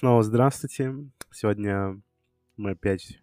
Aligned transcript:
Э, 0.00 0.02
снова 0.02 0.22
здравствуйте. 0.22 0.94
Сегодня 1.30 2.00
мы 2.56 2.70
опять 2.70 3.20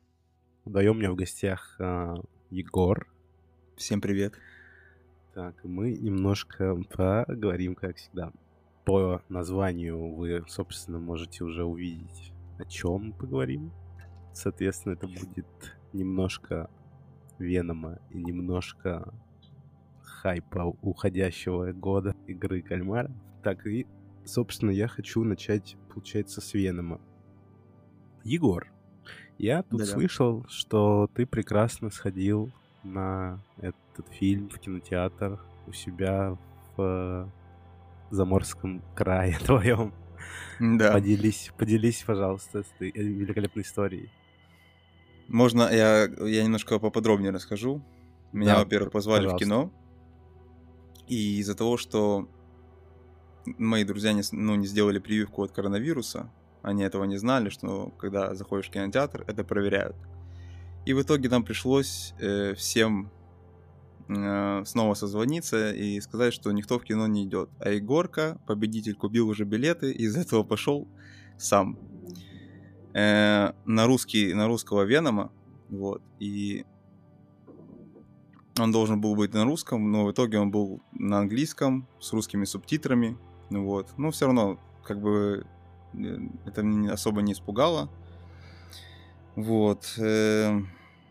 вдвоем. 0.63 0.91
У 0.91 0.99
меня 0.99 1.11
в 1.11 1.15
гостях 1.15 1.75
а, 1.79 2.13
Егор. 2.51 3.07
Всем 3.75 3.99
привет. 3.99 4.35
Так, 5.33 5.55
мы 5.63 5.93
немножко 5.93 6.75
поговорим, 6.95 7.73
как 7.73 7.95
всегда. 7.95 8.31
По 8.85 9.23
названию 9.27 10.13
вы, 10.13 10.43
собственно, 10.47 10.99
можете 10.99 11.43
уже 11.43 11.63
увидеть, 11.63 12.31
о 12.59 12.65
чем 12.65 13.07
мы 13.07 13.13
поговорим. 13.13 13.71
Соответственно, 14.33 14.93
это 14.93 15.07
будет 15.07 15.47
немножко 15.93 16.69
Венома 17.39 17.97
и 18.11 18.19
немножко 18.19 19.15
хайпа 20.03 20.75
уходящего 20.83 21.71
года 21.71 22.15
игры 22.27 22.61
Кальмара. 22.61 23.11
Так, 23.43 23.65
и, 23.65 23.87
собственно, 24.27 24.71
я 24.71 24.87
хочу 24.87 25.23
начать, 25.23 25.75
получается, 25.93 26.41
с 26.41 26.53
Венома. 26.53 26.99
Егор, 28.23 28.67
я 29.37 29.63
тут 29.63 29.79
Да-да. 29.79 29.91
слышал, 29.91 30.45
что 30.49 31.09
ты 31.13 31.25
прекрасно 31.25 31.89
сходил 31.89 32.51
на 32.83 33.41
этот 33.57 34.07
фильм 34.09 34.49
в 34.49 34.59
кинотеатр 34.59 35.39
у 35.65 35.71
себя 35.73 36.37
в 36.75 37.31
Заморском 38.11 38.83
крае 38.95 39.37
твоем. 39.45 39.93
Да. 40.59 40.91
Поделись, 40.93 41.51
поделись, 41.57 42.03
пожалуйста, 42.05 42.63
с 42.63 42.67
этой 42.79 42.91
великолепной 42.91 43.63
историей. 43.63 44.09
Можно 45.27 45.63
я, 45.71 46.03
я 46.25 46.43
немножко 46.43 46.79
поподробнее 46.79 47.31
расскажу? 47.31 47.83
Меня, 48.31 48.55
да, 48.55 48.59
во-первых, 48.63 48.91
позвали 48.91 49.23
пожалуйста. 49.25 49.45
в 49.45 49.47
кино. 49.47 49.71
И 51.07 51.39
из-за 51.39 51.55
того, 51.55 51.77
что 51.77 52.29
мои 53.57 53.83
друзья 53.83 54.13
не, 54.13 54.23
ну, 54.31 54.55
не 54.55 54.67
сделали 54.67 54.99
прививку 54.99 55.43
от 55.43 55.51
коронавируса, 55.51 56.31
они 56.61 56.83
этого 56.83 57.05
не 57.05 57.17
знали, 57.17 57.49
что 57.49 57.93
когда 57.97 58.35
заходишь 58.35 58.67
в 58.67 58.71
кинотеатр, 58.71 59.23
это 59.27 59.43
проверяют. 59.43 59.95
И 60.85 60.93
в 60.93 61.01
итоге 61.01 61.29
нам 61.29 61.43
пришлось 61.43 62.13
э, 62.19 62.53
всем 62.55 63.11
э, 64.09 64.63
снова 64.65 64.93
созвониться 64.93 65.71
и 65.71 65.99
сказать, 66.01 66.33
что 66.33 66.51
никто 66.51 66.79
в 66.79 66.83
кино 66.83 67.07
не 67.07 67.25
идет. 67.25 67.49
А 67.59 67.69
Егорка, 67.69 68.39
победитель, 68.47 68.95
купил 68.95 69.27
уже 69.29 69.43
билеты, 69.43 69.91
и 69.91 70.03
из 70.03 70.15
этого 70.15 70.43
пошел 70.43 70.87
сам. 71.37 71.77
Э, 72.93 73.51
на 73.65 73.85
русский, 73.85 74.33
на 74.33 74.47
русского 74.47 74.83
Венома, 74.83 75.31
вот, 75.69 76.01
и 76.19 76.65
он 78.59 78.71
должен 78.71 78.99
был 78.99 79.15
быть 79.15 79.33
на 79.33 79.43
русском, 79.43 79.91
но 79.91 80.05
в 80.05 80.11
итоге 80.11 80.39
он 80.39 80.51
был 80.51 80.81
на 80.93 81.19
английском 81.19 81.87
с 81.99 82.11
русскими 82.13 82.45
субтитрами, 82.45 83.17
вот. 83.49 83.93
Но 83.97 84.11
все 84.11 84.25
равно, 84.25 84.59
как 84.83 84.99
бы, 84.99 85.45
э, 85.93 86.17
это 86.45 86.63
меня 86.63 86.93
особо 86.93 87.21
не 87.21 87.33
испугало. 87.33 87.89
Вот. 89.35 89.93
Э, 89.97 90.59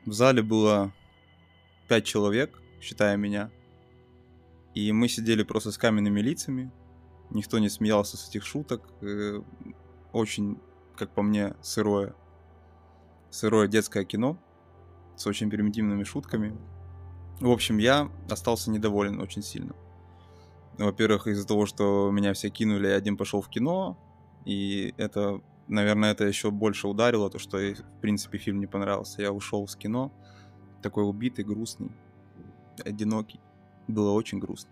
в 0.05 0.13
зале 0.13 0.43
было 0.43 0.93
пять 1.89 2.05
человек, 2.05 2.61
считая 2.81 3.17
меня. 3.17 3.51
И 4.75 4.93
мы 4.93 5.09
сидели 5.09 5.43
просто 5.43 5.73
с 5.73 5.79
каменными 5.79 6.21
лицами. 6.21 6.71
Никто 7.31 7.59
не 7.59 7.69
смеялся 7.69 8.17
с 8.17 8.29
этих 8.29 8.45
шуток. 8.45 8.83
Э, 9.01 9.41
очень, 10.13 10.59
как 10.97 11.11
по 11.11 11.23
мне, 11.23 11.55
сырое. 11.63 12.15
Сырое 13.31 13.69
детское 13.69 14.05
кино 14.05 14.39
с 15.17 15.27
очень 15.27 15.51
примитивными 15.51 16.05
шутками. 16.05 16.57
В 17.41 17.51
общем, 17.51 17.79
я 17.79 18.11
остался 18.31 18.71
недоволен 18.71 19.21
очень 19.21 19.43
сильно. 19.43 19.75
Во-первых, 20.79 21.27
из-за 21.27 21.47
того, 21.47 21.67
что 21.67 22.11
меня 22.11 22.33
все 22.35 22.51
кинули, 22.51 22.89
я 22.89 22.97
один 22.97 23.17
пошел 23.17 23.41
в 23.41 23.49
кино, 23.49 23.97
и 24.45 24.95
это, 24.99 25.41
наверное, 25.69 26.13
это 26.13 26.25
еще 26.25 26.51
больше 26.51 26.87
ударило, 26.87 27.31
то, 27.31 27.39
что, 27.39 27.59
в 27.59 28.01
принципе, 28.01 28.39
фильм 28.39 28.61
не 28.61 28.67
понравился. 28.67 29.23
Я 29.23 29.33
ушел 29.33 29.67
с 29.67 29.75
кино, 29.75 30.13
такой 30.83 31.09
убитый, 31.09 31.45
грустный, 31.45 31.91
одинокий. 32.85 33.41
Было 33.89 34.13
очень 34.13 34.39
грустно. 34.39 34.71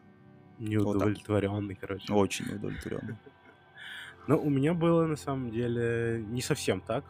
Неудовлетворенный, 0.58 1.74
вот 1.74 1.80
короче. 1.80 2.12
Очень 2.12 2.46
неудовлетворенный. 2.46 3.16
Ну, 4.26 4.40
у 4.42 4.48
меня 4.48 4.72
было, 4.72 5.04
на 5.06 5.16
самом 5.16 5.50
деле, 5.50 6.24
не 6.30 6.40
совсем 6.40 6.80
так, 6.80 7.04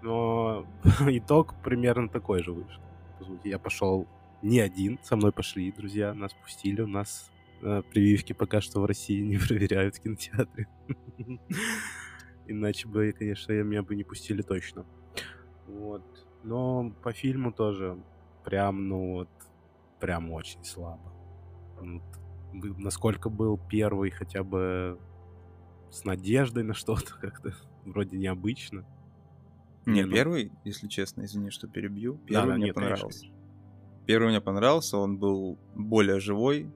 но 0.00 0.64
итог 1.00 1.54
примерно 1.64 2.08
такой 2.08 2.40
же 2.44 2.52
вышел. 2.52 2.80
Я 3.42 3.58
пошел 3.58 4.06
не 4.42 4.60
один, 4.60 5.00
со 5.02 5.16
мной 5.16 5.32
пошли 5.32 5.72
друзья, 5.72 6.14
нас 6.14 6.32
пустили, 6.34 6.82
у 6.82 6.86
нас 6.86 7.32
прививки 7.60 8.32
пока 8.32 8.60
что 8.60 8.80
в 8.80 8.84
России 8.84 9.20
не 9.22 9.36
проверяют 9.48 9.96
в 9.96 10.00
кинотеатре. 10.00 10.68
Иначе 12.46 12.88
бы, 12.88 13.12
конечно, 13.12 13.52
меня 13.52 13.82
бы 13.82 13.96
не 13.96 14.04
пустили 14.04 14.42
точно. 14.42 14.86
Вот. 15.66 16.04
Но 16.44 16.90
по 17.02 17.12
фильму 17.12 17.52
тоже 17.52 17.98
прям, 18.44 18.88
ну 18.88 19.12
вот, 19.14 19.28
прям 19.98 20.30
очень 20.30 20.62
слабо. 20.64 21.12
Вот. 21.80 22.02
Насколько 22.78 23.28
был 23.28 23.58
первый 23.58 24.10
хотя 24.10 24.44
бы 24.44 24.98
с 25.90 26.04
надеждой 26.04 26.62
на 26.62 26.74
что-то 26.74 27.14
как-то 27.20 27.52
вроде 27.84 28.16
необычно. 28.16 28.84
Не, 29.86 30.04
ну... 30.04 30.12
первый, 30.12 30.52
если 30.64 30.88
честно, 30.88 31.24
извини, 31.24 31.50
что 31.50 31.68
перебью. 31.68 32.18
Первый 32.26 32.50
да, 32.50 32.56
мне 32.56 32.66
нет, 32.66 32.74
понравился. 32.74 33.20
Конечно. 33.20 33.36
Первый 34.06 34.28
мне 34.28 34.40
понравился, 34.40 34.98
он 34.98 35.18
был 35.18 35.58
более 35.74 36.20
живой. 36.20 36.72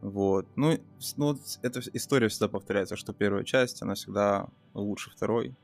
Вот. 0.00 0.46
Ну, 0.56 0.78
ну, 1.16 1.38
эта 1.62 1.80
история 1.92 2.28
всегда 2.28 2.48
повторяется, 2.48 2.96
что 2.96 3.12
первая 3.12 3.44
часть, 3.44 3.82
она 3.82 3.94
всегда 3.94 4.48
лучше 4.74 5.10
второй. 5.10 5.54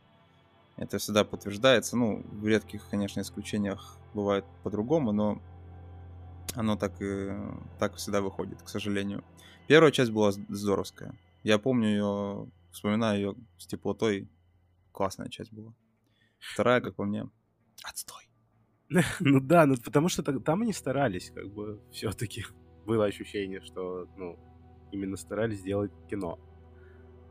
Это 0.76 0.98
всегда 0.98 1.24
подтверждается. 1.24 1.96
Ну, 1.96 2.22
в 2.32 2.46
редких, 2.46 2.88
конечно, 2.90 3.20
исключениях 3.20 3.96
бывает 4.12 4.44
по-другому, 4.64 5.12
но 5.12 5.40
оно 6.54 6.76
так 6.76 7.00
и 7.00 7.30
так 7.78 7.94
всегда 7.96 8.20
выходит, 8.20 8.62
к 8.62 8.68
сожалению. 8.68 9.24
Первая 9.68 9.92
часть 9.92 10.10
была 10.10 10.32
здоровская. 10.32 11.14
Я 11.42 11.58
помню 11.58 11.88
ее, 11.88 12.50
вспоминаю 12.72 13.18
ее 13.18 13.34
с 13.58 13.66
теплотой. 13.66 14.28
Классная 14.92 15.28
часть 15.28 15.52
была. 15.52 15.74
Вторая, 16.38 16.80
как 16.80 16.96
по 16.96 17.04
мне, 17.04 17.28
отстой. 17.82 18.28
Ну 19.20 19.40
да, 19.40 19.66
ну 19.66 19.76
потому 19.76 20.08
что 20.08 20.22
там 20.22 20.62
они 20.62 20.72
старались, 20.72 21.30
как 21.30 21.48
бы, 21.52 21.80
все-таки. 21.90 22.44
Было 22.86 23.06
ощущение, 23.06 23.60
что, 23.60 24.06
ну, 24.16 24.38
именно 24.90 25.16
старались 25.16 25.60
сделать 25.60 25.92
кино, 26.08 26.38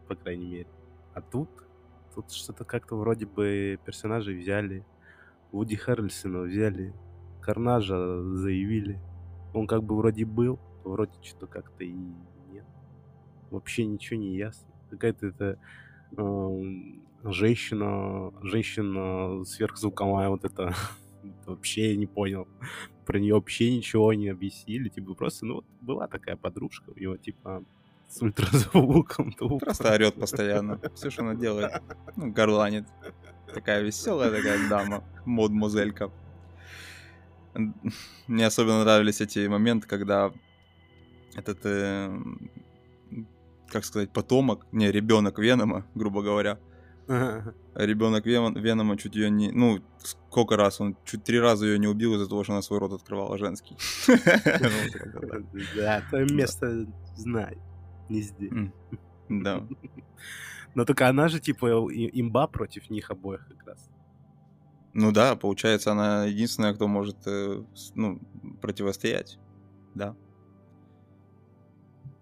по 0.07 0.15
крайней 0.15 0.47
мере. 0.47 0.67
А 1.13 1.21
тут, 1.21 1.49
тут 2.15 2.31
что-то 2.31 2.65
как-то 2.65 2.95
вроде 2.95 3.25
бы 3.25 3.79
персонажей 3.85 4.35
взяли, 4.35 4.85
Вуди 5.51 5.75
Харрельсона 5.75 6.41
взяли, 6.41 6.93
Карнажа 7.41 8.23
заявили. 8.35 8.99
Он 9.53 9.67
как 9.67 9.83
бы 9.83 9.95
вроде 9.95 10.25
был, 10.25 10.59
вроде 10.83 11.13
что-то 11.21 11.45
как-то 11.45 11.83
и 11.83 11.93
нет. 12.51 12.65
Вообще 13.51 13.85
ничего 13.85 14.19
не 14.19 14.35
ясно. 14.35 14.67
Какая-то 14.89 15.27
это 15.27 15.59
э, 16.17 16.61
женщина, 17.23 18.31
женщина 18.41 19.43
сверхзвуковая 19.45 20.29
вот 20.29 20.43
эта 20.43 20.73
вообще 21.45 21.91
я 21.91 21.97
не 21.97 22.07
понял. 22.07 22.47
Про 23.05 23.19
нее 23.19 23.35
вообще 23.35 23.75
ничего 23.75 24.13
не 24.13 24.29
объяснили. 24.29 24.89
Типа, 24.89 25.13
просто, 25.13 25.45
ну, 25.45 25.55
вот 25.55 25.65
была 25.81 26.07
такая 26.07 26.35
подружка 26.35 26.91
у 26.95 26.99
него, 26.99 27.17
типа, 27.17 27.63
с 28.07 28.21
ультразвуком. 28.21 29.33
Просто 29.59 29.93
орет 29.93 30.15
постоянно. 30.15 30.79
Все, 30.95 31.09
что 31.09 31.23
она 31.23 31.35
делает. 31.35 31.81
Ну, 32.15 32.31
горланит. 32.31 32.85
Такая 33.53 33.81
веселая 33.81 34.31
такая 34.31 34.69
дама. 34.69 35.03
Мод-музелька. 35.25 36.11
Мне 38.27 38.45
особенно 38.45 38.83
нравились 38.83 39.21
эти 39.21 39.47
моменты, 39.47 39.87
когда 39.87 40.31
этот, 41.35 41.59
э, 41.63 42.11
как 43.67 43.85
сказать, 43.85 44.11
потомок, 44.11 44.65
не, 44.71 44.91
ребенок 44.91 45.39
Венома, 45.39 45.85
грубо 45.95 46.21
говоря, 46.21 46.59
Ребенок 47.75 48.25
Вен, 48.25 48.53
Венома 48.55 48.97
чуть 48.97 49.15
ее 49.15 49.29
не... 49.29 49.51
Ну, 49.51 49.79
сколько 50.03 50.55
раз? 50.55 50.79
Он 50.79 50.95
чуть 51.05 51.23
три 51.23 51.39
раза 51.39 51.65
ее 51.65 51.79
не 51.79 51.87
убил 51.87 52.15
из-за 52.15 52.27
того, 52.27 52.43
что 52.43 52.53
она 52.53 52.61
свой 52.61 52.79
рот 52.79 52.93
открывала 52.93 53.37
женский. 53.37 53.75
Да, 55.75 56.03
то 56.09 56.23
место 56.25 56.85
знай. 57.15 57.57
Не 58.09 58.21
здесь. 58.21 58.51
Да. 59.29 59.67
Но 60.75 60.85
только 60.85 61.07
она 61.07 61.27
же, 61.27 61.39
типа, 61.39 61.67
имба 61.67 62.47
против 62.47 62.89
них 62.89 63.11
обоих 63.11 63.47
как 63.47 63.67
раз. 63.67 63.89
Ну 64.93 65.11
да, 65.11 65.35
получается, 65.35 65.91
она 65.91 66.25
единственная, 66.25 66.73
кто 66.73 66.87
может, 66.87 67.17
э, 67.25 67.63
ну, 67.95 68.19
противостоять. 68.61 69.39
Да. 69.95 70.15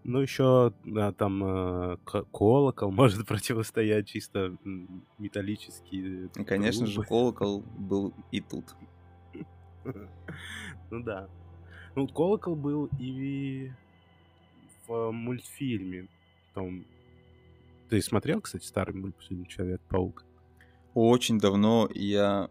Ну, 0.03 0.19
еще 0.19 0.73
да, 0.83 1.11
там 1.11 1.43
э, 1.43 1.97
колокол 2.05 2.91
может 2.91 3.27
противостоять 3.27 4.07
чисто 4.07 4.57
металлический. 5.19 6.25
И, 6.25 6.43
конечно 6.43 6.87
же, 6.87 7.03
колокол 7.03 7.63
был 7.77 8.13
и 8.31 8.41
тут. 8.41 8.65
Ну 10.91 11.01
да. 11.03 11.29
Ну, 11.95 12.05
колокол 12.07 12.55
был 12.55 12.89
и 12.99 13.71
в 14.87 15.11
мультфильме. 15.11 16.07
Том 16.53 16.85
Ты 17.89 18.01
смотрел, 18.01 18.41
кстати, 18.41 18.65
старый 18.65 18.93
мультфильм 18.93 19.45
Человек-паук? 19.45 20.25
Очень 20.93 21.39
давно 21.39 21.89
я 21.93 22.49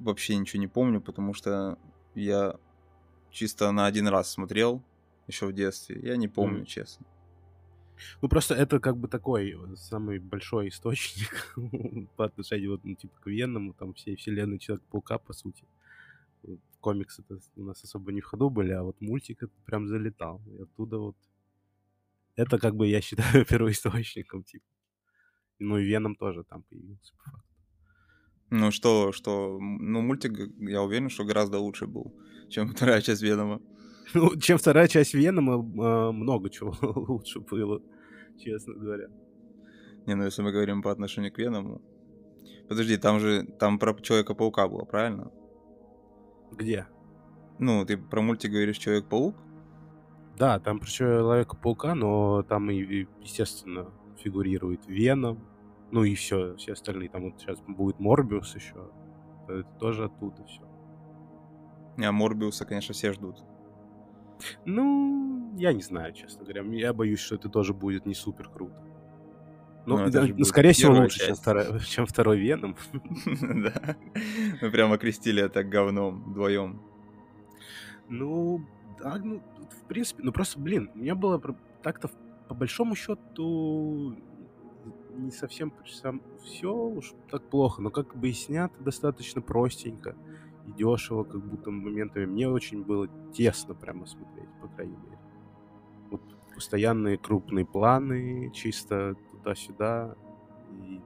вообще 0.00 0.36
ничего 0.36 0.60
не 0.60 0.66
помню, 0.66 1.00
потому 1.00 1.32
что 1.32 1.78
я 2.16 2.56
чисто 3.30 3.70
на 3.70 3.86
один 3.86 4.08
раз 4.08 4.32
смотрел 4.32 4.82
еще 5.26 5.46
в 5.46 5.52
детстве. 5.52 5.98
Я 6.02 6.16
не 6.16 6.28
помню, 6.28 6.62
mm. 6.62 6.66
честно. 6.66 7.06
Ну, 8.22 8.28
просто 8.28 8.54
это 8.54 8.78
как 8.78 8.96
бы 8.96 9.08
такой 9.08 9.52
э, 9.52 9.76
самый 9.76 10.18
большой 10.18 10.68
источник 10.68 11.56
по 12.16 12.24
отношению, 12.24 12.72
вот, 12.72 12.84
ну, 12.84 12.94
типа, 12.94 13.14
к 13.20 13.26
Венному, 13.26 13.72
там, 13.72 13.94
всей 13.94 14.16
вселенной 14.16 14.58
Человека-паука, 14.58 15.18
по 15.18 15.32
сути. 15.32 15.64
Комиксы 16.80 17.22
это 17.22 17.40
у 17.56 17.64
нас 17.64 17.82
особо 17.82 18.12
не 18.12 18.20
в 18.20 18.26
ходу 18.26 18.50
были, 18.50 18.72
а 18.72 18.82
вот 18.82 19.00
мультик 19.00 19.42
это 19.42 19.52
прям 19.64 19.88
залетал. 19.88 20.40
И 20.46 20.62
оттуда 20.62 20.98
вот... 20.98 21.16
Это 22.36 22.58
как 22.58 22.76
бы, 22.76 22.86
я 22.86 23.00
считаю, 23.00 23.44
первоисточником, 23.48 24.44
типа. 24.44 24.64
Ну, 25.58 25.78
и 25.78 25.84
Веном 25.84 26.16
тоже 26.16 26.44
там 26.44 26.62
появился, 26.62 27.14
по 27.16 27.30
факту. 27.30 27.48
Ну, 28.50 28.70
что, 28.70 29.12
что... 29.12 29.58
Ну, 29.58 30.02
мультик, 30.02 30.32
я 30.60 30.82
уверен, 30.82 31.08
что 31.08 31.24
гораздо 31.24 31.58
лучше 31.58 31.86
был, 31.86 32.14
чем 32.48 32.68
вторая 32.68 33.00
часть 33.00 33.22
Венома. 33.22 33.60
Ну, 34.14 34.36
чем 34.36 34.58
вторая 34.58 34.88
часть 34.88 35.14
Венома, 35.14 35.54
э, 35.54 36.10
много 36.12 36.50
чего 36.50 36.74
лучше 36.80 37.40
было, 37.40 37.82
честно 38.38 38.74
говоря. 38.74 39.08
Не, 40.06 40.14
ну 40.14 40.24
если 40.24 40.42
мы 40.42 40.52
говорим 40.52 40.82
по 40.82 40.90
отношению 40.90 41.32
к 41.32 41.38
Веному... 41.38 41.82
Подожди, 42.68 42.96
там 42.96 43.20
же, 43.20 43.44
там 43.44 43.78
про 43.78 43.94
Человека-паука 43.94 44.66
было, 44.66 44.84
правильно? 44.84 45.30
Где? 46.52 46.86
Ну, 47.58 47.84
ты 47.84 47.96
про 47.96 48.22
мультик 48.22 48.50
говоришь 48.50 48.78
Человек-паук? 48.78 49.36
Да, 50.36 50.58
там 50.58 50.80
про 50.80 50.88
Человека-паука, 50.88 51.94
но 51.94 52.42
там, 52.42 52.70
и, 52.70 53.06
естественно, 53.20 53.90
фигурирует 54.18 54.86
Веном, 54.86 55.44
ну 55.90 56.04
и 56.04 56.14
все, 56.14 56.56
все 56.56 56.72
остальные. 56.72 57.08
Там 57.08 57.30
вот 57.30 57.40
сейчас 57.40 57.60
будет 57.60 58.00
Морбиус 58.00 58.54
еще. 58.54 58.90
Это 59.48 59.62
тоже 59.78 60.04
оттуда 60.04 60.44
все. 60.44 60.62
А 61.98 62.12
Морбиуса, 62.12 62.64
конечно, 62.64 62.94
все 62.94 63.12
ждут. 63.12 63.36
Ну, 64.64 65.54
я 65.56 65.72
не 65.72 65.82
знаю, 65.82 66.12
честно 66.12 66.44
говоря. 66.44 66.62
Я 66.62 66.92
боюсь, 66.92 67.20
что 67.20 67.36
это 67.36 67.48
тоже 67.48 67.72
будет 67.74 68.06
не 68.06 68.14
супер 68.14 68.48
круто. 68.48 68.82
Ну, 69.86 69.98
ну, 69.98 70.10
да, 70.10 70.44
скорее 70.44 70.72
всего, 70.72 70.94
лучше, 70.94 71.26
чем, 71.26 71.34
второй, 71.36 71.80
чем 71.80 72.06
второй 72.06 72.38
Веном. 72.38 72.76
Да. 73.40 73.96
Мы 74.60 74.70
прямо 74.70 74.98
крестили 74.98 75.42
это 75.42 75.62
говном 75.64 76.30
вдвоем. 76.30 76.82
Ну, 78.08 78.64
да, 79.00 79.16
ну, 79.22 79.42
в 79.70 79.88
принципе, 79.88 80.22
ну 80.22 80.32
просто, 80.32 80.58
блин, 80.58 80.90
у 80.94 80.98
меня 80.98 81.14
было 81.14 81.40
так-то 81.82 82.10
по 82.48 82.54
большому 82.54 82.94
счету 82.94 84.16
не 85.16 85.30
совсем 85.30 85.72
сам 85.86 86.20
все 86.44 86.72
уж 86.72 87.14
так 87.30 87.42
плохо, 87.42 87.82
но 87.82 87.90
как 87.90 88.16
бы 88.16 88.28
и 88.28 88.32
снято 88.32 88.74
достаточно 88.82 89.40
простенько 89.40 90.14
и 90.66 90.72
дешево, 90.72 91.24
как 91.24 91.42
будто 91.44 91.70
моментами. 91.70 92.26
Мне 92.26 92.48
очень 92.48 92.82
было 92.82 93.08
тесно 93.32 93.74
прямо 93.74 94.06
смотреть, 94.06 94.48
по 94.60 94.68
крайней 94.68 94.96
мере. 94.96 95.18
Вот 96.10 96.22
постоянные 96.54 97.18
крупные 97.18 97.64
планы, 97.64 98.50
чисто 98.52 99.16
туда-сюда. 99.30 100.16
И, 100.72 101.00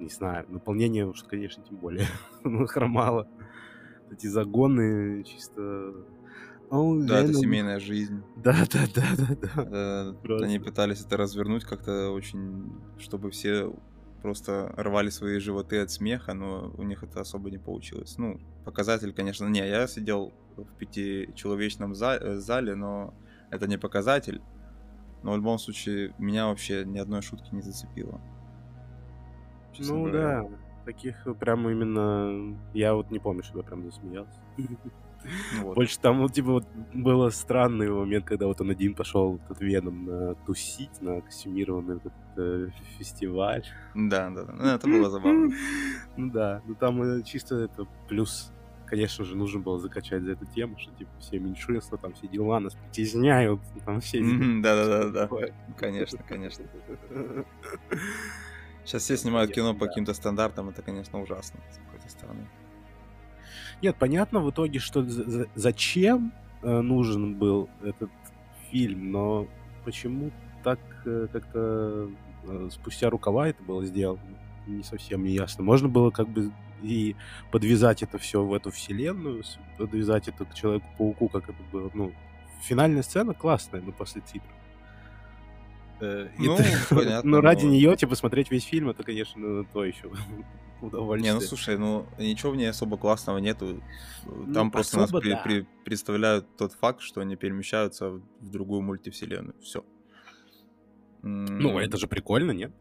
не 0.00 0.08
знаю, 0.08 0.46
наполнение 0.48 1.06
уж, 1.06 1.22
конечно, 1.22 1.62
тем 1.62 1.76
более 1.76 2.06
хромало. 2.66 3.28
Эти 4.10 4.26
загоны 4.26 5.24
чисто... 5.24 5.94
Oh, 6.68 7.00
да, 7.00 7.20
это 7.20 7.32
семейная 7.32 7.78
жизнь. 7.78 8.24
Да, 8.36 8.56
да, 8.72 8.86
да, 8.92 9.36
да, 9.40 10.16
да. 10.24 10.36
Они 10.44 10.58
пытались 10.58 11.00
это 11.00 11.16
развернуть 11.16 11.64
как-то 11.64 12.10
очень, 12.10 12.72
чтобы 12.98 13.30
все 13.30 13.72
просто 14.26 14.72
рвали 14.76 15.08
свои 15.08 15.38
животы 15.38 15.80
от 15.80 15.92
смеха, 15.92 16.34
но 16.34 16.72
у 16.76 16.82
них 16.82 17.04
это 17.04 17.20
особо 17.20 17.48
не 17.48 17.58
получилось. 17.58 18.18
Ну, 18.18 18.40
показатель, 18.64 19.12
конечно, 19.12 19.46
не, 19.46 19.60
я 19.60 19.86
сидел 19.86 20.34
в 20.56 20.64
пятичеловечном 20.78 21.92
э, 21.92 22.34
зале, 22.40 22.74
но 22.74 23.14
это 23.52 23.68
не 23.68 23.78
показатель. 23.78 24.42
Но 25.22 25.32
в 25.32 25.36
любом 25.36 25.60
случае, 25.60 26.12
меня 26.18 26.48
вообще 26.48 26.84
ни 26.84 26.98
одной 26.98 27.22
шутки 27.22 27.54
не 27.54 27.62
зацепило. 27.62 28.20
ну 29.78 30.06
говоря. 30.06 30.42
да, 30.42 30.48
таких 30.84 31.24
прям 31.38 31.68
именно... 31.68 32.58
Я 32.74 32.94
вот 32.94 33.12
не 33.12 33.20
помню, 33.20 33.44
чтобы 33.44 33.60
я 33.60 33.64
прям 33.64 33.84
засмеялся. 33.84 34.40
Вот. 35.60 35.74
Больше 35.74 35.98
там, 35.98 36.18
ну, 36.18 36.28
типа, 36.28 36.52
вот 36.52 36.66
было 36.92 37.30
странный 37.30 37.90
момент, 37.90 38.24
когда 38.24 38.46
вот 38.46 38.60
он 38.60 38.70
один 38.70 38.94
пошел 38.94 39.40
тут 39.48 39.60
Веном 39.60 40.04
на 40.04 40.34
тусить, 40.34 41.00
на 41.00 41.20
костюмированный 41.20 41.96
этот 41.96 42.12
э, 42.36 42.68
фестиваль. 42.98 43.64
Да, 43.94 44.30
да, 44.30 44.44
да. 44.44 44.52
Ну, 44.52 44.64
это 44.64 44.86
было 44.86 45.10
забавно. 45.10 45.52
Ну 46.16 46.30
да, 46.30 46.62
ну 46.66 46.74
там 46.74 47.02
э, 47.02 47.22
чисто 47.22 47.56
это 47.56 47.86
плюс 48.08 48.50
конечно 48.86 49.24
же, 49.24 49.36
нужно 49.36 49.60
было 49.60 49.78
закачать 49.78 50.22
за 50.22 50.32
эту 50.32 50.46
тему, 50.46 50.78
что, 50.78 50.92
типа, 50.92 51.10
все 51.18 51.38
меньшинства, 51.38 51.98
там, 51.98 52.14
все 52.14 52.28
дела 52.28 52.60
нас 52.60 52.74
притесняют, 52.74 53.60
там, 53.84 54.00
все... 54.00 54.20
Да-да-да, 54.22 55.26
да. 55.28 55.46
Конечно, 55.76 56.18
конечно. 56.26 56.64
Сейчас 58.84 59.02
все 59.02 59.16
снимают 59.16 59.52
кино 59.52 59.74
по 59.74 59.86
каким-то 59.86 60.14
стандартам, 60.14 60.68
это, 60.68 60.80
конечно, 60.82 61.20
ужасно, 61.20 61.58
с 61.72 61.78
какой-то 61.78 62.08
стороны. 62.08 62.46
Нет, 63.82 63.96
понятно 63.98 64.40
в 64.40 64.50
итоге, 64.50 64.78
что 64.78 65.04
зачем 65.54 66.32
э, 66.62 66.80
нужен 66.80 67.34
был 67.34 67.68
этот 67.82 68.10
фильм, 68.70 69.10
но 69.12 69.46
почему 69.84 70.30
так 70.64 70.80
э, 71.04 71.28
как-то 71.32 72.10
э, 72.44 72.68
спустя 72.72 73.10
рукава 73.10 73.48
это 73.48 73.62
было 73.62 73.84
сделано, 73.84 74.20
не 74.66 74.82
совсем 74.82 75.24
не 75.24 75.32
ясно. 75.32 75.62
Можно 75.62 75.88
было 75.88 76.10
как 76.10 76.28
бы 76.28 76.50
и 76.82 77.16
подвязать 77.50 78.02
это 78.02 78.18
все 78.18 78.42
в 78.42 78.52
эту 78.52 78.70
вселенную, 78.70 79.42
подвязать 79.78 80.28
это 80.28 80.44
к 80.44 80.54
Человеку-пауку, 80.54 81.28
как 81.28 81.44
это 81.44 81.62
было. 81.72 81.90
Ну, 81.94 82.12
финальная 82.62 83.02
сцена 83.02 83.34
классная, 83.34 83.80
но 83.80 83.92
после 83.92 84.22
титров. 84.22 84.52
Ну, 86.00 86.58
понятно. 86.90 87.30
Но 87.30 87.40
ради 87.40 87.66
нее, 87.66 87.96
типа, 87.96 88.14
смотреть 88.14 88.50
весь 88.50 88.64
фильм, 88.64 88.90
это, 88.90 89.02
конечно, 89.02 89.64
то 89.64 89.84
еще 89.84 90.10
удовольствие. 90.80 91.32
Не, 91.34 91.38
ну 91.38 91.40
слушай, 91.40 91.78
ну 91.78 92.06
ничего 92.18 92.52
в 92.52 92.56
ней 92.56 92.66
особо 92.66 92.96
классного 92.96 93.38
нету. 93.38 93.82
Там 94.24 94.66
ну, 94.66 94.70
просто 94.70 95.02
особо, 95.02 95.14
нас 95.14 95.22
при, 95.22 95.30
да. 95.30 95.42
при, 95.42 95.66
представляют 95.84 96.56
тот 96.56 96.72
факт, 96.72 97.00
что 97.00 97.20
они 97.20 97.36
перемещаются 97.36 98.10
в 98.10 98.50
другую 98.50 98.82
мультивселенную. 98.82 99.56
Все. 99.60 99.84
Ну, 101.22 101.78
это 101.78 101.96
же 101.96 102.06
прикольно, 102.06 102.52
нет? 102.52 102.72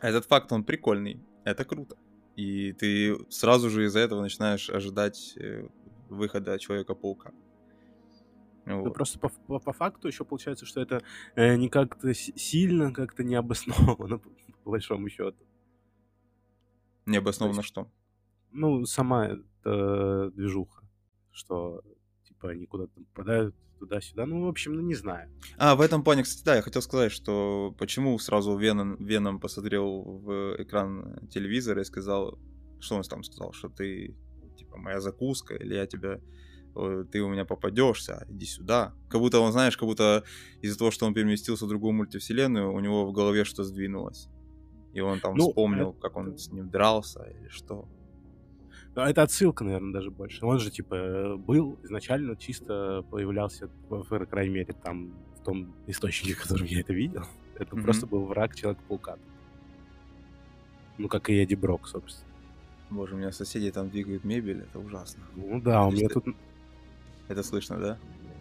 Этот 0.00 0.26
факт, 0.26 0.52
он 0.52 0.64
прикольный. 0.64 1.20
Это 1.44 1.64
круто. 1.64 1.96
И 2.36 2.72
ты 2.72 3.16
сразу 3.30 3.68
же 3.70 3.86
из-за 3.86 3.98
этого 3.98 4.20
начинаешь 4.20 4.70
ожидать 4.70 5.34
э, 5.36 5.66
выхода 6.08 6.56
Человека-паука. 6.58 7.32
Вот. 8.76 8.94
Просто 8.94 9.18
по, 9.18 9.28
по, 9.28 9.58
по 9.58 9.72
факту 9.72 10.08
еще 10.08 10.24
получается, 10.24 10.66
что 10.66 10.80
это 10.80 11.02
э, 11.36 11.56
не 11.56 11.68
как-то 11.68 12.12
сильно, 12.14 12.92
как-то 12.92 13.24
не 13.24 13.34
обосновано, 13.34 14.18
по, 14.18 14.28
по 14.64 14.70
большому 14.70 15.08
счету. 15.08 15.38
Не 17.06 17.16
обосновано 17.16 17.58
есть, 17.58 17.68
что? 17.68 17.90
Ну, 18.52 18.84
сама 18.84 19.26
эта 19.28 20.30
движуха, 20.34 20.84
что 21.32 21.82
типа 22.24 22.50
они 22.50 22.66
куда-то 22.66 22.92
попадают 23.00 23.56
туда-сюда. 23.78 24.26
Ну, 24.26 24.44
в 24.44 24.48
общем, 24.48 24.74
ну 24.74 24.82
не 24.82 24.94
знаю. 24.94 25.30
А, 25.56 25.74
в 25.74 25.80
этом 25.80 26.02
плане, 26.02 26.24
кстати, 26.24 26.44
да, 26.44 26.56
я 26.56 26.62
хотел 26.62 26.82
сказать, 26.82 27.12
что 27.12 27.74
почему 27.78 28.18
сразу 28.18 28.56
Веном, 28.56 28.96
Веном 28.96 29.40
посмотрел 29.40 30.02
в 30.02 30.56
экран 30.58 31.26
телевизора 31.28 31.82
и 31.82 31.84
сказал, 31.84 32.38
что 32.80 32.96
он 32.96 33.02
там 33.02 33.22
сказал, 33.22 33.52
что 33.52 33.68
ты, 33.68 34.14
типа, 34.56 34.76
моя 34.76 35.00
закуска, 35.00 35.54
или 35.54 35.74
я 35.74 35.86
тебя 35.86 36.20
ты 37.10 37.20
у 37.22 37.28
меня 37.28 37.44
попадешься, 37.44 38.26
иди 38.28 38.46
сюда. 38.46 38.94
Как 39.08 39.20
будто 39.20 39.40
он, 39.40 39.52
знаешь, 39.52 39.76
как 39.76 39.88
будто 39.88 40.24
из-за 40.62 40.78
того, 40.78 40.90
что 40.90 41.06
он 41.06 41.14
переместился 41.14 41.66
в 41.66 41.68
другую 41.68 41.92
мультивселенную, 41.92 42.72
у 42.72 42.80
него 42.80 43.06
в 43.06 43.12
голове 43.12 43.44
что 43.44 43.64
сдвинулось. 43.64 44.28
И 44.92 45.00
он 45.00 45.20
там 45.20 45.34
ну, 45.34 45.48
вспомнил, 45.48 45.90
это... 45.90 46.00
как 46.00 46.16
он 46.16 46.38
с 46.38 46.50
ним 46.50 46.70
дрался 46.70 47.24
или 47.24 47.48
что. 47.48 47.88
Ну, 48.94 49.02
это 49.02 49.22
отсылка, 49.22 49.64
наверное, 49.64 49.92
даже 49.92 50.10
больше. 50.10 50.44
Он 50.44 50.58
же, 50.58 50.70
типа, 50.70 51.36
был 51.36 51.78
изначально 51.84 52.36
чисто 52.36 53.04
появлялся, 53.10 53.68
по 53.88 54.02
крайней 54.02 54.54
мере, 54.54 54.74
там, 54.82 55.12
в 55.36 55.44
том 55.44 55.72
источнике, 55.86 56.34
в 56.38 56.42
котором 56.42 56.66
я 56.66 56.80
это 56.80 56.92
видел. 56.92 57.24
Это 57.54 57.76
mm-hmm. 57.76 57.82
просто 57.82 58.06
был 58.06 58.24
враг 58.24 58.54
Человека-паука. 58.54 59.18
Ну, 60.96 61.08
как 61.08 61.30
и 61.30 61.34
Эдди 61.34 61.54
Брок, 61.54 61.86
собственно. 61.86 62.28
Боже, 62.90 63.14
у 63.14 63.18
меня 63.18 63.32
соседи 63.32 63.70
там 63.70 63.90
двигают 63.90 64.24
мебель, 64.24 64.62
это 64.62 64.78
ужасно. 64.78 65.22
Ну 65.36 65.60
да, 65.60 65.86
у 65.86 65.92
меня 65.92 66.08
тут... 66.08 66.24
Это 67.28 67.42
слышно, 67.42 67.78
да? 67.78 67.98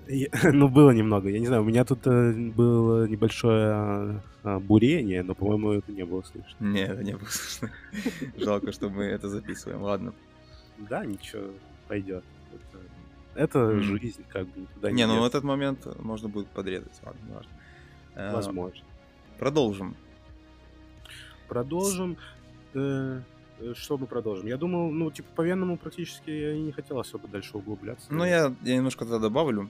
ну, 0.53 0.70
было 0.70 0.91
немного. 0.91 1.29
Я 1.29 1.39
не 1.39 1.48
знаю, 1.48 1.63
у 1.63 1.65
меня 1.65 1.84
тут 1.84 2.08
э, 2.08 2.32
было 2.32 3.08
небольшое 3.08 4.22
э, 4.44 4.60
бурение, 4.60 5.24
но, 5.24 5.36
по-моему, 5.36 5.72
это 5.72 5.91
не 5.91 6.06
было 6.06 6.24
слышно. 6.24 6.56
Не, 6.60 6.86
это 6.86 7.03
не 7.03 7.13
было 7.13 7.27
слышно. 7.29 7.72
Жалко, 8.38 8.72
что 8.72 8.89
мы 8.89 9.03
это 9.06 9.27
записываем. 9.29 9.82
Ладно. 9.82 10.13
Да, 10.77 11.06
ничего, 11.06 11.50
пойдет. 11.88 12.24
Это, 13.36 13.79
жизнь, 13.82 14.24
как 14.29 14.48
бы 14.48 14.62
никуда 14.62 14.89
не 14.89 14.98
Не, 14.98 15.08
ну 15.08 15.22
в 15.22 15.25
этот 15.25 15.44
момент 15.44 15.86
можно 16.00 16.27
будет 16.27 16.48
подрезать. 16.48 17.00
Ладно, 17.06 17.22
важно. 18.15 18.34
Возможно. 18.34 18.86
Продолжим. 19.38 19.96
продолжим. 21.48 22.17
Э, 23.59 23.73
что 23.75 23.97
мы 23.97 24.07
продолжим? 24.07 24.47
Я 24.47 24.57
думал, 24.57 24.91
ну, 24.91 25.11
типа, 25.11 25.29
по 25.35 25.41
Венному 25.41 25.77
практически 25.77 26.29
я 26.29 26.53
и 26.53 26.59
не 26.59 26.71
хотел 26.71 26.99
особо 26.99 27.27
дальше 27.27 27.57
углубляться. 27.57 28.07
Ну, 28.09 28.23
я, 28.25 28.53
я 28.63 28.75
немножко 28.75 29.05
тогда 29.05 29.19
добавлю. 29.19 29.69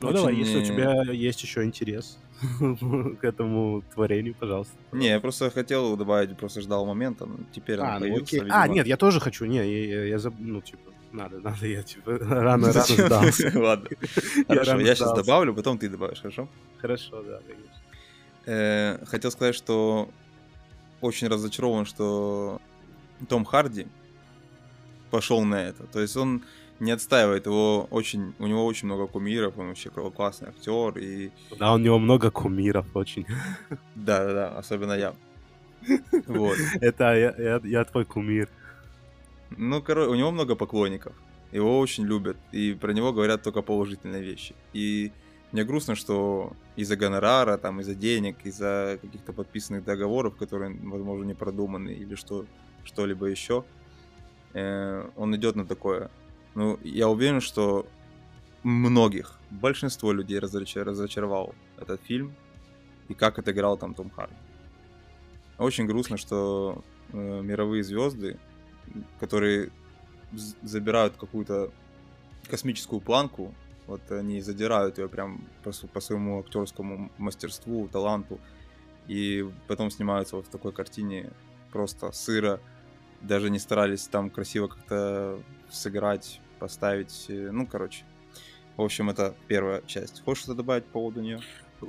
Ну, 0.00 0.08
Очень... 0.08 0.16
давай, 0.16 0.34
если 0.34 0.58
у 0.58 0.64
тебя 0.64 1.02
есть 1.12 1.42
еще 1.42 1.62
интерес 1.64 2.18
к 3.20 3.24
этому 3.24 3.82
творению, 3.94 4.34
пожалуйста. 4.34 4.74
Не, 4.90 5.08
я 5.08 5.20
просто 5.20 5.50
хотел 5.50 5.96
добавить, 5.96 6.36
просто 6.36 6.60
ждал 6.60 6.86
момента, 6.86 7.26
но 7.26 7.36
теперь 7.52 7.78
а, 7.78 7.98
ну, 8.00 8.16
окей. 8.16 8.40
Видимо... 8.40 8.62
А, 8.62 8.68
нет, 8.68 8.86
я 8.86 8.96
тоже 8.96 9.20
хочу, 9.20 9.44
не, 9.44 9.58
я, 9.58 9.64
я, 9.64 10.04
я 10.06 10.18
заб... 10.18 10.34
ну, 10.38 10.60
типа, 10.60 10.90
надо, 11.12 11.38
надо, 11.38 11.66
я 11.66 11.82
типа 11.82 12.18
рано, 12.20 12.32
рано 12.42 12.72
сдался. 12.72 13.52
Ладно, 13.54 13.88
хорошо, 14.48 14.80
я 14.80 14.94
сейчас 14.94 15.14
добавлю, 15.14 15.54
потом 15.54 15.78
ты 15.78 15.88
добавишь, 15.88 16.20
хорошо? 16.20 16.48
Хорошо, 16.78 17.22
да, 17.22 17.40
конечно. 17.46 17.82
Э, 18.46 19.04
хотел 19.06 19.30
сказать, 19.30 19.54
что 19.54 20.08
очень 21.02 21.28
разочарован, 21.28 21.84
что 21.84 22.60
Том 23.28 23.44
Харди 23.44 23.86
пошел 25.10 25.44
на 25.44 25.56
это. 25.56 25.84
То 25.84 26.00
есть 26.00 26.16
он 26.16 26.42
не 26.80 26.90
отстаивает 26.90 27.46
его 27.46 27.86
очень, 27.90 28.34
у 28.38 28.46
него 28.46 28.64
очень 28.64 28.86
много 28.86 29.06
кумиров, 29.06 29.58
он 29.58 29.68
вообще 29.68 29.90
классный 29.90 30.48
актер 30.48 30.98
и. 30.98 31.30
Да, 31.58 31.74
у 31.74 31.78
него 31.78 31.98
много 31.98 32.30
кумиров 32.30 32.86
очень. 32.94 33.26
Да, 33.94 34.24
да, 34.24 34.32
да, 34.32 34.58
особенно 34.58 34.94
я. 34.94 35.14
Вот. 36.26 36.56
Это 36.80 37.04
я, 37.14 37.34
я, 37.38 37.60
я 37.62 37.84
твой 37.84 38.04
кумир. 38.04 38.48
Ну, 39.50 39.82
короче, 39.82 40.10
у 40.10 40.14
него 40.14 40.30
много 40.30 40.54
поклонников. 40.54 41.12
Его 41.52 41.78
очень 41.78 42.06
любят. 42.06 42.36
И 42.52 42.72
про 42.72 42.92
него 42.92 43.12
говорят 43.12 43.42
только 43.42 43.60
положительные 43.60 44.22
вещи. 44.22 44.54
И 44.72 45.12
мне 45.52 45.64
грустно, 45.64 45.94
что 45.94 46.52
из-за 46.76 46.96
гонорара, 46.96 47.58
там, 47.58 47.80
из-за 47.80 47.94
денег, 47.94 48.36
из-за 48.44 48.98
каких-то 49.02 49.32
подписанных 49.34 49.84
договоров, 49.84 50.36
которые, 50.36 50.74
возможно, 50.82 51.24
не 51.24 51.34
продуманы, 51.34 51.90
или 51.90 52.14
что, 52.14 52.46
что-либо 52.84 53.26
еще, 53.26 53.64
э, 54.54 55.08
он 55.16 55.36
идет 55.36 55.54
на 55.56 55.66
такое. 55.66 56.10
Ну, 56.54 56.78
я 56.82 57.08
уверен, 57.08 57.42
что 57.42 57.86
многих, 58.62 59.38
большинство 59.50 60.12
людей 60.12 60.38
разочар- 60.38 60.84
разочаровал 60.84 61.54
этот 61.78 62.00
фильм, 62.02 62.34
и 63.08 63.14
как 63.14 63.38
отыграл 63.38 63.76
там 63.76 63.94
Том 63.94 64.08
Харди. 64.08 64.34
Очень 65.58 65.86
грустно, 65.86 66.16
что 66.16 66.82
э, 67.12 67.40
мировые 67.42 67.82
звезды, 67.82 68.38
которые 69.20 69.70
забирают 70.62 71.16
какую-то 71.16 71.70
космическую 72.48 73.00
планку, 73.00 73.54
вот 73.86 74.00
они 74.10 74.40
задирают 74.40 74.98
ее 74.98 75.08
прям 75.08 75.44
по, 75.62 75.72
по 75.92 76.00
своему 76.00 76.40
актерскому 76.40 77.10
мастерству, 77.18 77.88
таланту, 77.88 78.38
и 79.08 79.48
потом 79.66 79.90
снимаются 79.90 80.36
вот 80.36 80.46
в 80.46 80.50
такой 80.50 80.72
картине 80.72 81.30
просто 81.72 82.12
сыро, 82.12 82.60
даже 83.20 83.50
не 83.50 83.58
старались 83.58 84.06
там 84.06 84.30
красиво 84.30 84.68
как-то 84.68 85.40
сыграть, 85.70 86.40
поставить, 86.58 87.26
э, 87.28 87.50
ну, 87.50 87.66
короче. 87.66 88.04
В 88.76 88.82
общем, 88.82 89.10
это 89.10 89.34
первая 89.48 89.82
часть. 89.86 90.22
Хочешь 90.24 90.44
что-то 90.44 90.58
добавить 90.58 90.84
по 90.86 90.92
поводу 90.92 91.20
нее? 91.20 91.40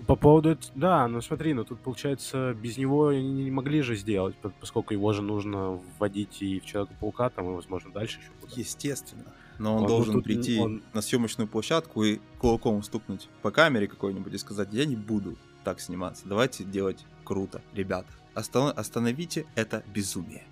По 0.07 0.15
поводу, 0.15 0.57
да, 0.73 1.07
ну 1.07 1.21
смотри, 1.21 1.53
ну 1.53 1.63
тут 1.63 1.79
получается 1.79 2.55
без 2.55 2.77
него 2.77 3.13
не 3.13 3.51
могли 3.51 3.81
же 3.81 3.95
сделать, 3.95 4.35
поскольку 4.59 4.93
его 4.93 5.13
же 5.13 5.21
нужно 5.21 5.79
вводить 5.99 6.41
и 6.41 6.59
в 6.59 6.65
Человека-паука, 6.65 7.29
там, 7.29 7.51
и, 7.51 7.53
возможно, 7.53 7.91
дальше 7.91 8.19
еще 8.19 8.31
куда 8.41 8.53
Естественно. 8.55 9.31
Но 9.59 9.75
он, 9.75 9.83
он 9.83 9.87
должен 9.87 10.13
тут, 10.15 10.23
прийти 10.23 10.59
он... 10.59 10.83
на 10.93 11.01
съемочную 11.01 11.47
площадку 11.47 12.03
и 12.03 12.19
кулаком 12.39 12.81
стукнуть 12.83 13.29
по 13.41 13.51
камере 13.51 13.87
какой-нибудь 13.87 14.33
и 14.33 14.37
сказать, 14.37 14.69
я 14.71 14.85
не 14.85 14.95
буду 14.95 15.37
так 15.63 15.79
сниматься, 15.79 16.27
давайте 16.27 16.63
делать 16.63 17.05
круто, 17.23 17.61
ребята. 17.73 18.07
Остан- 18.35 18.73
остановите 18.73 19.45
это 19.55 19.83
безумие. 19.93 20.43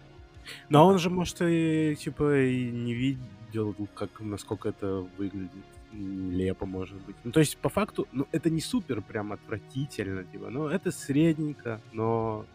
Но 0.70 0.88
он 0.88 1.00
же, 1.00 1.10
может, 1.10 1.38
и, 1.41 1.96
типа, 2.00 2.41
и 2.41 2.70
не 2.70 2.93
видел, 2.93 3.75
как, 3.93 4.22
насколько 4.22 4.70
это 4.70 5.05
выглядит 5.17 5.51
нелепо, 5.91 6.65
может 6.65 6.98
быть. 7.01 7.15
Ну, 7.24 7.31
то 7.31 7.39
есть, 7.39 7.58
по 7.58 7.70
факту, 7.70 8.08
ну, 8.12 8.27
это 8.31 8.50
не 8.50 8.62
супер 8.62 9.01
прям 9.01 9.34
отвратительно, 9.34 10.24
типа, 10.24 10.50
ну, 10.50 10.67
это 10.67 10.91
средненько, 10.91 11.81
но 11.91 12.46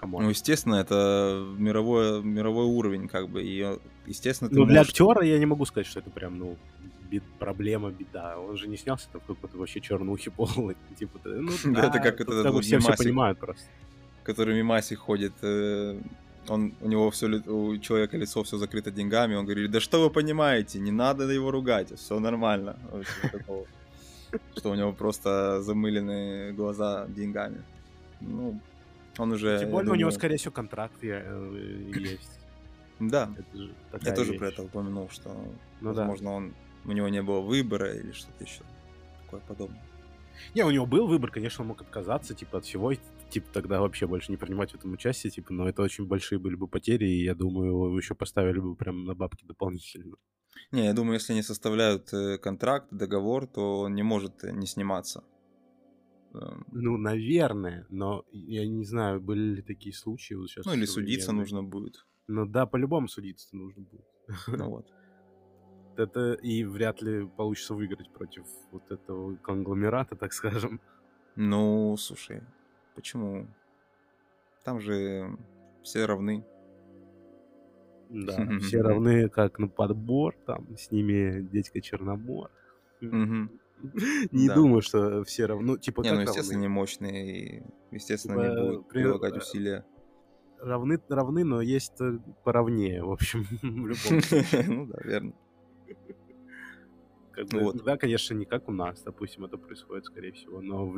Камон. 0.00 0.24
Ну, 0.24 0.30
естественно, 0.30 0.76
это 0.76 1.44
мировой, 1.56 2.22
мировой 2.22 2.66
уровень, 2.66 3.08
как 3.08 3.28
бы, 3.28 3.42
и, 3.42 3.78
естественно, 4.06 4.48
ты 4.48 4.54
Ну, 4.54 4.60
можешь... 4.62 4.72
для 4.72 4.80
актера 4.82 5.22
я 5.24 5.38
не 5.38 5.46
могу 5.46 5.64
сказать, 5.64 5.86
что 5.86 6.00
это 6.00 6.10
прям, 6.10 6.38
ну, 6.38 6.56
бед, 7.10 7.22
проблема, 7.38 7.90
беда. 7.90 8.38
Он 8.38 8.56
же 8.56 8.68
не 8.68 8.76
снялся 8.76 9.08
там 9.12 9.20
в 9.20 9.26
какой-то 9.26 9.58
вообще 9.58 9.80
чернухе 9.80 10.30
полной, 10.36 10.76
типа, 10.98 11.20
ну, 11.24 11.50
да, 11.64 11.88
это 11.88 11.98
как 11.98 12.20
это 12.20 12.60
все, 12.60 12.78
все 12.78 12.96
понимают 12.96 13.38
просто. 13.38 13.64
Который 14.24 14.56
мимаси 14.56 14.94
ходит, 14.94 15.32
э, 15.42 15.98
он, 16.48 16.74
у 16.80 16.88
него 16.88 17.10
все, 17.10 17.26
у 17.26 17.78
человека 17.78 18.16
лицо 18.16 18.42
все 18.42 18.58
закрыто 18.58 18.90
деньгами, 18.90 19.34
он 19.34 19.44
говорит, 19.44 19.70
да 19.70 19.80
что 19.80 20.02
вы 20.02 20.10
понимаете, 20.10 20.78
не 20.78 20.90
надо 20.90 21.24
его 21.24 21.50
ругать, 21.50 21.98
все 21.98 22.18
нормально. 22.18 22.76
Что 24.56 24.72
у 24.72 24.74
него 24.74 24.92
просто 24.92 25.62
замыленные 25.62 26.52
глаза 26.52 27.06
деньгами. 27.08 27.62
Ну, 28.20 28.60
он 29.18 29.32
уже... 29.32 29.58
Тем 29.58 29.70
более 29.70 29.86
думаю... 29.86 29.92
у 29.92 30.00
него, 30.00 30.10
скорее 30.10 30.36
всего, 30.36 30.52
контракт 30.52 31.02
э, 31.02 31.90
есть. 31.94 32.40
Да, 33.00 33.30
я 34.02 34.14
тоже 34.14 34.34
про 34.34 34.48
это 34.48 34.62
упомянул, 34.62 35.08
что, 35.10 35.30
ну, 35.80 35.92
возможно, 35.92 36.30
да. 36.30 36.36
он, 36.36 36.54
у 36.84 36.92
него 36.92 37.08
не 37.08 37.22
было 37.22 37.40
выбора 37.40 37.94
или 37.94 38.12
что-то 38.12 38.44
еще 38.44 38.62
такое 39.24 39.40
подобное. 39.40 39.82
Не, 40.54 40.64
у 40.64 40.70
него 40.70 40.86
был 40.86 41.06
выбор, 41.06 41.30
конечно, 41.30 41.62
он 41.62 41.68
мог 41.68 41.80
отказаться, 41.80 42.34
типа, 42.34 42.58
от 42.58 42.64
всего, 42.64 42.92
типа, 43.30 43.46
тогда 43.52 43.80
вообще 43.80 44.06
больше 44.06 44.30
не 44.30 44.36
принимать 44.36 44.72
в 44.72 44.74
этом 44.76 44.92
участие, 44.92 45.30
типа, 45.30 45.52
но 45.52 45.68
это 45.68 45.82
очень 45.82 46.06
большие 46.06 46.38
были 46.38 46.54
бы 46.54 46.68
потери, 46.68 47.06
и 47.06 47.24
я 47.24 47.34
думаю, 47.34 47.68
его 47.68 47.98
еще 47.98 48.14
поставили 48.14 48.60
бы 48.60 48.74
прям 48.74 49.04
на 49.04 49.14
бабки 49.14 49.44
дополнительно. 49.44 50.16
Не, 50.72 50.86
я 50.86 50.92
думаю, 50.92 51.14
если 51.14 51.32
они 51.32 51.42
составляют 51.42 52.12
э, 52.12 52.38
контракт, 52.38 52.88
договор, 52.90 53.46
то 53.46 53.80
он 53.80 53.94
не 53.94 54.02
может 54.02 54.42
не 54.42 54.66
сниматься. 54.66 55.22
Эм. 56.34 56.66
Ну, 56.72 56.96
наверное, 56.96 57.86
но 57.88 58.24
я 58.32 58.66
не 58.66 58.84
знаю, 58.84 59.20
были 59.20 59.56
ли 59.56 59.62
такие 59.62 59.94
случаи 59.94 60.34
вот 60.34 60.48
сейчас. 60.48 60.66
Ну, 60.66 60.74
или 60.74 60.84
судиться 60.84 61.32
нужно 61.32 61.62
будет. 61.62 62.06
Ну 62.26 62.46
да, 62.46 62.66
по-любому 62.66 63.08
судиться 63.08 63.56
нужно 63.56 63.82
будет. 63.82 64.06
Ну 64.46 64.70
вот. 64.70 64.86
Это 65.96 66.34
и 66.34 66.64
вряд 66.64 67.02
ли 67.02 67.26
получится 67.26 67.74
выиграть 67.74 68.12
против 68.12 68.44
вот 68.70 68.90
этого 68.90 69.36
конгломерата, 69.36 70.14
так 70.14 70.32
скажем. 70.32 70.80
Ну, 71.34 71.96
слушай, 71.96 72.42
почему? 72.94 73.48
Там 74.64 74.80
же 74.80 75.36
все 75.82 76.04
равны. 76.04 76.44
Да, 78.10 78.48
все 78.60 78.82
равны 78.82 79.28
как 79.28 79.58
на 79.58 79.68
подбор, 79.68 80.36
там 80.46 80.76
с 80.76 80.90
ними 80.90 81.40
дядька 81.40 81.80
Черномор. 81.80 82.50
Не 84.32 84.48
думаю, 84.48 84.82
что 84.82 85.24
все 85.24 85.46
равно, 85.46 85.72
ну, 85.72 85.78
типа, 85.78 86.02
Не, 86.02 86.12
ну, 86.12 86.20
естественно, 86.20 86.60
не 86.60 86.68
мощные, 86.68 87.58
и, 87.58 87.62
естественно, 87.90 88.40
не 88.40 88.48
типа, 88.48 88.60
будут 88.60 88.88
прилагать 88.88 89.34
э, 89.34 89.38
усилия. 89.38 89.86
Равны, 90.60 91.00
равны, 91.08 91.44
но 91.44 91.60
есть 91.60 91.98
поровнее, 92.44 93.02
в 93.02 93.12
общем, 93.12 93.44
в 93.62 93.86
любом 93.86 94.22
случае. 94.22 94.64
Ну 94.68 94.86
да, 94.86 94.98
верно. 95.04 95.32
Как 97.32 97.46
бы, 97.48 97.60
вот. 97.60 97.84
Да, 97.84 97.96
конечно, 97.96 98.34
не 98.34 98.44
как 98.44 98.68
у 98.68 98.72
нас, 98.72 99.02
допустим, 99.02 99.44
это 99.44 99.58
происходит, 99.58 100.06
скорее 100.06 100.32
всего, 100.32 100.60
но 100.60 100.94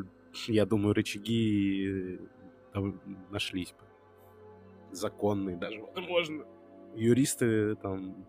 я 0.46 0.64
думаю, 0.64 0.94
рычаги 0.94 2.18
э, 2.75 2.92
нашлись 3.30 3.72
бы. 3.72 3.84
Законные 4.92 5.56
даже, 5.56 5.82
возможно. 5.94 6.44
Юристы 6.94 7.76
там 7.76 8.26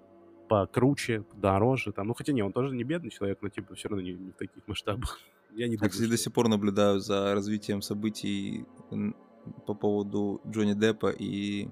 покруче, 0.52 1.24
дороже, 1.34 1.94
там, 1.94 2.08
ну 2.08 2.14
хотя 2.14 2.34
не, 2.34 2.44
он 2.44 2.52
тоже 2.52 2.76
не 2.76 2.84
бедный 2.84 3.10
человек, 3.10 3.38
но 3.42 3.48
типа 3.48 3.74
все 3.76 3.88
равно 3.88 4.04
не, 4.04 4.12
не 4.12 4.32
в 4.32 4.36
таких 4.36 4.68
масштабах. 4.68 5.18
Я 5.56 5.70
не 5.70 5.78
думаю, 5.78 5.90
Кстати, 5.90 6.08
что... 6.08 6.12
до 6.12 6.18
сих 6.18 6.34
пор 6.34 6.50
наблюдаю 6.50 7.00
за 7.00 7.34
развитием 7.34 7.82
событий 7.82 8.66
по 9.66 9.74
поводу 9.74 10.42
Джонни 10.46 10.74
Деппа 10.74 11.10
и 11.10 11.70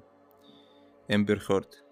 Эмбер 1.09 1.41
Хёрд. 1.41 1.83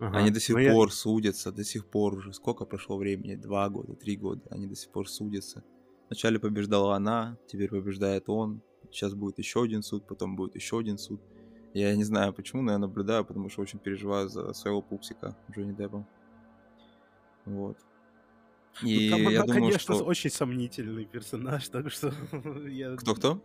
Ага. 0.00 0.18
Они 0.18 0.30
до 0.30 0.40
сих 0.40 0.56
Но 0.56 0.72
пор 0.72 0.88
я... 0.88 0.94
судятся, 0.94 1.52
до 1.52 1.62
сих 1.62 1.86
пор 1.86 2.14
уже. 2.14 2.32
Сколько 2.32 2.64
прошло 2.64 2.96
времени? 2.96 3.36
Два 3.36 3.68
года, 3.68 3.94
три 3.94 4.16
года. 4.16 4.42
Они 4.50 4.66
до 4.66 4.74
сих 4.74 4.90
пор 4.90 5.08
судятся. 5.08 5.62
Вначале 6.08 6.40
побеждала 6.40 6.96
она, 6.96 7.38
теперь 7.46 7.68
побеждает 7.68 8.28
он. 8.28 8.60
Сейчас 8.90 9.14
будет 9.14 9.38
еще 9.38 9.62
один 9.62 9.82
суд, 9.82 10.06
потом 10.08 10.34
будет 10.34 10.56
еще 10.56 10.78
один 10.78 10.98
суд. 10.98 11.20
Я 11.74 11.94
не 11.96 12.04
знаю 12.04 12.32
почему, 12.32 12.62
но 12.62 12.72
я 12.72 12.78
наблюдаю, 12.78 13.24
потому 13.24 13.48
что 13.48 13.62
очень 13.62 13.78
переживаю 13.78 14.28
за 14.28 14.52
своего 14.52 14.82
пупсика 14.82 15.36
Джонни 15.50 15.72
Деппа. 15.72 16.06
Вот. 17.44 17.76
И 18.82 19.10
ну, 19.10 19.16
там 19.16 19.22
я 19.22 19.38
она, 19.38 19.46
думаю, 19.46 19.62
конечно, 19.62 19.94
что... 19.94 20.04
очень 20.04 20.30
сомнительный 20.30 21.04
персонаж, 21.04 21.68
так 21.70 21.90
что 21.90 22.12
я... 22.68 22.96
Кто-кто? 22.96 23.42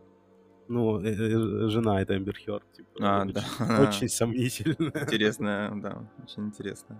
Ну, 0.67 0.99
э, 0.99 1.09
э, 1.09 1.69
жена 1.69 2.01
это 2.01 2.17
Эмбер 2.17 2.35
Хёрд, 2.43 2.63
типа. 2.73 2.89
А, 2.99 3.21
очень, 3.21 3.33
да. 3.33 3.87
Очень 3.87 4.09
сомнительная. 4.09 5.03
Интересная, 5.03 5.75
да, 5.75 6.09
очень 6.23 6.47
интересная. 6.47 6.99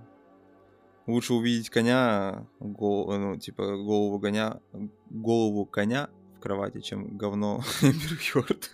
Лучше 1.08 1.34
увидеть 1.34 1.70
коня, 1.70 2.48
гол, 2.60 3.12
ну, 3.18 3.38
типа, 3.38 3.64
голову 3.78 4.20
коня, 4.20 4.60
голову 5.10 5.66
коня 5.66 6.10
в 6.38 6.40
кровати, 6.42 6.82
чем 6.82 7.18
говно 7.18 7.64
Эмбер 7.82 8.18
Хёрд. 8.20 8.70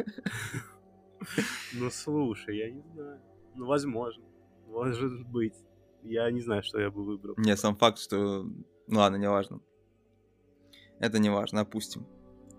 Ну, 1.73 1.89
слушай, 1.89 2.57
я 2.57 2.71
не 2.71 2.81
знаю. 2.93 3.21
Ну, 3.55 3.65
возможно. 3.65 4.23
Может 4.67 5.27
быть. 5.27 5.55
Я 6.03 6.29
не 6.31 6.41
знаю, 6.41 6.63
что 6.63 6.79
я 6.79 6.89
бы 6.89 7.03
выбрал. 7.03 7.35
Не, 7.37 7.55
сам 7.55 7.75
факт, 7.75 7.99
что... 7.99 8.43
Ну 8.87 8.99
ладно, 8.99 9.17
не 9.17 9.29
важно. 9.29 9.59
Это 10.99 11.19
не 11.19 11.29
важно, 11.29 11.61
опустим. 11.61 12.05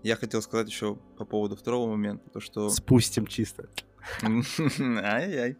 Я 0.01 0.15
хотел 0.15 0.41
сказать 0.41 0.67
еще 0.67 0.95
по 1.17 1.25
поводу 1.25 1.55
второго 1.55 1.91
момента, 1.91 2.29
то 2.29 2.39
что... 2.39 2.69
Спустим 2.69 3.27
чисто. 3.27 3.69
Ай-яй. 4.21 5.57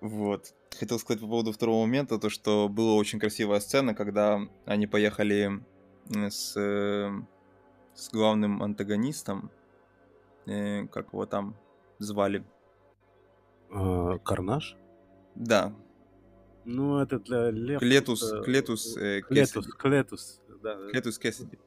Вот. 0.00 0.54
Хотел 0.78 0.98
сказать 0.98 1.20
по 1.20 1.28
поводу 1.28 1.52
второго 1.52 1.82
момента, 1.86 2.18
то 2.18 2.28
что 2.28 2.68
была 2.68 2.94
очень 2.94 3.18
красивая 3.18 3.60
сцена, 3.60 3.94
когда 3.94 4.40
они 4.66 4.86
поехали 4.86 5.62
с, 6.10 6.56
э, 6.56 7.10
с 7.94 8.10
главным 8.10 8.62
антагонистом, 8.62 9.50
э, 10.46 10.86
как 10.86 11.12
его 11.12 11.26
там 11.26 11.56
звали? 11.98 12.44
А, 13.70 14.18
Карнаж? 14.18 14.76
Да. 15.34 15.74
Ну, 16.64 16.98
это 16.98 17.18
для 17.18 17.50
Лев... 17.50 17.80
Клетус, 17.80 18.32
Клетус, 18.44 18.96
э, 18.96 19.22
Клетус, 19.22 19.66
Клетус, 19.66 20.40
да. 20.62 20.76
Клетус 20.90 21.18
Кэссиди. 21.18 21.58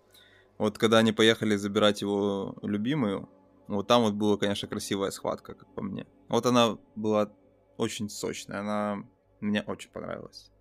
Вот 0.58 0.78
когда 0.78 1.00
они 1.00 1.12
поехали 1.12 1.56
забирать 1.56 2.02
его 2.02 2.56
любимую, 2.62 3.28
вот 3.68 3.88
там 3.88 4.04
вот 4.04 4.14
была, 4.14 4.38
конечно, 4.38 4.68
красивая 4.68 5.12
схватка, 5.12 5.54
как 5.54 5.74
по 5.74 5.82
мне. 5.82 6.06
Вот 6.30 6.46
она 6.46 6.78
была 6.96 7.32
очень 7.78 8.10
сочная, 8.10 8.60
она 8.60 9.04
мне 9.42 9.64
очень 9.64 9.92
понравилась. 9.92 10.52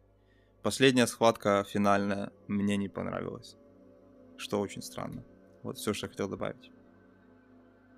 Последняя 0.63 1.07
схватка 1.07 1.65
финальная 1.69 2.33
мне 2.49 2.77
не 2.77 2.89
понравилась, 2.89 3.57
что 4.37 4.61
очень 4.61 4.83
странно. 4.83 5.23
Вот 5.63 5.79
все, 5.79 5.93
что 5.93 6.07
я 6.07 6.11
хотел 6.11 6.29
добавить. 6.29 6.73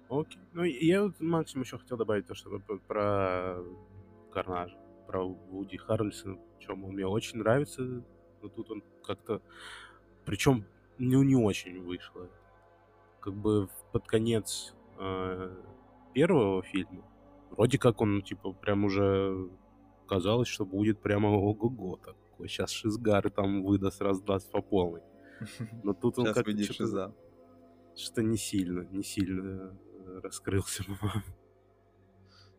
Окей. 0.09 0.41
Ну, 0.53 0.65
я 0.65 1.03
вот 1.03 1.21
максимум 1.21 1.65
еще 1.65 1.79
хотел 1.79 1.97
добавить 1.97 2.27
то, 2.27 2.35
что 2.35 2.51
про 2.87 3.63
Карнаж, 4.33 4.73
про 5.07 5.27
Вуди 5.27 5.77
Харрельсона, 5.77 6.39
чем 6.59 6.85
он 6.85 6.93
мне 6.93 7.07
очень 7.07 7.39
нравится, 7.39 7.83
но 8.43 8.49
тут 8.49 8.71
он 8.71 8.83
как-то... 9.05 9.43
Причем 10.25 10.65
ну, 10.99 11.23
не 11.23 11.37
очень 11.37 11.83
вышло. 11.83 12.29
Как 13.21 13.35
бы 13.35 13.69
под 13.93 14.07
конец 14.07 14.75
э, 14.99 15.57
первого 16.15 16.63
фильма 16.63 17.05
вроде 17.51 17.79
как 17.79 18.01
он, 18.01 18.23
типа, 18.23 18.53
прям 18.53 18.85
уже 18.85 19.49
казалось, 20.09 20.49
что 20.49 20.65
будет 20.65 21.01
прямо 21.01 21.29
ого-го 21.29 21.97
такой. 21.97 22.49
Сейчас 22.49 22.71
Шизгар 22.71 23.31
там 23.31 23.65
выдаст, 23.65 24.01
раздаст 24.01 24.51
по 24.51 24.63
полной. 24.63 25.03
Но 25.83 25.95
тут 25.95 26.19
он 26.19 26.33
как 26.33 26.49
что-то, 26.49 27.15
что 27.97 28.23
не 28.23 28.37
сильно, 28.37 28.83
не 28.91 29.03
сильно 29.03 29.77
раскрылся, 30.23 30.85
по-моему. 31.01 31.23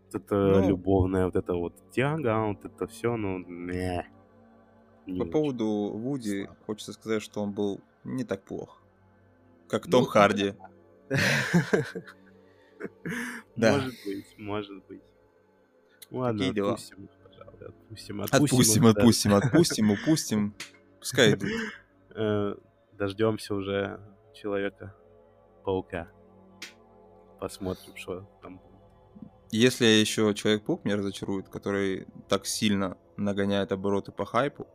Вот 0.05 0.15
это 0.15 0.35
ну, 0.35 0.69
любовная 0.69 1.25
вот 1.25 1.35
это 1.35 1.53
вот 1.53 1.91
тяга, 1.91 2.45
вот 2.45 2.63
это 2.63 2.87
все, 2.87 3.17
ну, 3.17 3.39
не. 3.39 4.07
не 5.05 5.19
по 5.19 5.23
очень. 5.23 5.31
поводу 5.31 5.65
Вуди, 5.93 6.45
Слабо. 6.45 6.57
хочется 6.65 6.93
сказать, 6.93 7.21
что 7.21 7.41
он 7.41 7.51
был 7.53 7.81
не 8.05 8.23
так 8.23 8.43
плох, 8.43 8.81
как 9.67 9.85
ну, 9.85 9.91
Том 9.91 10.05
Харди. 10.05 10.53
Да. 13.55 13.73
Может 13.73 13.93
быть, 14.05 14.37
может 14.37 14.85
быть. 14.87 15.03
Ладно, 16.11 16.39
Такие 16.39 16.53
дела. 16.53 16.73
отпустим 16.73 17.05
их, 17.05 17.11
пожалуй. 17.23 17.55
Отпустим, 17.67 18.21
отпустим, 18.21 18.85
отпустим, 18.85 19.33
отпустим, 19.33 19.91
упустим. 20.03 20.55
Пускай 20.99 21.33
идут. 21.33 21.49
Э, 22.11 22.55
Дождемся 22.93 23.55
уже 23.55 23.99
Человека-паука. 24.33 26.09
Посмотрим, 27.39 27.95
что 27.95 28.27
там 28.41 28.61
Если 29.51 29.85
еще 29.85 30.33
Человек-паук 30.33 30.85
меня 30.85 30.97
разочарует, 30.97 31.49
который 31.49 32.07
так 32.27 32.45
сильно 32.45 32.97
нагоняет 33.15 33.71
обороты 33.71 34.11
по 34.11 34.25
хайпу, 34.25 34.67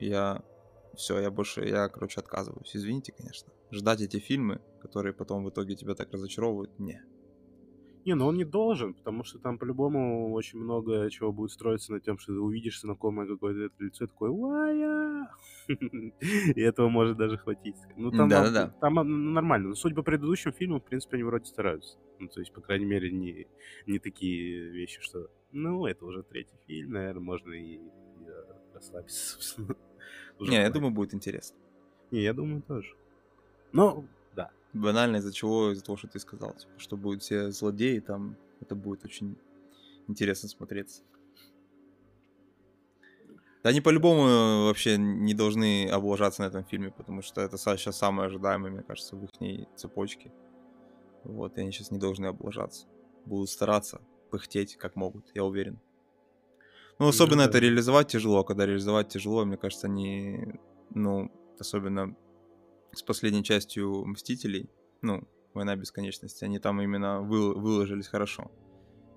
я... 0.00 0.42
Все, 0.96 1.20
я 1.20 1.30
больше, 1.30 1.68
я, 1.68 1.88
короче, 1.88 2.20
отказываюсь. 2.20 2.74
Извините, 2.74 3.12
конечно. 3.12 3.52
Ждать 3.70 4.00
эти 4.00 4.18
фильмы, 4.18 4.62
которые 4.80 5.12
потом 5.12 5.44
в 5.44 5.50
итоге 5.50 5.76
тебя 5.76 5.94
так 5.94 6.10
разочаровывают, 6.12 6.78
не. 6.78 7.02
Не, 8.06 8.14
ну 8.14 8.26
он 8.26 8.36
не 8.36 8.44
должен, 8.44 8.94
потому 8.94 9.24
что 9.24 9.40
там 9.40 9.58
по-любому 9.58 10.32
очень 10.32 10.60
много 10.60 11.10
чего 11.10 11.32
будет 11.32 11.50
строиться 11.50 11.92
на 11.92 11.98
тем, 11.98 12.18
что 12.18 12.32
ты 12.32 12.38
увидишь 12.38 12.80
знакомое 12.80 13.26
какое-то 13.26 13.82
лицо 13.82 14.04
и 14.04 14.06
такое 14.06 14.30
«Вая!» 14.30 15.28
И 16.54 16.60
этого 16.60 16.88
может 16.88 17.16
даже 17.16 17.36
хватить. 17.36 17.74
Ну, 17.96 18.12
там, 18.12 18.28
да, 18.28 18.48
да, 18.52 18.68
там 18.80 18.94
нормально. 19.34 19.70
Но 19.70 19.74
судя 19.74 19.96
по 19.96 20.04
предыдущим 20.04 20.52
фильмам, 20.52 20.80
в 20.80 20.84
принципе, 20.84 21.16
они 21.16 21.24
вроде 21.24 21.46
стараются. 21.46 21.98
Ну, 22.20 22.28
то 22.28 22.38
есть, 22.38 22.52
по 22.52 22.60
крайней 22.60 22.84
мере, 22.84 23.10
не, 23.10 23.48
не 23.88 23.98
такие 23.98 24.70
вещи, 24.70 25.00
что 25.00 25.28
ну, 25.50 25.84
это 25.86 26.06
уже 26.06 26.22
третий 26.22 26.56
фильм, 26.68 26.92
наверное, 26.92 27.22
можно 27.22 27.54
и, 27.54 27.74
и 27.74 27.80
расслабиться, 28.72 29.32
собственно. 29.32 29.74
не, 30.38 30.54
я 30.54 30.70
думаю, 30.70 30.92
будет 30.92 31.12
интересно. 31.12 31.58
Не, 32.12 32.22
я 32.22 32.32
думаю, 32.32 32.62
тоже. 32.62 32.94
Но 33.72 34.04
банально 34.76 35.16
из-за 35.16 35.32
чего? 35.32 35.72
Из-за 35.72 35.84
того, 35.84 35.96
что 35.96 36.08
ты 36.08 36.18
сказал. 36.18 36.52
Типа, 36.54 36.72
что 36.78 36.96
будут 36.96 37.22
все 37.22 37.50
злодеи, 37.50 37.98
там 38.00 38.36
это 38.60 38.74
будет 38.74 39.04
очень 39.04 39.36
интересно 40.08 40.48
смотреться. 40.48 41.02
Да 43.62 43.70
они 43.70 43.80
по-любому 43.80 44.66
вообще 44.66 44.96
не 44.96 45.34
должны 45.34 45.88
облажаться 45.88 46.42
на 46.42 46.46
этом 46.46 46.64
фильме, 46.64 46.92
потому 46.92 47.22
что 47.22 47.40
это 47.40 47.58
сейчас 47.58 47.98
самое 47.98 48.28
ожидаемое, 48.28 48.70
мне 48.70 48.82
кажется, 48.82 49.16
в 49.16 49.24
их 49.24 49.66
цепочке. 49.74 50.32
Вот, 51.24 51.58
и 51.58 51.60
они 51.60 51.72
сейчас 51.72 51.90
не 51.90 51.98
должны 51.98 52.26
облажаться. 52.26 52.86
Будут 53.24 53.50
стараться, 53.50 54.00
пыхтеть 54.30 54.76
как 54.76 54.94
могут, 54.94 55.32
я 55.34 55.42
уверен. 55.42 55.80
Ну, 56.98 57.08
особенно 57.08 57.42
да. 57.42 57.48
это 57.48 57.58
реализовать 57.58 58.08
тяжело. 58.08 58.44
Когда 58.44 58.64
реализовать 58.66 59.08
тяжело, 59.08 59.44
мне 59.44 59.56
кажется, 59.56 59.88
они, 59.88 60.60
ну, 60.90 61.30
особенно 61.58 62.16
с 62.96 63.02
последней 63.02 63.44
частью 63.44 64.04
Мстителей, 64.06 64.70
ну, 65.02 65.22
Война 65.56 65.74
бесконечности, 65.74 66.44
они 66.44 66.58
там 66.58 66.82
именно 66.82 67.22
вы, 67.22 67.54
выложились 67.54 68.08
хорошо. 68.08 68.50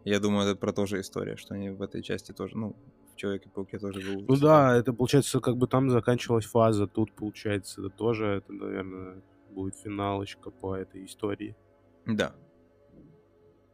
Я 0.06 0.22
думаю, 0.22 0.48
это 0.48 0.58
про 0.58 0.72
то 0.72 0.86
же 0.86 1.02
история, 1.02 1.36
что 1.36 1.54
они 1.54 1.70
в 1.70 1.82
этой 1.82 2.02
части 2.02 2.32
тоже, 2.32 2.58
ну, 2.58 2.78
в 3.12 3.18
Человеке-пауке 3.18 3.78
тоже 3.78 4.00
выложились. 4.00 4.30
Ну 4.30 4.38
да, 4.38 4.78
это 4.78 4.94
получается, 4.94 5.42
как 5.42 5.58
бы 5.58 5.68
там 5.68 5.90
заканчивалась 5.90 6.46
фаза, 6.46 6.88
тут, 6.88 7.14
получается, 7.14 7.82
это 7.82 7.90
тоже, 7.90 8.26
это, 8.26 8.54
наверное, 8.54 9.22
будет 9.50 9.76
финалочка 9.76 10.50
по 10.50 10.78
этой 10.78 11.04
истории. 11.04 11.58
Да. 12.06 12.34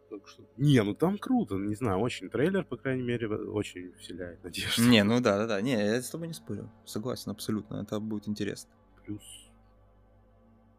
Так 0.10 0.28
что... 0.28 0.44
Не, 0.58 0.82
ну 0.82 0.96
там 0.96 1.20
круто, 1.20 1.58
не 1.58 1.76
знаю, 1.76 2.00
очень 2.00 2.32
трейлер, 2.32 2.66
по 2.66 2.78
крайней 2.78 3.04
мере, 3.04 3.28
очень 3.28 3.94
вселяет 3.94 4.44
надежду. 4.44 4.82
Не, 4.82 5.04
ну 5.04 5.22
да, 5.22 5.38
да, 5.38 5.46
да, 5.46 5.62
не, 5.62 5.74
я 5.74 6.02
с 6.02 6.10
тобой 6.10 6.30
не 6.30 6.34
спорю, 6.34 6.72
согласен, 6.86 7.30
абсолютно, 7.30 7.76
это 7.76 8.00
будет 8.00 8.28
интересно. 8.28 8.74
Плюс 9.06 9.45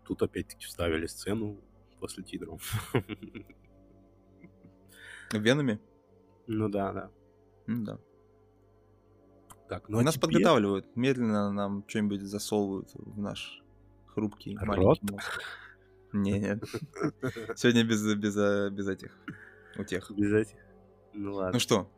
Тут 0.06 0.22
опять-таки 0.22 0.66
вставили 0.66 1.06
сцену 1.06 1.60
после 1.98 2.22
титров. 2.22 2.62
Венами? 5.32 5.80
Ну 6.46 6.68
да, 6.68 6.92
да. 6.92 7.10
Ну 7.66 7.84
да. 7.84 7.98
Так, 9.68 9.88
ну, 9.88 9.98
а 9.98 10.02
Нас 10.02 10.14
теперь... 10.14 10.30
подготавливают, 10.30 10.94
медленно 10.94 11.50
нам 11.50 11.84
что-нибудь 11.88 12.22
засовывают 12.22 12.90
в 12.94 13.18
наш 13.18 13.64
хрупкий 14.06 14.56
Рот? 14.56 14.68
маленький 14.68 15.12
мозг. 15.12 15.42
Нет. 16.12 16.62
Сегодня 17.56 17.82
без, 17.82 18.14
без, 18.14 18.36
э, 18.36 18.70
без 18.70 18.88
этих 18.88 19.18
утех. 19.76 20.12
Без 20.12 20.32
этих? 20.32 20.56
Ну 21.14 21.34
ладно. 21.34 21.54
Ну 21.54 21.58
что, 21.58 21.90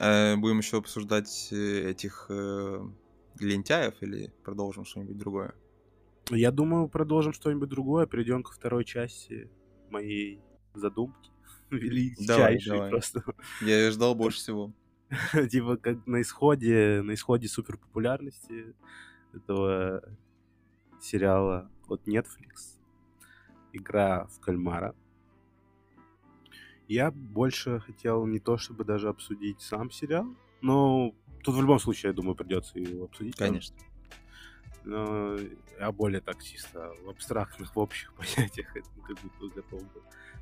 э, 0.00 0.34
будем 0.34 0.58
еще 0.58 0.78
обсуждать 0.78 1.48
э, 1.52 1.90
этих 1.90 2.26
лентяев 3.38 3.94
или 4.02 4.32
продолжим 4.42 4.84
что-нибудь 4.84 5.16
другое? 5.16 5.54
Я 6.30 6.50
думаю, 6.50 6.88
продолжим 6.88 7.32
что-нибудь 7.32 7.68
другое, 7.68 8.06
перейдем 8.06 8.42
ко 8.42 8.52
второй 8.52 8.84
части 8.84 9.50
моей 9.90 10.40
задумки. 10.74 11.30
Величайшей 11.70 12.88
просто. 12.90 13.22
Я 13.60 13.84
ее 13.84 13.90
ждал 13.90 14.14
больше 14.14 14.38
всего. 14.38 14.72
типа 15.50 15.76
как 15.76 16.06
на 16.06 16.20
исходе, 16.20 17.02
на 17.02 17.14
исходе 17.14 17.48
суперпопулярности 17.48 18.74
этого 19.32 20.02
сериала 21.00 21.70
от 21.88 22.06
Netflix. 22.06 22.78
Игра 23.72 24.26
в 24.26 24.40
кальмара. 24.40 24.94
Я 26.86 27.10
больше 27.10 27.80
хотел 27.80 28.26
не 28.26 28.40
то, 28.40 28.56
чтобы 28.56 28.84
даже 28.84 29.08
обсудить 29.08 29.60
сам 29.60 29.90
сериал, 29.90 30.26
но 30.60 31.14
тут 31.44 31.54
в 31.54 31.60
любом 31.60 31.78
случае, 31.78 32.10
я 32.10 32.14
думаю, 32.14 32.34
придется 32.34 32.78
его 32.78 33.04
обсудить. 33.04 33.36
Конечно 33.36 33.76
но 34.84 35.36
я 35.78 35.92
более 35.92 36.20
так 36.20 36.42
чисто 36.42 36.92
в 37.04 37.08
абстрактных, 37.08 37.74
в 37.74 37.78
общих 37.78 38.12
понятиях 38.36 38.72
как 38.72 39.18
будто 39.22 39.54
готов. 39.54 39.82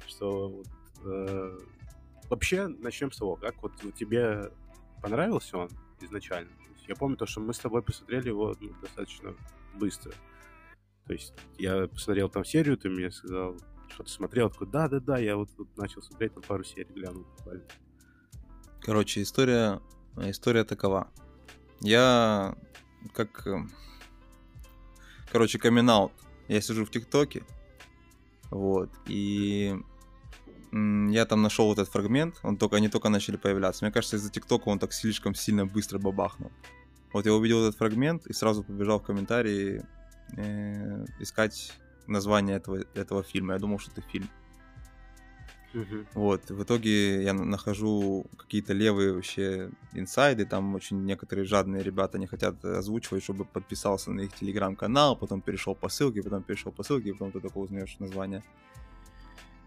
Что 0.06 0.48
вот, 0.48 0.66
э, 1.04 1.58
вообще 2.28 2.66
начнем 2.68 3.12
с 3.12 3.18
того, 3.18 3.36
как 3.36 3.62
вот 3.62 3.72
тебе 3.94 4.50
понравился 5.02 5.58
он 5.58 5.68
изначально? 6.00 6.50
Я 6.86 6.94
помню 6.94 7.16
то, 7.16 7.26
что 7.26 7.40
мы 7.40 7.52
с 7.52 7.58
тобой 7.58 7.82
посмотрели 7.82 8.28
его 8.28 8.56
ну, 8.60 8.70
достаточно 8.80 9.34
быстро. 9.74 10.12
То 11.06 11.12
есть 11.12 11.34
я 11.58 11.86
посмотрел 11.86 12.28
там 12.28 12.44
серию, 12.44 12.76
ты 12.76 12.88
мне 12.88 13.10
сказал, 13.10 13.56
что-то 13.88 14.10
смотрел, 14.10 14.50
такой, 14.50 14.68
да-да-да, 14.68 15.18
я 15.18 15.36
вот 15.36 15.50
тут 15.56 15.76
начал 15.76 16.02
смотреть, 16.02 16.36
на 16.36 16.42
пару 16.42 16.64
серий 16.64 16.92
глянул 16.92 17.24
буквально. 17.36 17.64
Короче, 18.80 19.22
история, 19.22 19.80
история 20.16 20.64
такова. 20.64 21.10
Я 21.80 22.56
как... 23.14 23.46
Короче, 25.32 25.58
камин 25.58 25.90
Я 26.48 26.60
сижу 26.60 26.84
в 26.84 26.90
ТикТоке, 26.90 27.42
вот, 28.50 28.90
и 29.06 29.76
я 30.72 31.26
там 31.26 31.42
нашел 31.42 31.72
этот 31.72 31.88
фрагмент, 31.88 32.36
он 32.42 32.56
только, 32.56 32.76
они 32.76 32.88
только 32.88 33.08
начали 33.08 33.36
появляться. 33.36 33.84
Мне 33.84 33.92
кажется, 33.92 34.16
из-за 34.16 34.30
ТикТока 34.30 34.68
он 34.68 34.78
так 34.78 34.92
слишком 34.92 35.34
сильно 35.34 35.66
быстро 35.66 35.98
бабахнул. 35.98 36.50
Вот 37.12 37.26
я 37.26 37.32
увидел 37.32 37.62
этот 37.64 37.78
фрагмент 37.78 38.26
и 38.26 38.32
сразу 38.32 38.62
побежал 38.62 39.00
в 39.00 39.02
комментарии 39.02 39.82
э, 40.36 41.06
искать 41.20 41.72
название 42.06 42.56
этого, 42.56 42.84
этого 42.94 43.22
фильма. 43.22 43.54
Я 43.54 43.58
думал, 43.58 43.78
что 43.78 43.92
это 43.92 44.02
фильм. 44.02 44.28
Вот, 46.14 46.50
в 46.50 46.62
итоге 46.62 47.22
я 47.22 47.32
на- 47.34 47.44
нахожу 47.44 48.26
какие-то 48.36 48.72
левые 48.72 49.12
вообще 49.12 49.70
инсайды, 49.92 50.46
там 50.46 50.74
очень 50.74 51.04
некоторые 51.04 51.44
жадные 51.44 51.82
ребята 51.82 52.18
не 52.18 52.26
хотят 52.26 52.64
озвучивать, 52.64 53.22
чтобы 53.22 53.44
подписался 53.44 54.10
на 54.10 54.22
их 54.22 54.34
телеграм-канал, 54.34 55.16
потом 55.16 55.40
перешел 55.40 55.74
по 55.74 55.88
ссылке, 55.88 56.22
потом 56.22 56.42
перешел 56.42 56.72
по 56.72 56.82
ссылке, 56.82 57.12
потом 57.12 57.32
ты 57.32 57.40
только 57.40 57.58
узнаешь 57.58 57.98
название 57.98 58.42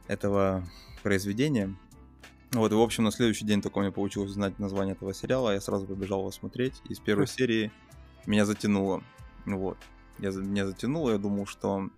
этого 0.07 0.67
произведения. 1.03 1.75
Вот, 2.51 2.71
и, 2.71 2.75
в 2.75 2.81
общем, 2.81 3.05
на 3.05 3.11
следующий 3.11 3.45
день 3.45 3.61
только 3.61 3.77
у 3.77 3.81
меня 3.81 3.91
получилось 3.91 4.31
узнать 4.31 4.59
название 4.59 4.93
этого 4.93 5.13
сериала, 5.13 5.53
я 5.53 5.61
сразу 5.61 5.85
побежал 5.85 6.19
его 6.19 6.31
смотреть, 6.31 6.81
и 6.89 6.95
с 6.95 6.99
первой 6.99 7.27
серии 7.27 7.71
меня 8.25 8.45
затянуло. 8.45 9.03
Вот. 9.45 9.77
Я, 10.19 10.31
меня 10.31 10.65
затянуло, 10.65 11.11
я 11.11 11.17
думал, 11.17 11.45
что... 11.45 11.89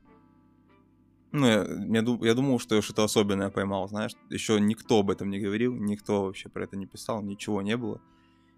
Ну, 1.35 1.47
я, 1.47 1.63
я, 1.63 2.03
я 2.21 2.33
думал, 2.35 2.59
что 2.59 2.75
я 2.75 2.81
что-то 2.81 3.03
особенное 3.03 3.49
поймал, 3.49 3.87
знаешь. 3.87 4.11
Еще 4.29 4.59
никто 4.59 4.99
об 4.99 5.09
этом 5.09 5.31
не 5.31 5.39
говорил, 5.39 5.73
никто 5.73 6.25
вообще 6.25 6.47
про 6.47 6.63
это 6.63 6.77
не 6.77 6.85
писал, 6.85 7.23
ничего 7.23 7.63
не 7.63 7.75
было. 7.75 7.99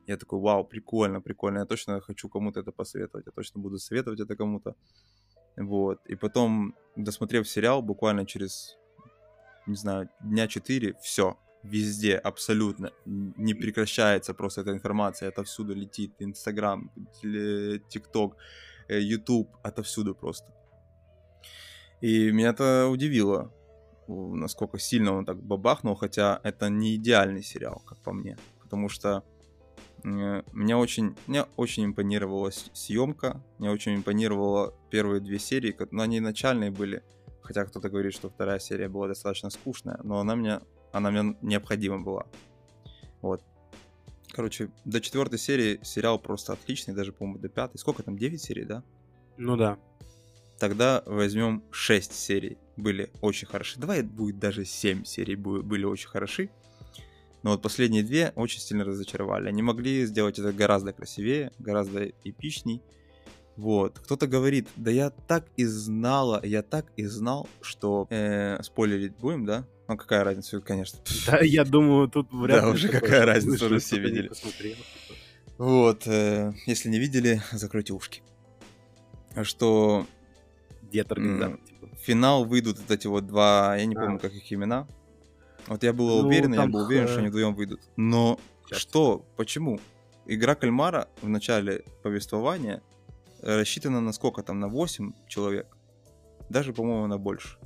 Я 0.08 0.18
такой, 0.18 0.40
вау, 0.40 0.66
прикольно, 0.66 1.22
прикольно, 1.22 1.60
я 1.60 1.66
точно 1.66 2.02
хочу 2.02 2.28
кому-то 2.28 2.60
это 2.60 2.72
посоветовать, 2.74 3.26
я 3.28 3.32
точно 3.32 3.62
буду 3.62 3.80
советовать 3.80 4.20
это 4.20 4.36
кому-то. 4.36 4.76
Вот. 5.58 6.00
И 6.06 6.16
потом, 6.16 6.76
досмотрев 6.98 7.48
сериал, 7.48 7.82
буквально 7.82 8.26
через, 8.26 8.78
не 9.68 9.76
знаю, 9.76 10.10
дня 10.20 10.48
четыре, 10.48 10.96
все, 11.02 11.38
везде, 11.64 12.18
абсолютно, 12.18 12.92
не 13.06 13.54
прекращается 13.54 14.34
просто 14.34 14.62
эта 14.62 14.72
информация, 14.72 15.30
отовсюду 15.30 15.74
летит, 15.74 16.12
Инстаграм, 16.20 16.92
ТикТок, 17.90 18.36
э, 18.90 19.00
Ютуб, 19.00 19.48
отовсюду 19.64 20.14
просто. 20.14 20.52
И 22.06 22.32
меня 22.32 22.50
это 22.50 22.88
удивило, 22.88 23.52
насколько 24.08 24.78
сильно 24.78 25.14
он 25.18 25.26
так 25.26 25.42
бабахнул, 25.42 25.96
хотя 25.96 26.40
это 26.44 26.70
не 26.70 26.98
идеальный 26.98 27.42
сериал, 27.42 27.82
как 27.84 27.98
по 28.04 28.14
мне, 28.14 28.38
потому 28.62 28.90
что 28.90 29.24
меня 30.04 30.78
очень, 30.78 31.16
мне 31.26 31.46
очень 31.58 31.86
импонировала 31.86 32.52
съемка, 32.52 33.44
мне 33.58 33.72
очень 33.72 33.96
импонировала 33.96 34.76
первые 34.92 35.20
две 35.20 35.40
серии, 35.40 35.76
но 35.90 36.04
они 36.04 36.20
начальные 36.20 36.70
были, 36.70 37.02
хотя 37.42 37.66
кто-то 37.66 37.90
говорит, 37.90 38.14
что 38.14 38.30
вторая 38.30 38.60
серия 38.60 38.88
была 38.88 39.08
достаточно 39.08 39.50
скучная, 39.50 40.00
но 40.04 40.20
она 40.20 40.36
мне, 40.36 40.60
она 40.92 41.10
мне 41.10 41.36
необходима 41.42 42.02
была. 42.04 42.28
Вот. 43.24 43.42
Короче, 44.32 44.70
до 44.86 45.02
четвертой 45.02 45.40
серии 45.40 45.80
сериал 45.82 46.20
просто 46.20 46.54
отличный, 46.54 46.94
даже, 46.94 47.14
по-моему, 47.14 47.40
до 47.40 47.50
пятой. 47.50 47.80
Сколько 47.80 48.04
там, 48.04 48.16
9 48.16 48.40
серий, 48.40 48.66
да? 48.66 48.84
Ну 49.38 49.58
да. 49.58 49.80
Тогда 50.60 51.04
возьмем 51.06 51.64
6 51.72 52.14
серий. 52.14 52.58
Были 52.78 53.10
очень 53.22 53.48
хороши. 53.48 53.80
Давай 53.80 54.04
будет 54.04 54.40
даже 54.40 54.66
7 54.66 55.04
серий 55.06 55.36
были 55.36 55.86
очень 55.86 56.10
хороши. 56.10 56.50
Но 57.44 57.52
вот 57.52 57.62
последние 57.62 58.04
две 58.04 58.34
очень 58.36 58.60
сильно 58.60 58.84
разочаровали. 58.84 59.50
Они 59.50 59.62
могли 59.62 60.06
сделать 60.06 60.40
это 60.40 60.52
гораздо 60.52 60.94
красивее, 60.94 61.52
гораздо 61.60 62.06
эпичней. 62.24 62.82
Вот. 63.56 64.00
Кто-то 64.00 64.28
говорит, 64.28 64.68
да 64.76 64.92
я 64.92 65.12
так 65.12 65.46
и 65.56 65.64
знала, 65.66 66.42
я 66.44 66.64
так 66.64 66.88
и 66.98 67.06
знал, 67.06 67.48
что... 67.62 68.08
Э, 68.10 68.62
спойлерить 68.64 69.16
будем, 69.18 69.46
да? 69.46 69.66
Ну 69.88 69.98
какая 69.98 70.24
разница, 70.24 70.60
конечно. 70.60 71.00
Да, 71.28 71.40
я 71.42 71.64
думаю, 71.64 72.10
тут 72.10 72.28
вряд 72.34 72.62
Да, 72.62 72.68
ли 72.68 72.74
уже 72.74 72.88
такое, 72.88 73.02
какая 73.02 73.26
разница, 73.26 73.66
уже 73.68 73.80
все 73.80 74.00
видели. 74.00 74.32
Вот. 75.58 76.08
э, 76.08 76.52
если 76.66 76.90
не 76.90 77.00
видели, 77.00 77.42
закройте 77.52 77.94
ушки. 77.94 78.24
Что 79.44 80.08
Дед 80.92 81.12
организатор, 81.12 81.60
М, 81.60 81.66
типа. 81.66 81.88
в 81.96 82.00
финал 82.00 82.46
выйдут 82.46 82.80
вот 82.80 82.92
эти 82.92 83.08
вот 83.08 83.26
два, 83.28 83.76
я 83.78 83.86
не 83.86 83.96
А. 83.96 84.00
помню, 84.00 84.20
как 84.20 84.34
их 84.34 84.52
имена. 84.54 84.88
Вот 85.68 85.84
я 85.84 85.94
был 85.94 86.22
Ну, 86.22 86.28
уверен, 86.28 86.54
я 86.54 86.68
был 86.68 86.86
уверен, 86.86 87.06
х- 87.08 87.12
что 87.12 87.20
они 87.22 87.30
вдвоем 87.30 87.56
выйдут. 87.56 87.82
Но 87.98 88.40
Сейчас. 88.68 88.80
что? 88.80 89.26
Почему? 89.36 89.80
Игра 90.28 90.56
кальмара 90.56 91.08
в 91.22 91.30
начале 91.30 91.84
повествования 92.04 92.82
рассчитана 93.42 94.02
на 94.02 94.12
сколько 94.14 94.42
там? 94.44 94.60
На 94.60 94.68
8 94.68 95.14
человек. 95.28 95.68
Даже, 96.50 96.74
по-моему, 96.74 97.08
на 97.08 97.18
больше. 97.18 97.58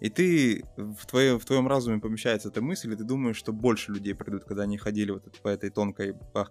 И 0.00 0.10
ты, 0.10 0.64
в, 0.76 1.06
твоем 1.06 1.38
в 1.38 1.44
твоем 1.44 1.66
разуме 1.68 2.00
помещается 2.00 2.48
эта 2.48 2.60
мысль, 2.60 2.92
и 2.92 2.96
ты 2.96 3.04
думаешь, 3.04 3.36
что 3.36 3.52
больше 3.52 3.92
людей 3.92 4.14
придут, 4.14 4.44
когда 4.44 4.62
они 4.64 4.76
ходили 4.78 5.10
вот 5.12 5.24
по 5.42 5.48
этой 5.48 5.70
тонкой, 5.70 6.14
по, 6.34 6.48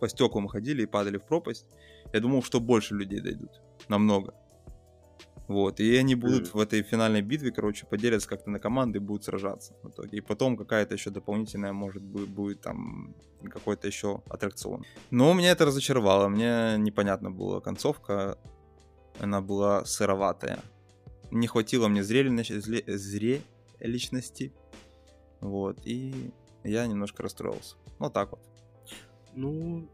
по 0.00 0.08
стеклам 0.08 0.46
ходили 0.48 0.82
и 0.82 0.86
падали 0.86 1.16
в 1.16 1.24
пропасть. 1.24 1.66
Я 2.12 2.20
думал, 2.20 2.42
что 2.42 2.60
больше 2.60 2.94
людей 2.94 3.20
дойдут. 3.20 3.50
Намного. 3.88 4.34
Вот, 5.46 5.78
и 5.78 5.96
они 5.96 6.14
будут 6.14 6.44
Мгм. 6.44 6.52
в 6.54 6.60
этой 6.60 6.82
финальной 6.82 7.20
битве, 7.20 7.50
короче, 7.50 7.86
поделятся 7.86 8.28
как-то 8.28 8.48
на 8.50 8.58
команды 8.58 8.96
и 8.98 9.00
будут 9.00 9.24
сражаться 9.24 9.74
в 9.82 9.90
итоге. 9.90 10.18
И 10.18 10.20
потом 10.22 10.56
какая-то 10.56 10.94
еще 10.94 11.10
дополнительная, 11.10 11.72
может 11.74 12.02
быть, 12.02 12.28
будет 12.28 12.62
там 12.62 13.14
какой-то 13.50 13.86
еще 13.86 14.22
аттракцион. 14.30 14.84
Но 15.10 15.34
меня 15.34 15.50
это 15.50 15.66
разочаровало, 15.66 16.28
мне 16.28 16.76
непонятно 16.78 17.30
была 17.30 17.60
концовка, 17.60 18.38
она 19.20 19.42
была 19.42 19.84
сыроватая. 19.84 20.60
Не 21.30 21.46
хватило 21.46 21.88
мне 21.88 22.02
зрелищности, 22.02 22.52
зре- 22.54 22.96
зрелищности, 22.96 24.52
вот, 25.40 25.78
и 25.84 26.32
я 26.64 26.86
немножко 26.86 27.22
расстроился. 27.22 27.76
Вот 27.98 28.14
так 28.14 28.30
вот. 28.30 28.40
Ну, 29.34 29.88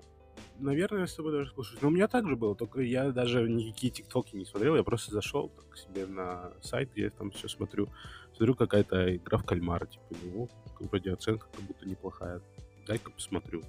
наверное, 0.61 1.01
я 1.01 1.07
с 1.07 1.15
тобой 1.15 1.33
даже 1.33 1.51
слушаюсь. 1.51 1.81
Но 1.83 1.89
у 1.89 1.91
меня 1.91 2.09
так 2.09 2.29
же 2.29 2.37
было, 2.37 2.55
только 2.55 2.81
я 2.81 3.11
даже 3.11 3.49
никакие 3.49 3.93
тиктоки 3.93 4.37
не 4.37 4.45
смотрел, 4.45 4.77
я 4.77 4.83
просто 4.83 5.13
зашел 5.13 5.49
так, 5.49 5.69
к 5.71 5.77
себе 5.77 6.07
на 6.07 6.53
сайт, 6.63 6.91
я 6.97 7.11
там 7.11 7.31
все 7.31 7.49
смотрю. 7.49 7.89
Смотрю, 8.37 8.55
какая-то 8.55 9.17
игра 9.17 9.39
в 9.39 9.45
кальмара, 9.45 9.87
типа, 9.87 10.05
ну, 10.23 10.49
вроде 10.81 11.13
оценка 11.13 11.47
как 11.53 11.63
будто 11.63 11.87
неплохая. 11.89 12.41
Дай-ка 12.87 13.11
посмотрю. 13.11 13.63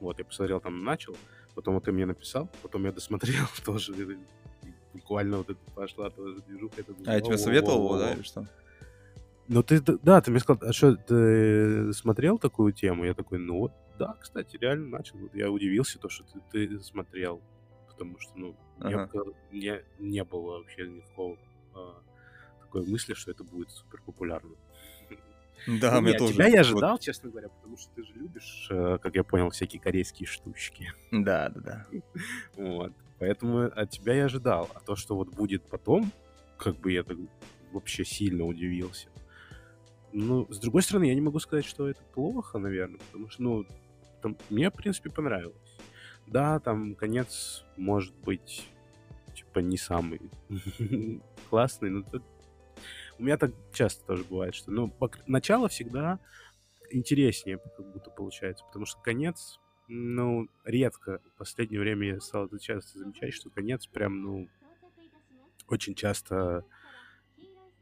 Вот, 0.00 0.18
я 0.18 0.24
посмотрел, 0.24 0.60
там 0.60 0.84
начал, 0.84 1.16
потом 1.54 1.74
вот 1.74 1.84
ты 1.84 1.92
мне 1.92 2.06
написал, 2.06 2.48
потом 2.62 2.84
я 2.84 2.92
досмотрел 2.92 3.44
тоже. 3.64 3.94
Буквально 4.94 5.38
вот 5.38 5.50
это 5.50 5.60
пошла 5.74 6.10
тоже 6.10 6.40
движуха. 6.46 6.74
я 6.76 6.82
такой, 6.84 7.04
А 7.06 7.14
я 7.14 7.20
тебе 7.20 7.30
«Воу, 7.30 7.38
советовал 7.38 7.76
его, 7.84 7.98
да, 7.98 8.06
воу». 8.06 8.14
или 8.14 8.22
что? 8.22 8.46
Ну 9.48 9.62
ты, 9.62 9.80
да, 9.80 10.20
ты 10.20 10.30
мне 10.30 10.40
сказал, 10.40 10.62
а 10.68 10.72
что, 10.72 10.96
ты 10.96 11.92
смотрел 11.92 12.38
такую 12.38 12.72
тему? 12.72 13.04
Я 13.04 13.14
такой, 13.14 13.38
ну 13.38 13.58
вот, 13.58 13.72
да, 13.98 14.14
кстати, 14.20 14.56
реально 14.56 14.88
начал. 14.88 15.18
Вот 15.18 15.34
Я 15.34 15.50
удивился, 15.50 15.98
то, 15.98 16.08
что 16.08 16.24
ты, 16.24 16.40
ты 16.68 16.80
смотрел, 16.80 17.42
потому 17.88 18.18
что, 18.18 18.32
ну, 18.36 18.56
Ага. 18.80 19.08
не, 19.50 19.82
не 19.98 20.24
было 20.24 20.58
вообще 20.58 20.88
никакого 20.88 21.38
а, 21.74 22.02
такой 22.60 22.86
мысли, 22.86 23.14
что 23.14 23.30
это 23.30 23.44
будет 23.44 23.70
супер 23.70 24.00
популярно. 24.04 24.56
Да, 25.66 25.94
Ну, 25.94 26.00
мне 26.00 26.12
не, 26.12 26.18
тоже. 26.18 26.34
Тебя 26.34 26.46
я 26.46 26.52
Вот. 26.58 26.60
ожидал, 26.60 26.98
честно 26.98 27.30
говоря, 27.30 27.48
потому 27.48 27.76
что 27.76 27.92
ты 27.94 28.02
же 28.02 28.12
любишь, 28.14 28.66
э, 28.70 28.98
как 29.00 29.14
я 29.14 29.22
понял, 29.22 29.50
всякие 29.50 29.80
корейские 29.80 30.26
штучки. 30.26 30.92
Да, 31.12 31.50
да, 31.50 31.60
да. 31.60 31.86
Вот. 32.56 32.92
Поэтому 33.20 33.66
от 33.66 33.90
тебя 33.90 34.14
я 34.14 34.24
ожидал. 34.24 34.72
А 34.74 34.80
то, 34.80 34.96
что 34.96 35.14
вот 35.14 35.28
будет 35.28 35.62
потом, 35.68 36.12
как 36.58 36.76
бы 36.80 36.90
я 36.90 37.04
так 37.04 37.16
вообще 37.70 38.04
сильно 38.04 38.44
удивился. 38.44 39.08
Ну, 40.12 40.46
с 40.50 40.58
другой 40.58 40.82
стороны, 40.82 41.04
я 41.04 41.14
не 41.14 41.20
могу 41.20 41.38
сказать, 41.38 41.64
что 41.64 41.88
это 41.88 42.02
плохо, 42.14 42.58
наверное, 42.58 42.98
потому 42.98 43.30
что, 43.30 43.42
ну, 43.42 43.66
там, 44.20 44.36
мне, 44.50 44.70
в 44.70 44.74
принципе, 44.74 45.10
понравилось. 45.10 45.56
Да, 46.26 46.60
там 46.60 46.94
конец 46.94 47.64
может 47.76 48.14
быть, 48.14 48.68
типа, 49.34 49.60
не 49.60 49.76
самый 49.78 50.20
классный, 51.50 51.90
но 51.90 52.02
тут- 52.02 52.22
у 53.18 53.22
меня 53.22 53.36
так 53.36 53.52
часто 53.72 54.04
тоже 54.06 54.24
бывает, 54.24 54.54
что, 54.54 54.70
ну, 54.70 54.92
начало 55.26 55.68
всегда 55.68 56.18
интереснее 56.90 57.58
как 57.58 57.92
будто 57.92 58.10
получается, 58.10 58.64
потому 58.64 58.84
что 58.84 59.00
конец, 59.00 59.58
ну, 59.88 60.48
редко. 60.64 61.20
В 61.34 61.38
последнее 61.38 61.80
время 61.80 62.14
я 62.14 62.20
стал 62.20 62.46
это 62.46 62.58
часто 62.58 62.98
замечать, 62.98 63.32
что 63.34 63.50
конец 63.50 63.86
прям, 63.86 64.20
ну, 64.22 64.48
очень 65.68 65.94
часто 65.94 66.64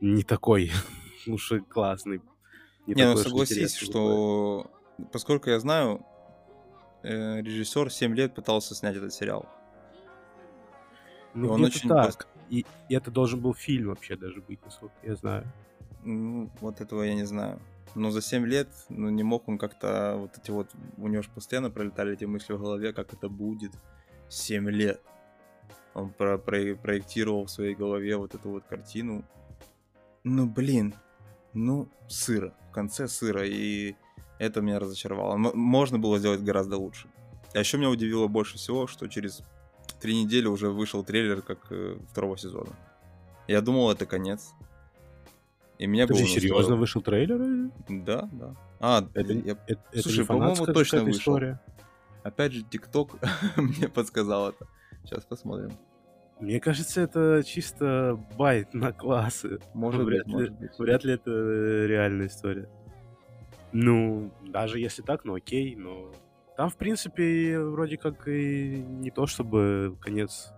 не 0.01 0.23
такой 0.23 0.71
уж 1.27 1.53
и 1.53 1.61
классный. 1.61 2.21
Не, 2.87 2.95
такой 2.95 3.15
ну 3.15 3.17
согласись, 3.17 3.75
что, 3.77 4.71
поскольку 5.13 5.51
я 5.51 5.61
знаю, 5.61 6.05
э, 7.03 7.41
режиссер 7.41 7.91
7 7.91 8.15
лет 8.15 8.35
пытался 8.35 8.75
снять 8.75 8.97
этот 8.97 9.13
сериал. 9.13 9.47
Ну, 11.35 11.51
он 11.53 11.65
очень 11.65 11.89
так. 11.89 12.05
просто- 12.05 12.27
И, 12.49 12.67
и 12.89 12.95
это 12.95 13.11
должен 13.11 13.41
был 13.41 13.55
фильм 13.55 13.89
вообще 13.89 14.17
даже 14.17 14.41
быть, 14.41 14.59
насколько 14.65 14.95
я 15.03 15.15
знаю. 15.15 15.47
Ну, 16.03 16.51
вот 16.61 16.81
этого 16.81 17.03
я 17.03 17.15
не 17.15 17.25
знаю. 17.25 17.61
Но 17.95 18.11
за 18.11 18.23
7 18.23 18.45
лет, 18.47 18.69
ну, 18.89 19.09
не 19.11 19.23
мог 19.23 19.49
он 19.49 19.59
как-то, 19.59 20.17
вот 20.19 20.37
эти 20.39 20.51
вот, 20.51 20.69
у 20.97 21.09
него 21.09 21.23
же 21.23 21.31
постоянно 21.31 21.71
пролетали 21.71 22.15
эти 22.15 22.25
мысли 22.25 22.55
в 22.55 22.61
голове, 22.61 22.93
как 22.93 23.13
это 23.13 23.29
будет. 23.29 23.73
7 24.29 24.69
лет. 24.71 25.01
Он 25.95 26.11
про 26.11 26.39
про 26.39 26.75
проектировал 26.77 27.47
в 27.47 27.51
своей 27.51 27.75
голове 27.75 28.17
вот 28.17 28.35
эту 28.35 28.51
вот 28.51 28.65
картину. 28.65 29.25
Ну, 30.23 30.47
блин, 30.47 30.95
ну, 31.53 31.89
сыро. 32.09 32.55
В 32.71 32.73
конце 32.73 33.09
сыро, 33.09 33.45
и 33.47 33.95
это 34.39 34.61
меня 34.61 34.79
разочаровало. 34.79 35.37
Можно 35.37 35.99
было 35.99 36.19
сделать 36.19 36.41
гораздо 36.43 36.77
лучше. 36.77 37.09
А 37.55 37.59
еще 37.59 37.79
меня 37.79 37.91
удивило 37.91 38.27
больше 38.29 38.57
всего, 38.59 38.87
что 38.87 39.09
через 39.09 39.43
три 40.01 40.23
недели 40.23 40.47
уже 40.47 40.71
вышел 40.71 41.03
трейлер 41.05 41.43
как 41.43 41.59
э, 41.71 41.97
второго 42.11 42.39
сезона. 42.39 42.71
Я 43.49 43.61
думал, 43.61 43.91
это 43.91 44.07
конец. 44.07 44.53
И 45.79 45.87
меня 45.87 46.07
было 46.07 46.19
же 46.19 46.27
серьезно 46.27 46.57
настроено. 46.77 46.81
вышел 46.81 47.03
трейлер? 47.03 47.71
Да, 47.89 48.29
да. 48.33 48.55
А, 48.81 49.09
Это, 49.15 49.33
я- 49.33 49.59
это, 49.67 50.03
Слушай, 50.03 50.25
по-моему, 50.27 50.67
точно 50.67 51.03
вышел. 51.03 51.21
история. 51.21 51.61
опять 52.23 52.53
же, 52.53 52.63
ТикТок 52.63 53.17
мне 53.57 53.89
подсказал 53.89 54.51
это. 54.51 54.67
Сейчас 55.05 55.25
посмотрим. 55.25 55.73
Мне 56.41 56.59
кажется, 56.59 57.03
это 57.03 57.43
чисто 57.45 58.19
байт 58.39 58.73
на 58.73 58.93
классы. 58.93 59.59
Может 59.75 60.05
Вряд 60.05 60.25
быть, 60.25 60.29
ли. 60.29 60.33
может 60.33 60.53
быть. 60.59 60.79
Вряд 60.79 61.05
ли 61.05 61.13
это 61.13 61.31
э, 61.31 61.87
реальная 61.87 62.29
история. 62.29 62.69
Ну, 63.73 64.33
даже 64.43 64.81
если 64.81 65.03
так, 65.03 65.25
ну 65.25 65.35
окей, 65.35 65.77
но... 65.77 66.11
Там, 66.57 66.71
в 66.71 66.77
принципе, 66.77 67.61
вроде 67.61 67.97
как 67.99 68.27
и 68.27 68.79
не 68.79 69.11
то, 69.11 69.27
чтобы 69.27 69.97
конец 70.01 70.53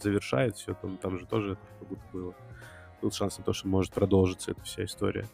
завершает 0.00 0.56
все, 0.56 0.74
там, 0.74 0.98
там 0.98 1.18
же 1.18 1.26
тоже 1.26 1.56
как 1.78 1.88
будто 1.88 2.02
было. 2.12 2.34
Был 3.00 3.10
шанс 3.12 3.38
на 3.38 3.44
то, 3.44 3.52
что 3.52 3.68
может 3.68 3.92
продолжиться 3.92 4.50
эта 4.50 4.62
вся 4.62 4.84
история. 4.84 5.26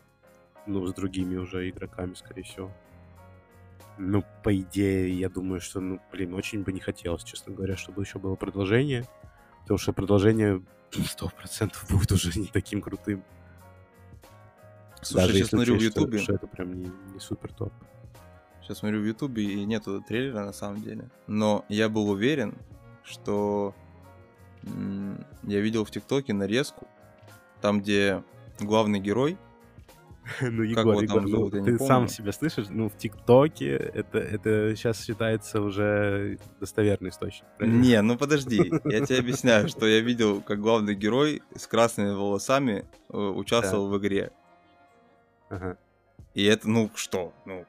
Ну, 0.66 0.86
с 0.86 0.94
другими 0.94 1.36
уже 1.36 1.68
игроками, 1.68 2.14
скорее 2.14 2.42
всего. 2.42 2.70
Ну, 3.98 4.22
по 4.42 4.54
идее, 4.54 5.12
я 5.12 5.28
думаю, 5.28 5.60
что, 5.60 5.80
ну, 5.80 6.00
блин, 6.10 6.34
очень 6.34 6.62
бы 6.62 6.72
не 6.72 6.80
хотелось, 6.80 7.24
честно 7.24 7.52
говоря, 7.54 7.76
чтобы 7.76 8.02
еще 8.02 8.18
было 8.18 8.36
продолжение. 8.36 9.04
Потому 9.62 9.78
что 9.78 9.92
продолжение 9.92 10.62
100% 10.90 11.72
будет 11.90 12.12
уже 12.12 12.38
не 12.38 12.46
таким 12.46 12.80
крутым. 12.82 13.22
Слушай, 15.00 15.26
Даже 15.26 15.38
сейчас 15.38 15.48
смотрю 15.48 15.74
в 15.74 15.76
учесть, 15.78 15.92
что- 15.92 16.00
Ютубе. 16.02 16.18
Что, 16.18 16.34
это 16.34 16.46
прям 16.46 16.74
не, 16.74 16.92
не 17.12 17.20
супер 17.20 17.52
топ. 17.52 17.72
Сейчас 18.62 18.78
смотрю 18.78 19.00
в 19.00 19.04
Ютубе 19.04 19.42
и 19.42 19.64
нету 19.64 20.00
трейлера 20.00 20.44
на 20.44 20.52
самом 20.52 20.82
деле. 20.82 21.08
Но 21.26 21.64
я 21.68 21.88
был 21.88 22.08
уверен, 22.08 22.54
что 23.02 23.74
я 24.62 25.60
видел 25.60 25.84
в 25.84 25.90
ТикТоке 25.90 26.32
нарезку, 26.32 26.86
там, 27.60 27.80
где 27.80 28.22
главный 28.60 29.00
герой. 29.00 29.36
ну, 30.40 30.62
Егор, 30.62 31.02
Егор, 31.02 31.22
ну, 31.22 31.50
не 31.50 31.64
ты 31.64 31.78
сам 31.78 32.08
себя 32.08 32.32
слышишь? 32.32 32.66
Ну, 32.70 32.88
в 32.88 32.96
ТикТоке 32.96 33.70
это, 33.76 34.18
это 34.18 34.76
сейчас 34.76 35.04
считается 35.04 35.60
уже 35.60 36.38
достоверный 36.60 37.10
источник. 37.10 37.44
правильно? 37.58 37.80
Не, 37.82 38.02
ну 38.02 38.16
подожди, 38.16 38.72
я 38.84 39.04
тебе 39.04 39.18
объясняю, 39.18 39.68
что 39.68 39.86
я 39.86 40.00
видел, 40.00 40.40
как 40.40 40.60
главный 40.60 40.94
герой 40.94 41.42
с 41.56 41.66
красными 41.66 42.10
волосами 42.10 42.86
э, 43.08 43.16
участвовал 43.16 43.88
в 43.88 43.98
игре. 43.98 44.30
Ага. 45.48 45.76
И 46.34 46.44
это, 46.44 46.68
ну 46.68 46.90
что, 46.94 47.32
ну, 47.44 47.66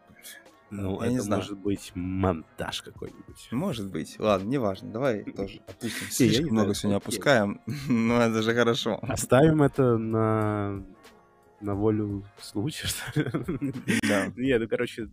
Ну, 0.69 1.01
Я 1.03 1.09
не 1.09 1.15
это 1.15 1.23
знаю. 1.25 1.41
может 1.41 1.57
быть 1.59 1.91
монтаж 1.95 2.81
какой-нибудь. 2.81 3.47
может 3.51 3.89
быть. 3.89 4.15
Ладно, 4.19 4.47
неважно, 4.49 4.91
давай 4.91 5.23
тоже 5.23 5.61
опустим. 5.67 6.05
Не, 6.07 6.11
Слишком 6.11 6.45
не 6.45 6.51
много 6.51 6.73
сегодня 6.73 6.97
опускаем, 6.97 7.61
но 7.89 8.21
это 8.21 8.41
же 8.41 8.53
хорошо. 8.55 8.99
Оставим 9.01 9.61
это 9.61 9.97
на, 9.97 10.83
на 11.63 11.75
волю 11.75 12.25
случая, 12.39 12.87
что 13.13 13.21
ли? 13.21 13.73
Да. 14.07 14.31
Не, 14.35 14.57
ну, 14.59 14.67
короче, 14.67 15.09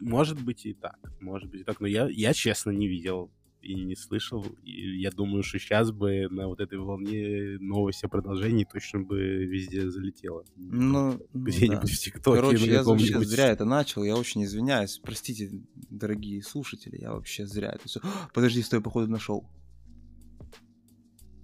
может 0.00 0.42
быть 0.42 0.66
и 0.66 0.74
так, 0.74 0.98
может 1.20 1.50
быть 1.50 1.62
и 1.62 1.64
так, 1.64 1.80
но 1.80 1.86
я, 1.86 2.08
я 2.08 2.32
честно 2.32 2.70
не 2.70 2.88
видел 2.88 3.30
и 3.62 3.74
не 3.74 3.96
слышал, 3.96 4.46
и 4.62 5.00
я 5.00 5.10
думаю, 5.10 5.42
что 5.42 5.58
сейчас 5.58 5.90
бы 5.90 6.28
на 6.30 6.46
вот 6.46 6.60
этой 6.60 6.78
волне 6.78 7.58
новости 7.58 8.04
о 8.04 8.08
продолжении 8.08 8.64
точно 8.64 9.00
бы 9.00 9.18
везде 9.18 9.90
залетело. 9.90 10.44
Ну, 10.54 11.18
ну 11.32 11.42
Где-нибудь 11.42 11.80
да. 11.80 11.86
в 11.86 11.98
ТикТоке, 11.98 12.40
Короче, 12.40 12.66
на 12.66 12.70
я 12.70 12.82
вообще 12.84 13.20
зря 13.24 13.48
это 13.48 13.64
начал, 13.64 14.04
я 14.04 14.16
очень 14.16 14.44
извиняюсь. 14.44 15.00
Простите, 15.02 15.50
дорогие 15.90 16.42
слушатели, 16.42 17.00
я 17.00 17.12
вообще 17.12 17.46
зря 17.46 17.72
это 17.74 17.88
все. 17.88 18.00
Подожди, 18.34 18.62
стой, 18.62 18.80
походу 18.80 19.08
нашел. 19.08 19.48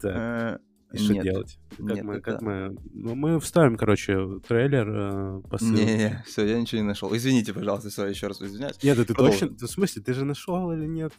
Так, 0.01 0.15
Э, 0.15 0.59
и 0.93 0.99
что 0.99 1.13
нет. 1.15 1.25
делать? 1.25 1.59
Как 1.71 1.81
Нет, 1.81 2.05
мы, 2.05 2.21
как 2.21 2.35
это- 2.37 2.45
мы... 2.45 2.77
Ну, 2.93 3.15
мы 3.15 3.41
вставим, 3.41 3.77
короче, 3.77 4.41
трейлер 4.47 4.89
э, 4.89 5.41
по 5.49 5.59
ссылке. 5.59 5.85
Не-не, 5.85 6.23
все, 6.27 6.47
я 6.47 6.61
ничего 6.61 6.81
не 6.83 6.87
нашел. 6.87 7.15
Извините, 7.15 7.53
пожалуйста, 7.55 7.91
все, 7.91 8.07
еще 8.07 8.27
раз 8.27 8.43
извиняюсь. 8.43 8.83
Нет, 8.83 8.97
да 8.97 9.05
ты 9.05 9.15
Продолжим. 9.15 9.49
точно... 9.49 9.57
ты 9.59 9.67
В 9.67 9.71
смысле, 9.71 10.03
ты 10.03 10.15
же 10.15 10.25
нашел 10.25 10.73
или 10.73 10.87
нет? 10.87 11.13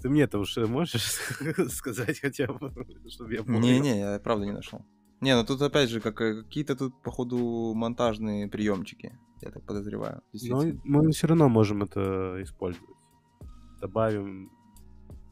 Ты 0.00 0.08
мне-то 0.08 0.38
уж 0.38 0.56
можешь 0.56 1.02
сказать 1.68 2.20
хотя 2.20 2.46
бы, 2.52 2.72
чтобы 3.08 3.34
я 3.34 3.42
понял? 3.42 3.60
Не-не, 3.60 3.98
я 4.00 4.18
правда 4.18 4.46
не 4.46 4.52
нашел. 4.52 4.84
Не, 5.20 5.36
ну 5.36 5.44
тут 5.44 5.62
опять 5.62 5.88
же, 5.88 6.00
как, 6.00 6.20
э, 6.20 6.42
какие-то 6.42 6.74
тут, 6.74 7.00
походу, 7.02 7.74
монтажные 7.74 8.48
приемчики, 8.48 9.16
я 9.40 9.50
так 9.50 9.64
подозреваю. 9.64 10.16
Но 10.16 10.38
Действительно. 10.38 10.80
мы 10.84 11.10
все 11.12 11.26
равно 11.28 11.48
можем 11.48 11.82
это 11.84 12.42
использовать. 12.42 12.96
Добавим 13.80 14.50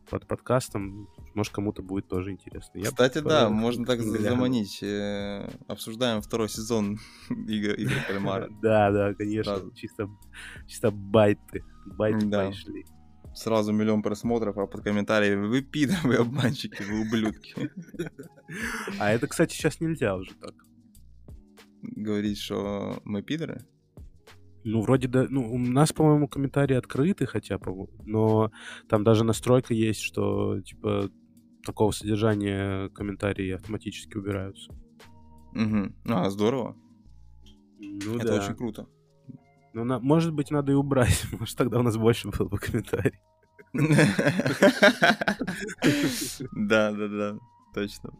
под 0.08 0.26
подкастом, 0.28 1.08
может, 1.34 1.52
кому-то 1.52 1.82
будет 1.82 2.08
тоже 2.08 2.32
интересно. 2.32 2.78
Я 2.78 2.86
Кстати, 2.86 3.18
да, 3.20 3.48
можно 3.48 3.84
так 3.86 4.00
гляну. 4.00 4.18
заманить. 4.18 4.78
э, 4.82 5.48
Обсуждаем 5.68 6.20
второй 6.22 6.48
сезон 6.48 6.98
игр 7.30 7.74
игры 7.74 7.94
кальмара. 8.06 8.48
Да, 8.62 8.90
да, 8.90 9.14
конечно. 9.14 9.70
Чисто, 9.74 10.08
чисто 10.66 10.90
байты. 10.90 11.64
Байты 11.86 12.28
пошли. 12.30 12.84
Сразу 13.34 13.72
миллион 13.72 14.02
просмотров, 14.02 14.58
а 14.58 14.66
под 14.66 14.82
комментариями 14.82 15.46
вы 15.46 15.62
пидоры, 15.62 15.98
вы 16.04 16.16
обманщики, 16.16 16.82
вы 16.82 17.02
ублюдки. 17.02 17.70
А 18.98 19.10
это, 19.12 19.26
кстати, 19.28 19.54
сейчас 19.54 19.80
нельзя 19.80 20.16
уже 20.16 20.34
так. 20.34 20.54
Говорить, 21.82 22.38
что 22.38 23.00
мы 23.04 23.22
пидоры? 23.22 23.64
Ну, 24.64 24.82
вроде 24.82 25.08
да, 25.08 25.26
ну, 25.28 25.52
у 25.52 25.58
нас, 25.58 25.92
по-моему, 25.92 26.28
комментарии 26.28 26.76
открыты 26.76 27.26
хотя 27.26 27.58
бы, 27.58 27.88
но 28.04 28.50
там 28.88 29.04
даже 29.04 29.24
настройка 29.24 29.72
есть, 29.72 30.00
что, 30.00 30.60
типа, 30.60 31.08
такого 31.64 31.92
содержания 31.92 32.88
комментарии 32.90 33.50
автоматически 33.52 34.16
убираются. 34.16 34.72
Мгм. 35.52 35.94
А, 36.06 36.28
здорово. 36.30 36.76
Ну 37.78 38.16
Это 38.16 38.28
да. 38.28 38.44
очень 38.44 38.54
круто. 38.54 38.86
Ну, 39.72 39.84
на- 39.84 40.00
может 40.00 40.32
быть, 40.34 40.50
надо 40.50 40.72
и 40.72 40.74
убрать, 40.74 41.24
может, 41.38 41.56
тогда 41.56 41.78
у 41.78 41.82
нас 41.82 41.96
больше 41.96 42.28
было 42.28 42.48
бы 42.48 42.58
комментариев. 42.58 43.14
Да, 46.52 46.92
да, 46.92 47.08
да, 47.08 47.38
точно. 47.74 48.10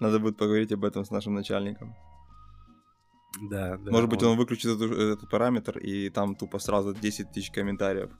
Надо 0.00 0.18
будет 0.18 0.36
поговорить 0.36 0.72
об 0.72 0.84
этом 0.84 1.04
с 1.04 1.10
нашим 1.10 1.34
начальником. 1.34 1.94
Да, 3.50 3.76
да. 3.78 3.90
Может 3.90 4.10
быть, 4.10 4.22
он 4.22 4.36
выключит 4.36 4.72
эту- 4.76 4.92
этот 4.94 5.30
параметр, 5.30 5.78
и 5.78 6.10
там 6.10 6.34
тупо 6.34 6.58
сразу 6.58 6.94
10 6.94 7.30
тысяч 7.32 7.50
комментариев. 7.50 8.10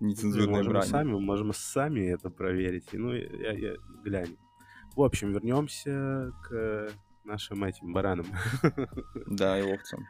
Мы 0.00 0.08
Нецензурной 0.08 0.48
можем 0.58 0.72
брани. 0.72 0.88
сами, 0.88 1.12
можем 1.18 1.52
сами 1.54 2.00
это 2.00 2.28
проверить. 2.30 2.88
И, 2.92 2.98
Ну, 2.98 3.12
я, 3.14 3.52
я, 3.52 3.74
глянем. 4.04 4.36
В 4.94 5.02
общем, 5.02 5.32
вернемся 5.32 6.32
к 6.44 6.90
нашим 7.24 7.64
этим 7.64 7.92
баранам. 7.92 8.26
Да, 9.26 9.58
и 9.58 9.62
овцам. 9.62 10.04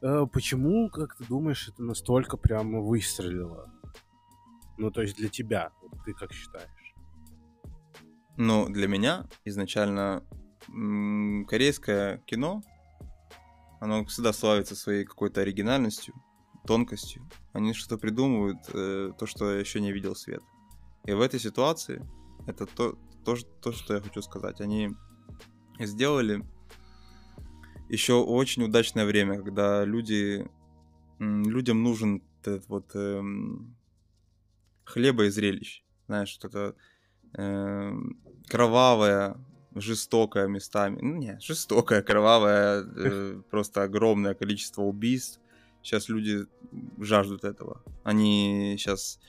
Э, 0.00 0.26
Почему, 0.32 0.90
как 0.90 1.16
ты 1.16 1.24
думаешь, 1.24 1.68
это 1.68 1.82
настолько 1.82 2.36
прямо 2.36 2.80
выстрелило? 2.80 3.72
Ну, 4.76 4.90
то 4.90 5.02
есть 5.02 5.16
для 5.16 5.28
тебя, 5.28 5.72
вот 5.82 6.04
ты 6.04 6.12
как 6.12 6.32
считаешь? 6.32 6.68
Ну, 8.36 8.68
для 8.68 8.88
меня 8.88 9.26
изначально 9.44 10.22
корейское 11.48 12.18
кино, 12.26 12.62
оно 13.84 14.02
всегда 14.06 14.32
славится 14.32 14.74
своей 14.74 15.04
какой-то 15.04 15.42
оригинальностью, 15.42 16.14
тонкостью. 16.66 17.28
Они 17.52 17.74
что-то 17.74 17.98
придумывают, 17.98 18.58
э, 18.72 19.12
то, 19.18 19.26
что 19.26 19.50
еще 19.50 19.78
не 19.82 19.92
видел 19.92 20.16
свет. 20.16 20.42
И 21.04 21.12
в 21.12 21.20
этой 21.20 21.38
ситуации 21.38 22.02
это 22.46 22.64
то, 22.64 22.98
то, 23.26 23.36
то, 23.60 23.72
что 23.72 23.94
я 23.94 24.00
хочу 24.00 24.22
сказать. 24.22 24.62
Они 24.62 24.88
сделали 25.78 26.42
еще 27.90 28.14
очень 28.14 28.62
удачное 28.62 29.04
время, 29.04 29.36
когда 29.36 29.84
люди, 29.84 30.48
людям 31.18 31.82
нужен 31.82 32.22
этот 32.40 32.66
вот 32.68 32.90
эм, 32.94 33.76
хлеба 34.84 35.26
и 35.26 35.28
зрелищ. 35.28 35.84
Знаешь, 36.06 36.30
что-то 36.30 36.74
эм, 37.34 38.18
кровавое, 38.48 39.36
жестокое 39.74 40.46
местами. 40.48 40.98
Ну, 41.00 41.16
не, 41.16 41.38
жестокое, 41.40 42.02
кровавое, 42.02 42.84
э, 42.96 43.40
просто 43.50 43.82
огромное 43.82 44.34
количество 44.34 44.82
убийств. 44.82 45.40
Сейчас 45.82 46.08
люди 46.08 46.46
жаждут 46.98 47.44
этого. 47.44 47.82
Они 48.04 48.76
сейчас, 48.78 49.20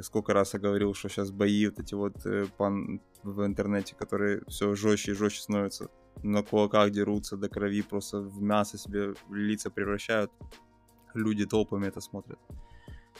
сколько 0.00 0.32
раз 0.32 0.54
я 0.54 0.60
говорил, 0.60 0.94
что 0.94 1.08
сейчас 1.08 1.30
бои 1.30 1.66
вот 1.66 1.78
эти 1.78 1.94
вот 1.94 2.26
э, 2.26 2.46
пан- 2.58 3.00
в 3.22 3.44
интернете, 3.44 3.94
которые 3.94 4.42
все 4.48 4.74
жестче 4.74 5.12
и 5.12 5.14
жестче 5.14 5.42
становятся. 5.42 5.88
на 6.22 6.42
кулаках 6.42 6.90
дерутся 6.90 7.36
до 7.36 7.48
крови, 7.48 7.82
просто 7.82 8.20
в 8.20 8.42
мясо 8.42 8.78
себе 8.78 9.14
лица 9.30 9.70
превращают. 9.70 10.30
Люди 11.14 11.46
толпами 11.46 11.86
это 11.86 12.00
смотрят. 12.00 12.38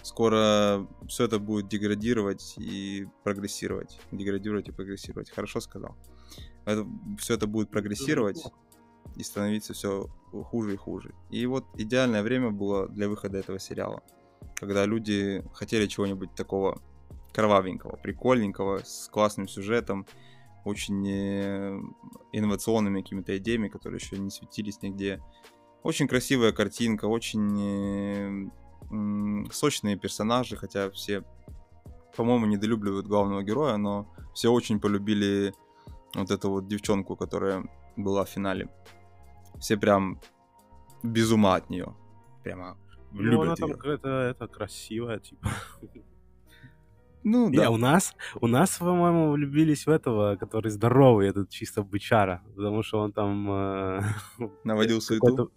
Скоро 0.02 0.86
все 1.08 1.24
это 1.24 1.38
будет 1.38 1.68
деградировать 1.68 2.54
и 2.58 3.06
прогрессировать. 3.24 4.00
Деградировать 4.12 4.68
и 4.68 4.72
прогрессировать. 4.72 5.30
Хорошо 5.30 5.60
сказал. 5.60 5.96
Это, 6.64 6.86
все 7.18 7.34
это 7.34 7.46
будет 7.46 7.70
прогрессировать 7.70 8.42
и 9.16 9.22
становиться 9.22 9.72
все 9.72 10.08
хуже 10.30 10.74
и 10.74 10.76
хуже. 10.76 11.14
И 11.30 11.46
вот 11.46 11.64
идеальное 11.76 12.22
время 12.22 12.50
было 12.50 12.88
для 12.88 13.08
выхода 13.08 13.38
этого 13.38 13.58
сериала, 13.58 14.02
когда 14.54 14.86
люди 14.86 15.44
хотели 15.54 15.86
чего-нибудь 15.86 16.34
такого 16.34 16.80
кровавенького, 17.32 17.96
прикольненького, 17.96 18.80
с 18.84 19.08
классным 19.08 19.48
сюжетом, 19.48 20.06
очень 20.64 21.08
э, 21.08 21.80
инновационными 22.32 23.00
какими-то 23.00 23.36
идеями, 23.38 23.68
которые 23.68 23.98
еще 23.98 24.18
не 24.18 24.30
светились 24.30 24.82
нигде. 24.82 25.22
Очень 25.82 26.06
красивая 26.06 26.52
картинка, 26.52 27.06
очень 27.06 28.50
э, 28.90 29.50
сочные 29.52 29.96
персонажи, 29.96 30.56
хотя 30.56 30.90
все, 30.90 31.24
по-моему, 32.16 32.46
недолюбливают 32.46 33.06
главного 33.06 33.42
героя, 33.42 33.76
но 33.76 34.12
все 34.34 34.52
очень 34.52 34.80
полюбили 34.80 35.54
вот 36.14 36.30
эту 36.30 36.50
вот 36.50 36.66
девчонку, 36.68 37.16
которая 37.16 37.64
была 37.96 38.24
в 38.24 38.28
финале. 38.28 38.68
Все 39.58 39.76
прям 39.76 40.20
без 41.02 41.30
ума 41.32 41.56
от 41.56 41.70
нее. 41.70 41.94
Прямо 42.42 42.76
Ну, 43.12 43.22
любят 43.22 43.42
она 43.46 43.56
там 43.56 43.72
какая-то 43.72 44.08
это, 44.08 44.46
красивая, 44.48 45.18
типа. 45.18 45.48
Ну 47.22 47.50
Не, 47.50 47.58
да. 47.58 47.70
у 47.70 47.76
нас, 47.76 48.14
у 48.40 48.46
нас, 48.46 48.78
по-моему, 48.78 49.32
влюбились 49.32 49.86
в 49.86 49.90
этого, 49.90 50.36
который 50.36 50.70
здоровый, 50.70 51.28
этот 51.28 51.50
чисто 51.50 51.82
бычара, 51.82 52.42
потому 52.56 52.82
что 52.82 53.00
он 53.00 53.12
там... 53.12 53.50
э, 53.50 54.02
Наводил 54.64 55.00
суету. 55.02 55.52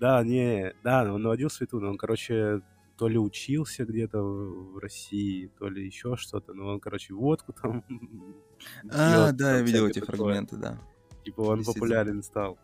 Да, 0.00 0.24
не, 0.24 0.74
да, 0.82 1.12
он 1.12 1.22
наводил 1.22 1.50
суету, 1.50 1.80
но 1.80 1.90
он, 1.90 1.98
короче, 1.98 2.62
то 2.96 3.08
ли 3.08 3.18
учился 3.18 3.84
где-то 3.84 4.22
в 4.22 4.78
России, 4.78 5.50
то 5.58 5.68
ли 5.68 5.84
еще 5.84 6.16
что-то, 6.16 6.54
но 6.54 6.66
он, 6.68 6.80
короче, 6.80 7.14
водку 7.14 7.52
там... 7.52 7.84
А, 8.90 9.28
пьёт, 9.28 9.36
да, 9.36 9.46
там 9.50 9.56
я 9.56 9.62
видел 9.62 9.86
эти 9.88 10.00
такое. 10.00 10.16
фрагменты, 10.16 10.56
да. 10.56 10.80
Типа 11.24 11.40
он 11.42 11.64
популярен 11.64 12.22
стал. 12.22 12.58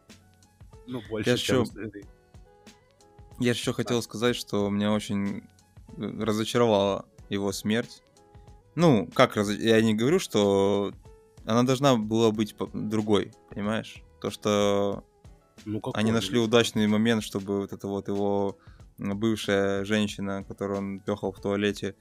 Ну, 0.87 1.01
больше, 1.09 1.31
Я 1.31 1.37
чем 1.37 1.63
остальные. 1.63 2.05
Я 3.39 3.51
еще 3.51 3.73
хотел 3.73 4.03
сказать, 4.03 4.37
что 4.37 4.69
меня 4.71 4.93
очень 4.93 5.39
э, 5.39 5.43
разочаровала 5.97 7.07
его 7.29 7.53
смерть. 7.53 8.03
Ну, 8.75 9.09
как 9.15 9.37
раз... 9.37 9.51
Я 9.51 9.81
не 9.83 9.95
говорю, 9.95 10.19
что 10.19 10.93
она 11.45 11.63
должна 11.63 11.97
была 11.97 12.31
быть 12.31 12.55
другой, 12.73 13.33
понимаешь? 13.51 14.03
То, 14.21 14.31
что 14.31 15.05
Ну, 15.65 15.81
они 15.95 16.11
он? 16.11 16.17
нашли 16.17 16.39
удачный 16.39 16.87
момент, 16.87 17.23
чтобы 17.23 17.63
вот 17.63 17.73
эта 17.73 17.89
вот 17.89 18.09
его 18.09 18.59
бывшая 19.01 19.85
женщина, 19.85 20.45
которую 20.45 20.79
он 20.79 21.01
пехал 21.01 21.33
в 21.33 21.41
туалете, 21.41 21.95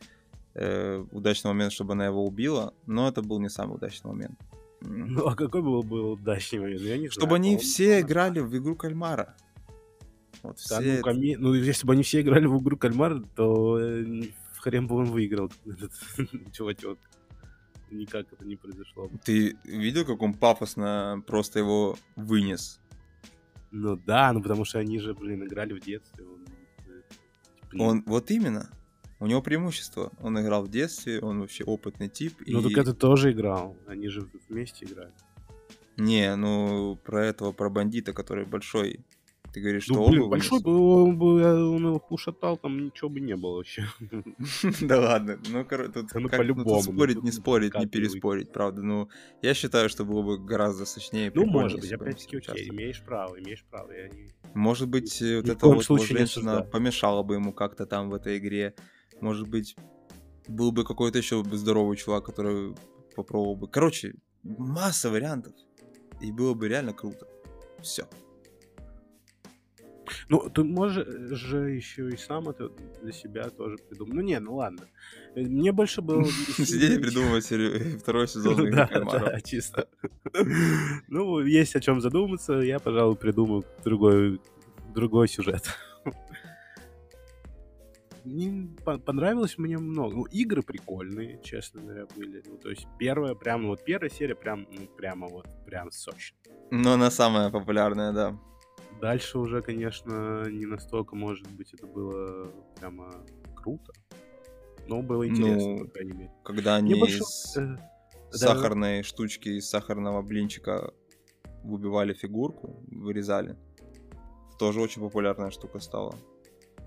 э, 0.54 1.04
удачный 1.12 1.50
момент, 1.52 1.72
чтобы 1.72 1.94
она 1.94 2.06
его 2.06 2.26
убила, 2.26 2.74
но 2.86 3.08
это 3.08 3.22
был 3.22 3.40
не 3.40 3.50
самый 3.50 3.76
удачный 3.76 4.12
момент. 4.12 4.40
Ну, 4.82 5.28
а 5.28 5.36
какой 5.36 5.62
был 5.62 5.84
бы 5.84 6.12
удачный 6.12 6.60
момент? 6.60 6.82
Я 6.82 6.98
не 6.98 7.10
Чтобы 7.10 7.28
знаю, 7.28 7.36
они 7.36 7.50
по-моему, 7.50 7.62
все 7.62 8.00
играли 8.02 8.40
в 8.40 8.58
игру 8.58 8.76
кальмара. 8.76 9.36
Вот 10.44 10.58
Да, 10.70 10.80
все 10.80 10.98
ну, 10.98 11.02
коми- 11.02 11.36
ну, 11.38 11.54
если 11.54 11.86
бы 11.86 11.94
они 11.94 12.04
все 12.04 12.22
играли 12.22 12.46
в 12.46 12.58
игру 12.62 12.78
кальмар, 12.78 13.22
то 13.36 13.78
э, 13.80 14.04
в 14.54 14.60
хрен 14.60 14.88
бы 14.88 14.96
он 14.96 15.06
выиграл 15.06 15.52
этот 15.66 15.92
чувачок. 16.54 16.98
Никак 17.92 18.32
это 18.32 18.46
не 18.46 18.56
произошло 18.56 19.08
бы. 19.10 19.18
Ты 19.18 19.58
видел, 19.64 20.06
как 20.06 20.22
он 20.22 20.34
пафосно 20.34 21.24
просто 21.26 21.60
его 21.60 21.98
вынес? 22.16 22.80
Ну 23.72 23.96
да, 23.98 24.32
ну 24.32 24.42
потому 24.42 24.64
что 24.66 24.80
они 24.80 25.00
же, 25.00 25.14
блин, 25.14 25.44
играли 25.44 25.74
в 25.74 25.80
детстве. 25.82 26.26
Он, 27.74 27.78
типа, 27.78 27.82
Он, 27.84 28.04
вот 28.06 28.32
именно. 28.32 28.70
У 29.20 29.28
него 29.28 29.42
преимущество. 29.42 30.12
Он 30.22 30.40
играл 30.40 30.64
в 30.64 30.70
детстве, 30.70 31.20
он 31.20 31.42
вообще 31.42 31.64
опытный 31.66 32.08
тип. 32.08 32.36
Ну 32.48 32.62
и... 32.62 32.64
так 32.64 32.78
это 32.78 32.94
тоже 32.94 33.32
играл. 33.32 33.76
Они 33.88 34.08
же 34.08 34.30
вместе 34.48 34.86
играли. 34.86 35.12
Не, 35.98 36.36
ну 36.38 36.98
про 37.04 37.26
этого, 37.26 37.52
про 37.52 37.70
бандита, 37.70 38.14
который 38.14 38.46
большой. 38.46 39.02
Ты 39.54 39.62
говоришь, 39.62 39.84
что 39.84 39.96
Ну, 39.96 40.04
он 40.04 40.12
блин, 40.12 40.24
бы 40.24 40.30
большой 40.30 40.62
бы 40.62 41.04
он, 41.04 41.18
бы, 41.18 41.42
э, 41.42 41.54
он 41.56 41.88
его 41.88 42.06
ушатал, 42.10 42.56
там 42.58 42.86
ничего 42.86 43.10
бы 43.10 43.20
не 43.20 43.36
было 43.36 43.58
вообще. 43.58 43.84
Да 44.82 45.00
ладно, 45.00 45.40
ну, 45.50 45.66
короче, 45.66 45.92
тут, 45.92 46.12
по-любому, 46.12 46.82
спорить, 46.82 47.24
не 47.24 47.32
спорить, 47.32 47.74
не 47.74 47.88
переспорить, 47.88 48.52
правда. 48.52 48.84
Ну, 48.84 49.10
я 49.42 49.54
считаю, 49.54 49.90
что 49.90 50.06
было 50.06 50.22
бы 50.22 50.38
гораздо 50.38 50.86
сочнее. 50.86 51.32
Ну, 51.34 51.46
может 51.46 51.80
быть, 51.80 51.92
опять-таки, 51.92 52.38
все 52.38 52.38
окей, 52.38 52.38
участвовали. 52.38 52.70
имеешь 52.70 53.02
право, 53.02 53.40
имеешь 53.40 53.66
право. 53.70 53.92
Я 53.92 54.10
не... 54.10 54.30
Может 54.54 54.90
быть, 54.90 55.22
э, 55.22 55.38
вот 55.38 55.50
эта 55.50 55.60
коем 55.60 55.82
вот 55.88 56.02
женщина 56.02 56.62
помешала 56.62 57.24
бы 57.24 57.36
ему 57.36 57.54
как-то 57.54 57.86
там 57.86 58.10
в 58.10 58.14
этой 58.14 58.38
игре. 58.38 58.74
Может 59.22 59.48
быть, 59.48 59.76
был 60.48 60.72
бы 60.72 60.84
какой-то 60.84 61.18
еще 61.18 61.44
здоровый 61.44 61.98
чувак, 61.98 62.26
который 62.26 62.76
попробовал 63.16 63.56
бы. 63.56 63.68
Короче, 63.68 64.16
масса 64.44 65.10
вариантов. 65.10 65.54
И 66.22 66.32
было 66.32 66.54
бы 66.54 66.68
реально 66.68 66.94
круто. 66.94 67.28
Все. 67.82 68.08
Ну, 70.28 70.50
ты 70.50 70.64
можешь 70.64 71.08
же 71.08 71.72
еще 71.72 72.10
и 72.10 72.18
сам 72.18 72.50
это 72.50 72.70
для 73.02 73.12
себя 73.12 73.50
тоже 73.50 73.78
придумать. 73.78 74.14
Ну, 74.14 74.22
не, 74.22 74.40
ну 74.40 74.56
ладно. 74.56 74.88
Мне 75.36 75.72
больше 75.72 76.02
было... 76.02 76.26
Сидеть 76.58 76.98
и 76.98 77.02
придумывать 77.02 77.46
второй 78.02 78.28
сезон 78.28 78.54
«Игры 78.62 78.72
Да, 78.76 78.88
кальмаров». 78.88 79.22
да, 79.22 79.42
чисто. 79.42 79.88
Ну, 81.08 81.40
есть 81.40 81.76
о 81.76 81.80
чем 81.80 82.02
задуматься. 82.02 82.54
Я, 82.54 82.80
пожалуй, 82.80 83.16
придумаю 83.16 83.64
другой, 83.84 84.40
другой 84.94 85.28
сюжет. 85.28 85.64
Не 88.26 88.76
по- 88.84 88.98
понравилось 88.98 89.58
мне 89.58 89.78
много. 89.78 90.16
Ну, 90.16 90.24
игры 90.26 90.62
прикольные, 90.62 91.40
честно 91.42 91.82
говоря, 91.82 92.06
были. 92.16 92.44
Ну, 92.46 92.58
то 92.58 92.70
есть 92.70 92.86
первая, 93.00 93.34
прям, 93.34 93.68
вот 93.68 93.84
первая 93.84 94.10
серия 94.10 94.36
прям, 94.36 94.68
ну, 94.72 94.88
прямо 94.98 95.28
вот, 95.28 95.48
прям 95.66 95.90
сочно. 95.92 96.38
Но 96.72 96.94
она 96.94 97.10
самая 97.12 97.50
популярная, 97.50 98.12
да. 98.12 98.38
Дальше 99.02 99.40
уже, 99.40 99.62
конечно, 99.62 100.44
не 100.50 100.66
настолько, 100.66 101.16
может 101.16 101.50
быть, 101.52 101.74
это 101.74 101.88
было 101.88 102.52
прямо 102.80 103.10
круто. 103.56 103.94
Но 104.90 105.02
было 105.04 105.28
интересно, 105.28 105.70
Ну, 105.76 105.86
по 105.86 105.92
крайней 105.92 106.14
мере. 106.14 106.32
Когда 106.44 106.80
Мне 106.80 106.94
они 106.94 107.00
больше, 107.00 107.20
из 107.20 107.58
э, 107.58 107.78
да, 108.32 108.38
сахарной 108.38 109.04
штучки, 109.04 109.50
из 109.50 109.70
сахарного 109.70 110.22
блинчика 110.22 110.92
выбивали 111.64 112.14
фигурку, 112.14 112.84
вырезали. 112.92 113.56
Тоже 114.58 114.82
очень 114.82 115.02
популярная 115.02 115.52
штука 115.52 115.80
стала. 115.80 116.16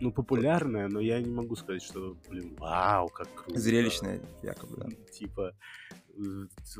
ну, 0.00 0.12
популярная, 0.12 0.88
но 0.88 0.98
я 1.00 1.20
не 1.22 1.30
могу 1.30 1.54
сказать, 1.54 1.82
что, 1.82 2.16
блин, 2.28 2.56
вау, 2.58 3.08
как 3.08 3.28
круто. 3.34 3.60
Зрелищная, 3.60 4.20
якобы, 4.42 4.76
да. 4.78 4.88
Типа, 5.12 5.52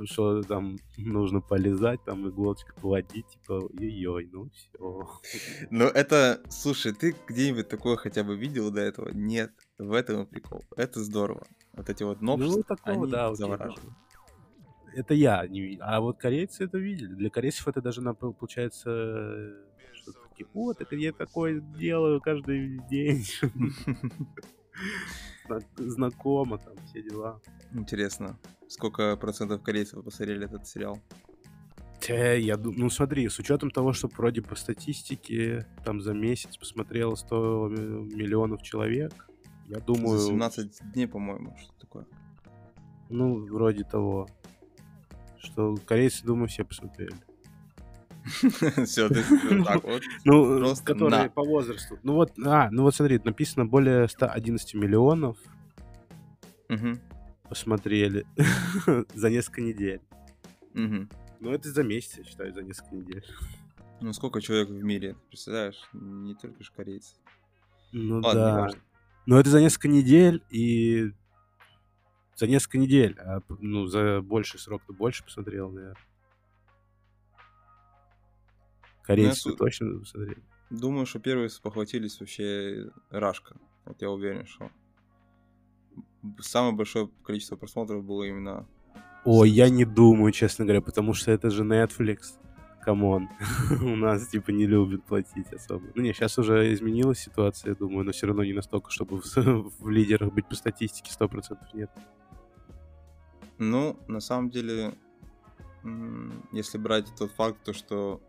что 0.04 0.42
там 0.42 0.76
нужно 0.96 1.40
полезать, 1.40 2.04
там 2.04 2.28
иголочка 2.28 2.74
поводить, 2.74 3.26
типа, 3.28 3.52
ой-ой, 3.78 4.28
ну 4.32 4.50
все. 4.50 5.08
Но 5.70 5.84
это, 5.84 6.40
слушай, 6.50 6.92
ты 6.92 7.14
где-нибудь 7.26 7.68
такое 7.68 7.96
хотя 7.96 8.24
бы 8.24 8.36
видел 8.36 8.70
до 8.70 8.80
этого? 8.80 9.10
Нет, 9.12 9.52
в 9.78 9.92
этом 9.92 10.22
и 10.22 10.26
прикол. 10.26 10.62
Это 10.76 11.02
здорово. 11.02 11.46
Вот 11.72 11.88
эти 11.88 12.02
вот 12.02 12.20
новшества, 12.20 12.56
Ну, 12.58 12.62
такого, 12.64 13.02
они 13.02 13.10
да, 13.12 13.34
завораживают. 13.34 13.94
Это 14.94 15.14
я 15.14 15.46
не 15.46 15.60
видел. 15.62 15.84
А 15.86 16.00
вот 16.00 16.18
корейцы 16.18 16.64
это 16.64 16.76
видели. 16.76 17.14
Для 17.14 17.30
корейцев 17.30 17.66
это 17.66 17.80
даже, 17.80 18.02
получается, 18.14 18.90
э, 18.90 19.64
что 19.94 20.12
такие, 20.28 20.46
вот, 20.52 20.80
это 20.82 20.94
я 20.96 21.12
такое 21.12 21.60
делаю 21.60 22.20
каждый 22.20 22.78
день. 22.90 23.24
Зна- 25.46 25.60
Знакомо 25.76 26.58
там 26.58 26.74
все 26.86 27.02
дела. 27.02 27.40
Интересно, 27.72 28.38
сколько 28.72 29.16
процентов 29.16 29.62
корейцев 29.62 30.02
посмотрели 30.02 30.46
этот 30.46 30.66
сериал? 30.66 30.98
Те, 32.00 32.40
я 32.40 32.56
думаю, 32.56 32.80
ну 32.80 32.90
смотри, 32.90 33.28
с 33.28 33.38
учетом 33.38 33.70
того, 33.70 33.92
что 33.92 34.08
вроде 34.08 34.42
по 34.42 34.56
статистике 34.56 35.66
там 35.84 36.00
за 36.00 36.14
месяц 36.14 36.56
посмотрело 36.56 37.14
100 37.14 37.68
ми- 37.68 38.14
миллионов 38.14 38.62
человек, 38.62 39.28
я 39.68 39.78
думаю, 39.78 40.18
За 40.18 40.26
17 40.28 40.92
дней, 40.92 41.06
по-моему, 41.06 41.56
что 41.60 41.72
такое. 41.78 42.06
ну, 43.08 43.46
вроде 43.46 43.84
того, 43.84 44.28
что 45.38 45.76
корейцы, 45.86 46.24
думаю, 46.24 46.48
все 46.48 46.64
посмотрели. 46.64 47.14
Все, 48.86 49.08
ты 49.08 49.22
так 49.64 49.82
вот. 49.82 50.02
Ну, 50.24 50.74
которые 50.84 51.28
по 51.30 51.42
возрасту. 51.42 51.98
Ну 52.04 52.14
вот, 52.14 52.32
а, 52.44 52.70
ну 52.70 52.82
вот 52.82 52.94
смотри, 52.94 53.20
написано 53.22 53.66
более 53.66 54.08
111 54.08 54.74
миллионов 54.74 55.36
посмотрели 57.52 58.24
за 59.14 59.28
несколько 59.28 59.60
недель. 59.60 60.00
мгм. 60.72 61.10
Ну 61.40 61.50
это 61.52 61.70
за 61.70 61.82
месяц, 61.82 62.16
я 62.18 62.24
считаю, 62.24 62.50
за 62.54 62.62
несколько 62.62 62.94
недель. 62.94 63.24
Ну, 64.00 64.12
сколько 64.14 64.40
человек 64.40 64.68
в 64.70 64.82
мире, 64.82 65.16
представляешь? 65.28 65.76
Не 65.92 66.34
только 66.34 66.62
же 66.64 66.70
корейцы. 66.74 67.14
Ну 67.92 68.20
Ладно, 68.20 68.32
да. 68.40 68.52
неважно. 68.56 68.80
Но 69.26 69.38
это 69.38 69.50
за 69.50 69.60
несколько 69.60 69.88
недель 69.88 70.42
и 70.48 71.12
за 72.36 72.46
несколько 72.46 72.78
недель, 72.78 73.18
а 73.20 73.40
ну 73.60 73.86
за 73.86 74.22
больший 74.22 74.58
срок 74.58 74.82
ты 74.86 74.94
больше 74.94 75.22
посмотрел, 75.24 75.70
наверное. 75.70 75.96
Корейцы 79.02 79.40
су- 79.50 79.56
точно 79.56 79.98
посмотрели. 79.98 80.42
Думаю, 80.70 81.04
что 81.06 81.18
первые 81.18 81.50
спохватились 81.50 82.18
вообще 82.18 82.90
Рашка. 83.10 83.56
Вот 83.84 84.00
я 84.00 84.10
уверен, 84.10 84.46
что 84.46 84.70
самое 86.40 86.74
большое 86.74 87.08
количество 87.24 87.56
просмотров 87.56 88.04
было 88.04 88.24
именно... 88.24 88.66
Ой, 89.24 89.50
я 89.50 89.68
не 89.68 89.84
думаю, 89.84 90.32
честно 90.32 90.64
говоря, 90.64 90.80
потому 90.80 91.14
что 91.14 91.30
это 91.30 91.50
же 91.50 91.62
Netflix. 91.64 92.38
Come 92.84 93.09
on. 93.09 93.28
У 93.80 93.96
нас, 93.96 94.26
типа, 94.26 94.50
не 94.50 94.66
любят 94.66 95.04
платить 95.04 95.52
особо. 95.52 95.86
Ну, 95.94 96.02
не, 96.02 96.12
сейчас 96.12 96.36
уже 96.38 96.72
изменилась 96.72 97.20
ситуация, 97.20 97.70
я 97.70 97.74
думаю, 97.76 98.04
но 98.04 98.10
все 98.12 98.26
равно 98.26 98.44
не 98.44 98.52
настолько, 98.52 98.90
чтобы 98.90 99.20
в, 99.20 99.24
в 99.80 99.88
лидерах 99.88 100.32
быть 100.32 100.48
по 100.48 100.56
статистике 100.56 101.12
100% 101.16 101.58
нет. 101.74 101.90
Ну, 103.58 103.96
на 104.08 104.18
самом 104.18 104.50
деле, 104.50 104.94
если 106.50 106.78
брать 106.78 107.06
тот 107.16 107.30
факт, 107.30 107.58
то 107.64 107.72
что 107.72 108.20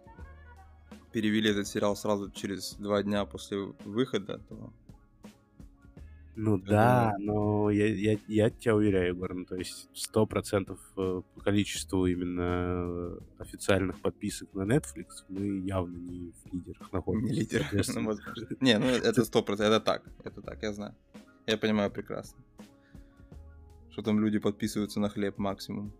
перевели 1.12 1.50
этот 1.50 1.68
сериал 1.68 1.96
сразу 1.96 2.30
через 2.32 2.74
два 2.76 3.02
дня 3.02 3.26
после 3.26 3.74
выхода, 3.86 4.40
то 4.50 4.72
ну 6.36 6.58
Я 6.58 6.64
да, 6.66 7.16
но 7.20 7.70
я, 7.70 7.88
я, 7.88 8.18
я 8.28 8.50
тебя 8.50 8.76
уверяю, 8.76 9.10
Егор, 9.10 9.34
ну, 9.34 9.46
то 9.46 9.56
есть 9.56 9.90
сто 9.94 10.26
процентов 10.26 10.80
э, 10.98 11.22
по 11.36 11.42
количеству 11.42 12.08
именно 12.08 13.18
официальных 13.38 14.02
подписок 14.02 14.54
на 14.54 14.64
Netflix 14.64 15.26
мы 15.30 15.60
явно 15.60 15.98
не 15.98 16.32
в 16.32 16.54
лидерах 16.54 16.92
находимся. 16.92 17.34
не 17.34 17.40
лидер. 17.40 17.62
соответственно. 17.62 18.08
Возможно. 18.08 18.48
Не, 18.60 18.80
ну 18.80 18.88
это 18.88 19.24
сто 19.26 19.44
процентов, 19.44 19.76
это 19.76 19.86
так, 19.86 20.04
это 20.24 20.42
так, 20.42 20.64
я 20.64 20.74
знаю. 20.74 20.96
Я 21.46 21.58
понимаю 21.58 21.92
прекрасно. 21.92 22.44
Что 23.92 24.02
там 24.02 24.20
люди 24.20 24.40
подписываются 24.40 25.00
на 25.00 25.10
хлеб 25.10 25.38
максимум. 25.38 25.94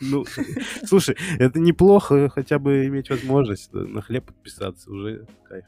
Ну, 0.00 0.24
слушай, 0.84 1.16
это 1.38 1.60
неплохо 1.60 2.28
хотя 2.28 2.58
бы 2.58 2.86
иметь 2.86 3.10
возможность 3.10 3.72
на 3.72 4.02
хлеб 4.02 4.26
подписаться, 4.26 4.90
уже 4.90 5.26
кайф. 5.44 5.64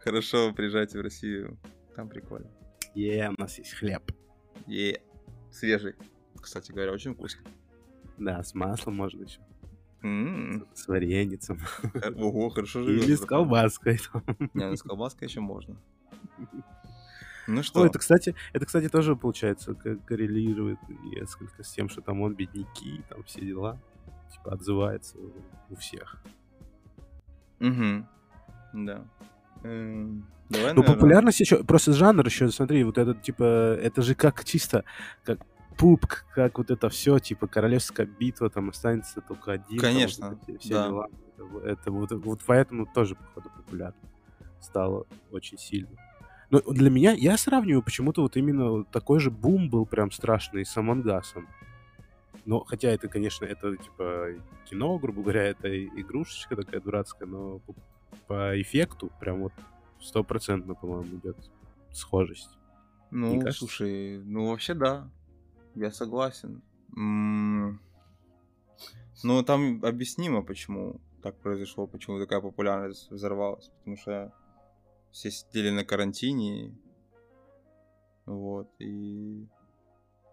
Хорошо, 0.00 0.52
приезжайте 0.52 0.98
в 0.98 1.02
Россию, 1.02 1.58
там 1.96 2.08
прикольно. 2.08 2.50
Е, 2.94 3.30
у 3.36 3.40
нас 3.40 3.58
есть 3.58 3.72
хлеб. 3.74 4.12
Е, 4.66 5.00
свежий. 5.50 5.94
Кстати 6.40 6.72
говоря, 6.72 6.92
очень 6.92 7.14
вкусно. 7.14 7.42
Да, 8.18 8.42
с 8.42 8.54
маслом 8.54 8.96
можно 8.96 9.22
еще. 9.22 9.40
М, 10.02 10.66
С 10.74 10.86
вареницем. 10.88 11.58
х- 11.58 12.10
Ого, 12.16 12.50
хорошо 12.50 12.82
живет. 12.82 13.04
Или 13.04 13.14
с 13.16 13.24
колбаской. 13.24 13.98
Не, 14.54 14.68
ну 14.70 14.76
с 14.76 14.82
колбаской 14.82 15.26
еще 15.28 15.40
можно. 15.40 15.76
Ну 17.48 17.62
что, 17.62 17.80
Ой, 17.80 17.88
это, 17.88 17.98
кстати, 17.98 18.34
это, 18.52 18.66
кстати, 18.66 18.88
тоже, 18.88 19.14
получается, 19.16 19.74
коррелирует 19.74 20.78
несколько 21.04 21.62
с 21.62 21.70
тем, 21.72 21.88
что 21.88 22.00
там 22.02 22.20
он 22.20 22.34
бедняки, 22.34 23.02
там 23.08 23.22
все 23.24 23.40
дела. 23.40 23.80
Типа 24.32 24.52
отзывается 24.54 25.16
у 25.70 25.76
всех. 25.76 26.22
Мгм. 27.60 28.06
Да. 28.74 29.06
Эм, 29.62 30.26
Давай, 30.48 30.72
Ну, 30.74 30.80
наверно, 30.80 30.94
популярность 30.94 31.40
еще, 31.40 31.64
просто 31.64 31.92
жанр 31.92 32.26
еще, 32.26 32.48
смотри, 32.50 32.84
вот 32.84 32.98
этот, 32.98 33.22
типа, 33.22 33.42
это 33.82 34.02
же 34.02 34.14
как 34.14 34.44
чисто, 34.44 34.84
как 35.24 35.40
пуп, 35.76 36.06
как 36.34 36.58
вот 36.58 36.70
это 36.70 36.88
все, 36.88 37.18
типа, 37.18 37.46
королевская 37.46 38.06
битва, 38.06 38.48
там 38.50 38.68
останется 38.70 39.20
только 39.20 39.52
один. 39.52 39.78
там 39.78 39.92
Конечно, 39.92 40.30
вот 40.30 40.48
эти 40.48 40.58
все 40.58 40.74
да. 40.74 40.88
дела. 40.88 41.08
Это, 41.36 41.68
это 41.68 41.90
вот, 41.90 42.12
вот 42.12 42.40
поэтому 42.46 42.86
тоже, 42.86 43.14
походу, 43.16 43.50
популярно 43.56 43.98
стало 44.60 45.06
очень 45.30 45.58
сильно. 45.58 45.90
Но 46.50 46.60
для 46.60 46.90
меня, 46.90 47.12
я 47.12 47.36
сравниваю 47.36 47.82
почему-то 47.82 48.22
вот 48.22 48.36
именно 48.36 48.70
вот 48.70 48.90
такой 48.90 49.18
же 49.18 49.30
бум 49.30 49.68
был 49.68 49.84
прям 49.84 50.10
страшный 50.10 50.64
с 50.64 50.76
Амангасом. 50.76 51.48
Но, 52.44 52.60
хотя 52.60 52.90
это, 52.90 53.08
конечно, 53.08 53.44
это, 53.44 53.76
типа, 53.76 54.28
кино, 54.64 54.98
грубо 54.98 55.22
говоря, 55.22 55.42
это 55.42 55.84
игрушечка 55.84 56.54
такая 56.54 56.80
дурацкая, 56.80 57.28
но 57.28 57.58
по, 57.58 57.74
по 58.28 58.60
эффекту 58.60 59.10
прям 59.18 59.40
вот 59.40 59.52
стопроцентно, 60.00 60.74
по-моему, 60.74 61.16
идет 61.16 61.36
схожесть. 61.92 62.50
Ну, 63.10 63.40
слушай, 63.52 64.18
ну 64.24 64.48
вообще 64.50 64.74
да, 64.74 65.08
я 65.74 65.90
согласен. 65.90 66.62
М, 66.96 67.80
Ну, 69.22 69.42
там 69.42 69.82
объяснимо, 69.84 70.42
почему 70.42 71.00
так 71.22 71.36
произошло, 71.40 71.86
почему 71.86 72.18
такая 72.18 72.40
популярность 72.40 73.10
взорвалась. 73.10 73.70
Потому 73.78 73.96
что 73.96 74.32
все 75.10 75.30
сидели 75.30 75.70
на 75.70 75.84
карантине. 75.84 76.76
Вот, 78.26 78.68
и... 78.78 79.46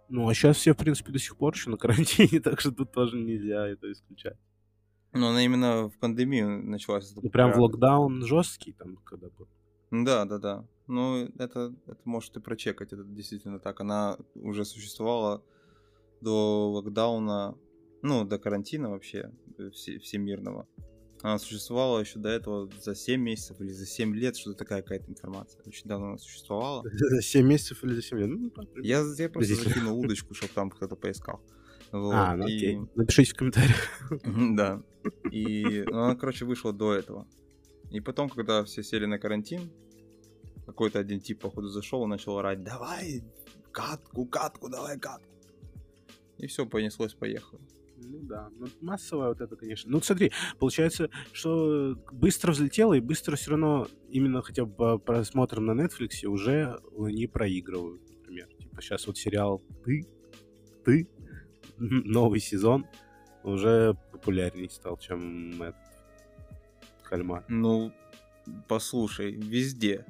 Ну, 0.09 0.28
а 0.28 0.34
сейчас 0.34 0.57
все, 0.57 0.74
в 0.74 0.78
принципе, 0.78 1.11
до 1.11 1.20
сих 1.20 1.38
пор 1.38 1.53
еще 1.53 1.70
на 1.70 1.78
карантине, 1.78 2.39
так 2.43 2.59
что 2.59 2.72
тут 2.72 2.91
тоже 2.91 3.18
нельзя 3.18 3.68
это 3.68 3.91
исключать. 3.91 4.38
Ну, 5.14 5.28
она 5.28 5.43
именно 5.43 5.89
в 5.89 5.97
пандемию 5.99 6.64
началась. 6.64 7.14
Ну, 7.16 7.30
прям 7.30 7.51
в 7.53 7.59
локдаун 7.59 8.26
жесткий 8.26 8.74
там, 8.74 8.97
когда 9.05 9.28
был. 9.30 9.47
Да, 9.91 10.26
да, 10.26 10.39
да. 10.39 10.66
Ну, 10.88 11.26
это, 11.38 11.74
это 11.86 11.99
можешь 12.03 12.30
ты 12.32 12.39
прочекать, 12.39 12.93
это 12.93 13.03
действительно 13.03 13.59
так. 13.59 13.80
Она 13.80 14.18
уже 14.36 14.66
существовала 14.66 15.43
до 16.22 16.72
локдауна, 16.72 17.55
ну, 18.01 18.26
до 18.26 18.39
карантина 18.39 18.89
вообще, 18.89 19.32
э, 19.57 19.70
все- 19.70 19.99
всемирного. 19.99 20.68
Она 21.22 21.38
существовала 21.39 21.99
еще 21.99 22.20
до 22.20 22.28
этого 22.30 22.70
за 22.82 22.95
7 22.95 23.22
месяцев 23.22 23.61
или 23.61 23.70
за 23.72 23.86
7 23.86 24.14
лет, 24.16 24.36
что-то 24.36 24.57
такая 24.57 24.82
какая-то 24.82 25.09
информация. 25.09 25.61
Очень 25.66 25.88
давно 25.88 26.07
она 26.07 26.18
существовала. 26.18 26.84
За 26.91 27.22
7 27.22 27.47
месяцев 27.47 27.82
или 27.84 27.93
за 27.93 28.01
7 28.01 28.18
лет? 28.18 28.30
Ну, 28.30 28.51
Я, 28.82 29.03
я 29.18 29.30
просто 29.30 29.55
закинул 29.55 29.97
удочку, 30.03 30.34
чтобы 30.34 30.51
там 30.53 30.70
кто-то 30.70 30.95
поискал. 30.97 31.39
Вот, 31.94 32.14
А, 32.14 32.36
ну 32.36 32.48
и- 32.48 32.56
окей. 32.58 32.80
Напишите 32.96 33.34
в 33.34 33.38
комментариях. 33.38 34.02
Да. 34.58 34.82
И 35.32 35.84
ну, 35.86 36.00
она, 36.00 36.16
короче, 36.16 36.46
вышла 36.46 36.74
до 36.74 36.94
этого. 36.94 37.28
И 37.91 38.00
потом, 38.00 38.30
когда 38.30 38.64
все 38.64 38.82
сели 38.84 39.06
на 39.06 39.20
карантин, 39.20 39.70
какой-то 40.66 40.98
один 41.00 41.20
тип, 41.20 41.39
походу, 41.41 41.68
зашел 41.68 42.04
и 42.06 42.08
начал 42.08 42.38
орать, 42.39 42.64
давай 42.64 43.24
катку, 43.72 44.26
катку, 44.26 44.70
давай 44.70 44.98
катку. 45.00 45.30
И 46.39 46.48
все, 46.48 46.66
понеслось, 46.66 47.14
поехало. 47.14 47.62
Ну 47.98 48.20
да, 48.24 48.50
ну 48.58 48.66
массовая 48.82 49.30
вот 49.30 49.41
это, 49.41 49.56
конечно. 49.56 49.91
Ну 49.91 50.02
смотри, 50.02 50.32
получается, 50.58 51.10
что 51.32 51.96
быстро 52.12 52.54
взлетело, 52.54 52.96
и 52.96 53.00
быстро 53.02 53.36
все 53.36 53.52
равно, 53.52 53.88
именно 54.10 54.41
хотя 54.41 54.66
бы 54.66 54.74
по 54.74 54.98
просмотрам 54.98 55.66
на 55.66 55.80
Netflix 55.80 56.26
уже 56.26 56.80
они 56.98 57.28
проигрывают, 57.28 58.02
например. 58.10 58.48
Типа 58.60 58.82
сейчас 58.82 59.06
вот 59.06 59.18
сериал 59.18 59.62
«Ты», 59.86 60.08
«Ты», 60.84 61.08
новый 61.78 62.40
сезон 62.40 62.86
уже 63.44 63.96
популярнее 64.12 64.70
стал, 64.70 64.98
чем 64.98 65.62
этот 65.62 65.76
«Кальмар». 67.04 67.44
Ну, 67.48 67.92
послушай, 68.68 69.32
везде. 69.32 70.06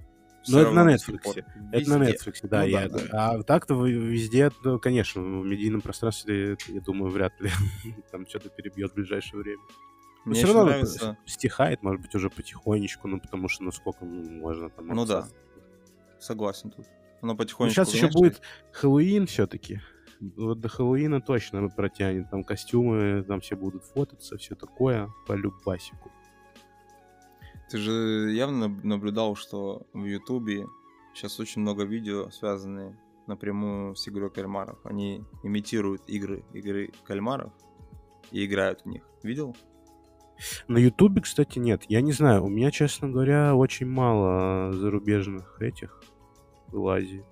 Ну, 0.47 0.59
это 0.59 0.72
на 0.72 0.93
Netflix. 0.93 1.43
Это 1.72 1.89
на. 1.89 2.03
Netflix, 2.03 2.39
да. 2.43 2.61
Ну 2.61 2.68
я, 2.68 2.89
да, 2.89 2.99
да. 2.99 3.32
А 3.32 3.43
так-то 3.43 3.82
везде, 3.86 4.51
ну, 4.64 4.78
конечно, 4.78 5.22
в 5.22 5.45
медийном 5.45 5.82
пространстве, 5.82 6.57
я 6.68 6.82
думаю, 6.82 7.11
вряд 7.11 7.39
ли 7.39 7.49
там 8.11 8.28
что-то 8.28 8.49
перебьет 8.49 8.91
в 8.91 8.95
ближайшее 8.95 9.41
время. 9.41 9.61
Но 10.26 10.32
Мне 10.32 10.43
все 10.43 10.47
равно 10.47 10.66
нравится... 10.66 11.18
стихает, 11.26 11.82
может 11.82 12.01
быть, 12.01 12.16
уже 12.16 12.30
потихонечку, 12.30 13.07
ну, 13.07 13.20
потому 13.20 13.49
что, 13.49 13.64
ну, 13.64 13.72
сколько 13.72 14.05
ну, 14.05 14.39
можно 14.39 14.70
там... 14.70 14.88
Ну 14.88 15.05
да. 15.05 15.28
Согласен 16.20 16.72
тут. 16.72 16.86
Оно 17.22 17.34
Ну, 17.34 17.38
потихонечку... 17.38 17.76
сейчас 17.76 17.93
еще 17.93 18.07
будет 18.09 18.41
Хэллоуин 18.72 19.28
все-таки. 19.28 19.82
Вот 20.38 20.59
до 20.59 20.69
Хэллоуина 20.69 21.21
точно 21.21 21.67
протянет. 21.69 22.30
Там 22.30 22.43
костюмы, 22.43 23.24
там 23.28 23.41
все 23.41 23.55
будут 23.55 23.84
фототься, 23.84 24.38
все 24.38 24.55
такое 24.55 25.09
по 25.28 25.34
любасику. 25.34 26.11
Ты 27.69 27.78
же 27.78 28.32
явно 28.32 28.67
наб- 28.67 28.84
наблюдал, 28.84 29.36
что 29.36 29.88
в 29.93 30.05
Ютубе 30.05 30.65
сейчас 31.13 31.39
очень 31.39 31.61
много 31.61 31.84
видео, 31.84 32.30
связанные 32.30 32.97
напрямую 33.28 33.95
с 33.95 34.07
игрой 34.07 34.30
кальмаров. 34.30 34.78
Они 34.86 35.24
имитируют 35.43 36.03
игры, 36.07 36.43
игры 36.53 36.91
кальмаров 37.03 37.51
и 38.32 38.45
играют 38.45 38.82
в 38.82 38.86
них. 38.86 39.03
Видел? 39.24 39.55
На 40.67 40.78
Ютубе, 40.78 41.21
кстати, 41.21 41.59
нет. 41.59 41.84
Я 41.89 42.01
не 42.01 42.11
знаю, 42.11 42.43
у 42.43 42.49
меня, 42.49 42.71
честно 42.71 43.09
говоря, 43.09 43.55
очень 43.55 43.88
мало 43.88 44.71
зарубежных 44.74 45.61
этих 45.61 46.03
вылазит. 46.67 47.26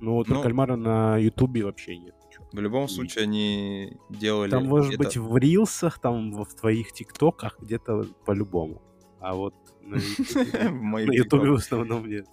Ну, 0.00 0.14
вот 0.14 0.28
Ну, 0.28 0.42
кальмара 0.42 0.76
на 0.76 1.16
Ютубе 1.16 1.64
вообще 1.64 1.96
нет. 1.96 2.14
В 2.52 2.58
любом 2.58 2.82
Не 2.82 2.88
случае 2.88 3.24
они 3.24 3.96
делали... 4.10 4.50
Там, 4.50 4.66
может 4.66 4.96
быть, 4.98 5.16
в 5.16 5.36
рилсах, 5.36 5.98
там, 5.98 6.32
в 6.32 6.54
твоих 6.54 6.92
тиктоках 6.92 7.58
где-то 7.60 8.04
по-любому. 8.24 8.82
А 9.20 9.34
вот 9.34 9.54
на 9.80 9.96
Ютубе- 9.96 11.50
в 11.50 11.54
основном 11.54 12.06
нет. 12.08 12.26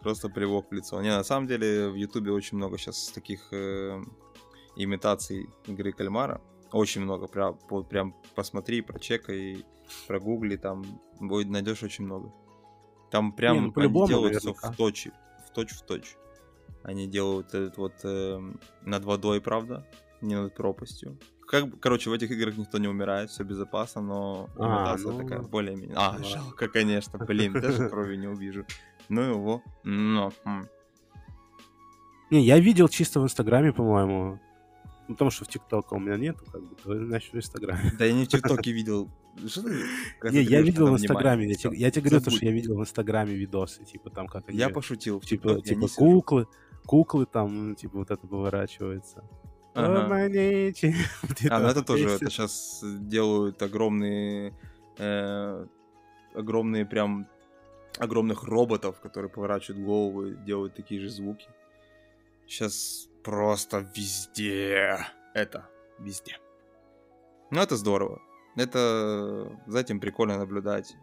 Просто 0.00 0.28
плевок 0.28 0.70
в 0.70 0.74
лицо. 0.74 1.00
Не, 1.02 1.10
на 1.10 1.24
самом 1.24 1.46
деле 1.46 1.90
в 1.90 1.94
Ютубе 1.94 2.32
очень 2.32 2.56
много 2.56 2.78
сейчас 2.78 3.10
таких 3.10 3.52
э, 3.52 4.00
имитаций 4.76 5.48
игры 5.66 5.92
кальмара. 5.92 6.40
Очень 6.72 7.02
много. 7.02 7.26
Прям, 7.26 7.58
прям 7.88 8.14
посмотри, 8.34 8.80
прочекай, 8.80 9.64
прогугли, 10.06 10.56
там 10.56 10.84
найдешь 11.20 11.82
очень 11.82 12.04
много. 12.04 12.32
Там 13.10 13.32
прям 13.32 13.66
ну, 13.66 13.72
по-любому, 13.72 14.06
делают 14.06 14.36
все 14.36 14.54
в 14.54 14.76
точь, 14.76 15.08
в 15.46 15.52
точь 15.52 15.72
в 15.72 15.82
точь. 15.82 16.16
Они 16.82 17.06
делают 17.06 17.48
этот 17.54 17.76
вот 17.76 17.92
э, 18.04 18.38
над 18.82 19.04
водой, 19.04 19.40
правда, 19.40 19.86
не 20.20 20.34
над 20.34 20.54
пропастью. 20.54 21.18
как, 21.46 21.78
короче, 21.80 22.10
в 22.10 22.12
этих 22.12 22.30
играх 22.30 22.56
никто 22.56 22.78
не 22.78 22.88
умирает, 22.88 23.30
все 23.30 23.44
безопасно, 23.44 24.00
но 24.00 24.48
А, 24.58 24.96
ну, 24.96 25.18
такая 25.18 25.42
более-менее. 25.42 25.96
А, 25.96 26.10
ладно. 26.10 26.24
жалко, 26.24 26.68
конечно, 26.68 27.18
блин, 27.26 27.52
даже 27.52 27.88
крови 27.88 28.16
не 28.16 28.28
увижу. 28.28 28.64
Ну 29.08 29.20
его. 29.22 29.62
Но. 29.84 30.32
Не, 32.30 32.42
я 32.42 32.58
видел 32.60 32.88
чисто 32.88 33.20
в 33.20 33.24
Инстаграме, 33.24 33.72
по-моему. 33.72 34.38
Ну, 35.08 35.14
потому 35.16 35.32
что 35.32 35.44
в 35.44 35.48
ТикТоке 35.48 35.96
у 35.96 35.98
меня 35.98 36.16
нету, 36.16 36.44
как 36.52 36.62
бы, 36.62 36.76
то 36.76 36.96
значит 37.06 37.32
в 37.32 37.36
Инстаграме. 37.36 37.92
Да 37.98 38.04
я 38.04 38.12
не 38.12 38.24
в 38.24 38.28
ТикТоке 38.28 38.70
видел. 38.70 39.10
Не, 40.22 40.42
я 40.42 40.62
видел 40.62 40.86
в 40.86 40.92
Инстаграме. 40.92 41.48
Я, 41.48 41.90
тебе- 41.90 42.02
говорю, 42.08 42.30
что 42.30 42.44
я 42.44 42.52
видел 42.52 42.76
в 42.76 42.80
Инстаграме 42.80 43.34
видосы, 43.34 43.84
типа 43.84 44.10
там 44.10 44.28
как. 44.28 44.48
Я 44.48 44.68
пошутил. 44.68 45.20
Типа, 45.20 45.60
типа 45.60 45.88
сижу. 45.88 45.96
куклы, 45.96 46.46
куклы 46.86 47.26
там, 47.26 47.68
ну, 47.68 47.74
типа 47.74 47.98
вот 47.98 48.10
это 48.10 48.26
поворачивается. 48.26 49.24
Ага. 49.74 50.08
А, 51.50 51.60
ну 51.60 51.68
это 51.68 51.82
тоже, 51.82 52.08
это 52.08 52.30
сейчас 52.30 52.82
делают 52.82 53.62
огромные, 53.62 54.52
э, 54.98 55.66
огромные 56.34 56.84
прям, 56.84 57.26
огромных 57.98 58.44
роботов, 58.44 59.00
которые 59.00 59.30
поворачивают 59.30 59.84
головы, 59.84 60.36
делают 60.44 60.74
такие 60.74 61.00
же 61.00 61.08
звуки. 61.08 61.46
Сейчас 62.46 63.08
просто 63.22 63.86
везде 63.94 64.98
это, 65.34 65.68
везде. 65.98 66.38
Ну 67.50 67.60
это 67.60 67.76
здорово. 67.76 68.20
Это 68.56 69.56
за 69.66 69.78
этим 69.78 70.00
прикольно 70.00 70.38
наблюдать, 70.38 70.96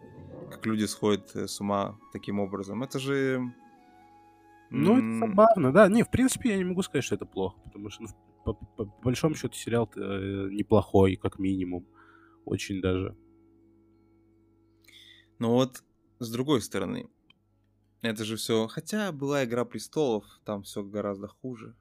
как 0.52 0.66
люди 0.66 0.86
сходят 0.86 1.36
э, 1.36 1.48
с 1.48 1.62
ума 1.62 1.98
таким 2.12 2.40
образом. 2.40 2.84
Это 2.84 3.00
же... 3.00 3.42
Ну, 4.70 4.98
это 4.98 5.28
забавно, 5.28 5.72
да. 5.72 5.88
Не, 5.88 6.04
в 6.04 6.12
принципе, 6.12 6.50
я 6.50 6.58
не 6.58 6.64
могу 6.66 6.82
сказать, 6.82 7.04
что 7.06 7.16
это 7.16 7.26
плохо, 7.26 7.60
потому 7.64 7.90
что, 7.90 8.04
ну, 8.04 8.10
по, 8.44 8.54
по- 8.54 8.86
по 8.86 9.02
большому 9.04 9.36
счету, 9.36 9.56
сериал 9.56 9.90
э, 9.96 10.50
неплохой, 10.52 11.16
как 11.16 11.40
минимум. 11.40 11.86
Очень 12.46 12.82
даже. 12.82 13.16
Но 15.40 15.54
вот 15.54 15.84
с 16.20 16.32
другой 16.32 16.62
стороны, 16.62 17.10
это 18.02 18.24
же 18.26 18.36
все. 18.38 18.68
Хотя 18.68 19.12
была 19.12 19.44
Игра 19.46 19.66
престолов, 19.66 20.26
там 20.46 20.64
все 20.64 20.84
гораздо 20.84 21.28
хуже 21.28 21.76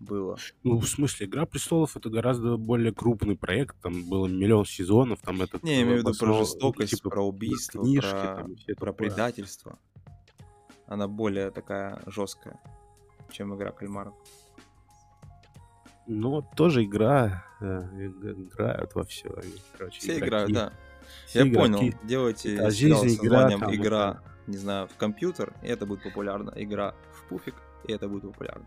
было. 0.00 0.36
Ну, 0.64 0.78
в 0.78 0.88
смысле, 0.88 1.26
«Игра 1.26 1.46
престолов»— 1.46 1.96
это 1.96 2.10
гораздо 2.10 2.56
более 2.56 2.92
крупный 2.92 3.36
проект, 3.36 3.80
там 3.82 4.08
было 4.08 4.26
миллион 4.26 4.64
сезонов, 4.64 5.20
там 5.20 5.40
этот... 5.42 5.62
Не, 5.62 5.76
я 5.76 5.82
имею 5.82 5.96
в 5.96 6.00
виду 6.00 6.18
про 6.18 6.32
основ- 6.32 6.38
жестокость, 6.40 6.96
типа, 6.96 7.10
про 7.10 7.22
убийство, 7.28 7.82
книжки 7.82 8.10
про, 8.10 8.34
там 8.36 8.54
про 8.56 8.74
такое. 8.74 8.92
предательство. 8.92 9.78
Она 10.92 11.08
более 11.08 11.50
такая 11.50 11.98
жесткая, 12.06 12.60
чем 13.30 13.54
игра 13.56 13.70
кальмаров. 13.72 14.14
Ну, 16.06 16.42
тоже 16.54 16.84
игра, 16.84 17.44
э, 17.60 17.80
иг- 17.98 18.24
играют 18.52 18.94
во 18.94 19.02
все. 19.04 19.30
Короче, 19.78 20.00
Все 20.00 20.18
игроки. 20.18 20.26
играют, 20.28 20.52
да. 20.52 20.72
Все 21.26 21.38
Я 21.38 21.48
игроки. 21.48 21.56
понял. 21.72 21.94
Делайте 22.02 22.56
Это 22.56 22.70
сериал 22.70 23.04
с 23.04 23.14
игра, 23.14 23.30
названием 23.30 23.60
там, 23.60 23.74
игра, 23.74 24.10
это- 24.10 24.22
не 24.50 24.56
знаю, 24.58 24.88
в 24.88 24.96
компьютер, 24.96 25.54
и 25.62 25.68
это 25.68 25.86
будет 25.86 26.02
популярно. 26.02 26.52
Игра 26.56 26.94
в 27.14 27.24
пуфик, 27.28 27.54
и 27.88 27.92
это 27.92 28.06
будет 28.08 28.24
популярно. 28.24 28.66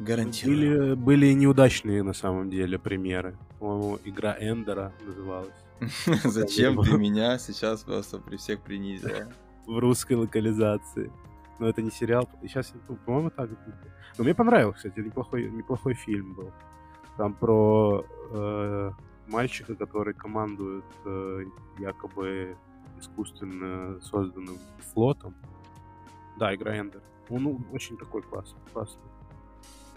Гарантирую. 0.00 0.56
Были, 0.56 0.94
были 0.94 1.32
неудачные, 1.34 2.02
на 2.02 2.14
самом 2.14 2.48
деле, 2.48 2.78
примеры. 2.78 3.36
По-моему, 3.58 3.98
игра 4.04 4.34
Эндера 4.40 4.92
называлась. 5.06 5.52
Зачем 6.24 6.82
ты 6.82 6.92
меня 6.96 7.38
сейчас 7.38 7.82
просто 7.82 8.18
при 8.18 8.36
всех 8.36 8.60
принизила? 8.62 9.28
В 9.66 9.78
русской 9.78 10.14
локализации. 10.14 11.10
Но 11.58 11.68
это 11.68 11.82
не 11.82 11.90
сериал. 11.90 12.28
Сейчас, 12.42 12.72
по-моему, 13.04 13.30
так. 13.30 13.50
Но 14.18 14.24
мне 14.24 14.34
понравилось, 14.34 14.76
кстати, 14.76 15.00
неплохой, 15.00 15.50
неплохой 15.50 15.94
фильм 15.94 16.34
был. 16.34 16.52
Там 17.16 17.34
про 17.34 18.04
э, 18.30 18.90
мальчика, 19.28 19.74
который 19.76 20.14
командует 20.14 20.84
э, 21.04 21.44
якобы 21.78 22.56
искусственно 22.98 24.00
созданным 24.00 24.58
флотом. 24.92 25.34
Да, 26.38 26.54
игра 26.54 26.76
Эндер. 26.76 27.02
Он 27.28 27.42
ну, 27.42 27.60
очень 27.72 27.96
такой 27.96 28.22
классный, 28.22 28.60
классный. 28.72 29.02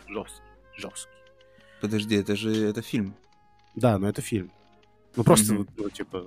Жесткий, 0.07 0.43
жесткий. 0.76 1.18
Подожди, 1.82 2.15
это 2.15 2.36
же 2.36 2.51
это 2.51 2.82
фильм. 2.82 3.15
Да, 3.76 3.97
но 3.97 4.07
это 4.07 4.22
фильм. 4.22 4.51
Ну 5.18 5.24
просто, 5.24 5.55
вот, 5.55 5.68
ну, 5.76 5.89
типа, 5.89 6.24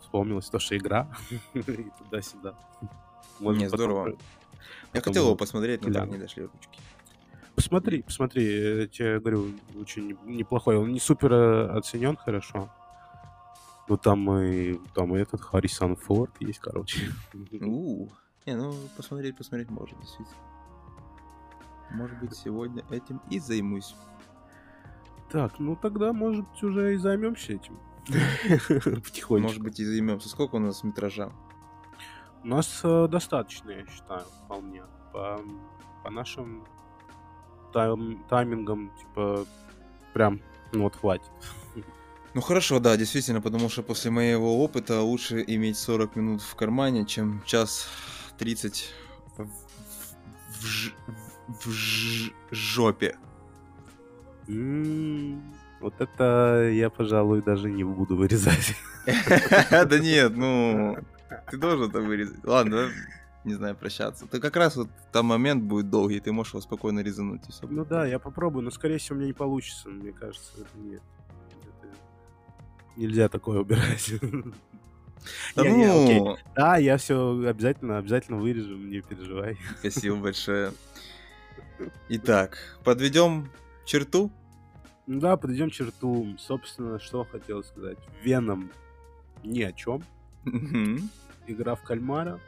вспомнилось 0.00 0.50
то, 0.50 0.58
что 0.58 0.76
игра. 0.76 1.08
И 1.54 1.62
туда-сюда. 1.62 2.54
Может, 3.40 3.60
Не, 3.62 3.70
потом 3.70 3.78
здорово. 3.78 4.02
про- 4.04 4.10
Я 4.12 4.16
потом 4.92 5.02
хотел 5.04 5.24
его 5.26 5.36
посмотреть, 5.36 5.80
но 5.80 5.86
так 5.86 5.92
гляну. 5.94 6.12
не 6.12 6.18
дошли 6.18 6.42
ручки. 6.42 6.78
Посмотри, 7.54 8.02
посмотри, 8.02 8.80
я 8.80 8.86
тебе 8.88 9.20
говорю, 9.20 9.52
очень 9.80 10.06
не- 10.24 10.36
неплохой. 10.36 10.76
Он 10.76 10.92
не 10.92 11.00
супер 11.00 11.32
э, 11.32 11.66
оценен 11.78 12.16
хорошо. 12.16 12.68
Но 13.88 13.96
там 13.96 14.30
и, 14.38 14.74
там 14.94 15.14
и 15.16 15.20
этот 15.20 15.40
Харрисон 15.40 15.96
Форд 15.96 16.32
есть, 16.40 16.58
короче. 16.60 17.10
У, 17.60 18.08
Не, 18.46 18.54
ну 18.56 18.74
посмотреть, 18.96 19.36
посмотреть 19.36 19.70
можно, 19.70 19.96
действительно. 20.00 20.36
Может 21.90 22.18
быть, 22.20 22.34
сегодня 22.34 22.84
этим 22.90 23.20
и 23.30 23.38
займусь. 23.38 23.94
Так, 25.30 25.58
ну 25.58 25.76
тогда, 25.76 26.12
может, 26.12 26.46
уже 26.62 26.94
и 26.94 26.96
займемся 26.96 27.52
этим. 27.52 27.78
Потихонечку. 28.08 29.38
Может 29.48 29.62
быть, 29.62 29.80
и 29.80 29.84
займемся. 29.84 30.28
Сколько 30.28 30.56
у 30.56 30.58
нас 30.58 30.82
метража? 30.84 31.32
У 32.44 32.48
нас 32.48 32.80
э, 32.82 33.08
достаточно, 33.08 33.70
я 33.70 33.86
считаю, 33.86 34.24
вполне. 34.44 34.82
По, 35.12 35.40
по 36.02 36.10
нашим 36.10 36.66
тайм- 37.72 38.18
таймингам, 38.28 38.90
типа, 38.98 39.46
прям, 40.12 40.40
ну 40.72 40.82
вот 40.82 40.96
хватит. 40.96 41.30
Ну 42.34 42.40
хорошо, 42.40 42.80
да, 42.80 42.96
действительно, 42.96 43.40
потому 43.42 43.68
что 43.68 43.82
после 43.82 44.10
моего 44.10 44.64
опыта 44.64 45.02
лучше 45.02 45.44
иметь 45.46 45.76
40 45.76 46.16
минут 46.16 46.40
в 46.42 46.54
кармане, 46.54 47.04
чем 47.04 47.42
час 47.44 47.88
30 48.38 48.90
в, 49.36 49.46
в, 50.58 50.64
ж- 50.64 50.94
в 51.48 51.70
ж- 51.70 52.32
жопе. 52.50 53.18
М, 54.48 55.54
Вот 55.82 56.00
это 56.00 56.70
я, 56.72 56.88
пожалуй, 56.90 57.42
даже 57.42 57.70
не 57.70 57.84
буду 57.84 58.16
вырезать. 58.16 58.74
Да 59.70 59.98
нет, 59.98 60.36
ну, 60.36 60.96
ты 61.50 61.56
должен 61.58 61.90
это 61.90 62.00
вырезать. 62.00 62.44
Ладно, 62.44 62.88
не 63.44 63.54
знаю, 63.54 63.74
прощаться. 63.74 64.26
Ты 64.28 64.38
как 64.40 64.54
раз 64.54 64.76
вот 64.76 64.88
там 65.10 65.26
момент 65.26 65.64
будет 65.64 65.90
долгий, 65.90 66.20
ты 66.20 66.30
можешь 66.30 66.52
его 66.52 66.60
спокойно 66.60 67.00
резануть 67.00 67.42
и 67.48 67.52
все. 67.52 67.66
Ну 67.68 67.84
да, 67.84 68.06
я 68.06 68.20
попробую, 68.20 68.62
но, 68.64 68.70
скорее 68.70 68.98
всего, 68.98 69.16
у 69.16 69.18
меня 69.18 69.26
не 69.26 69.32
получится. 69.32 69.88
Мне 69.88 70.12
кажется, 70.12 70.52
это 70.56 70.78
нет. 70.78 71.02
Это 71.62 71.96
Нельзя 72.96 73.28
такое 73.28 73.58
убирать. 73.60 74.12
Да 75.54 75.62
Не, 75.62 75.76
не, 75.76 75.84
окей. 75.84 76.20
ну, 76.20 76.36
Да, 76.54 76.76
я 76.78 76.96
все 76.96 77.30
обязательно, 77.48 77.98
обязательно 77.98 78.38
вырежу, 78.38 78.76
не 78.76 79.00
переживай. 79.02 79.56
спасибо 79.80 80.16
большое. 80.16 80.72
Итак, 82.08 82.58
подведем 82.84 83.50
черту. 83.84 84.30
Ну 85.06 85.20
да, 85.20 85.36
подойдем 85.36 85.70
к 85.70 85.72
черту. 85.72 86.36
Собственно, 86.38 86.98
что 86.98 87.24
хотел 87.24 87.64
сказать. 87.64 87.98
Веном 88.22 88.70
ни 89.42 89.62
о 89.62 89.72
чем. 89.72 90.02
Игра 91.46 91.74
в 91.74 91.82
кальмара. 91.82 92.40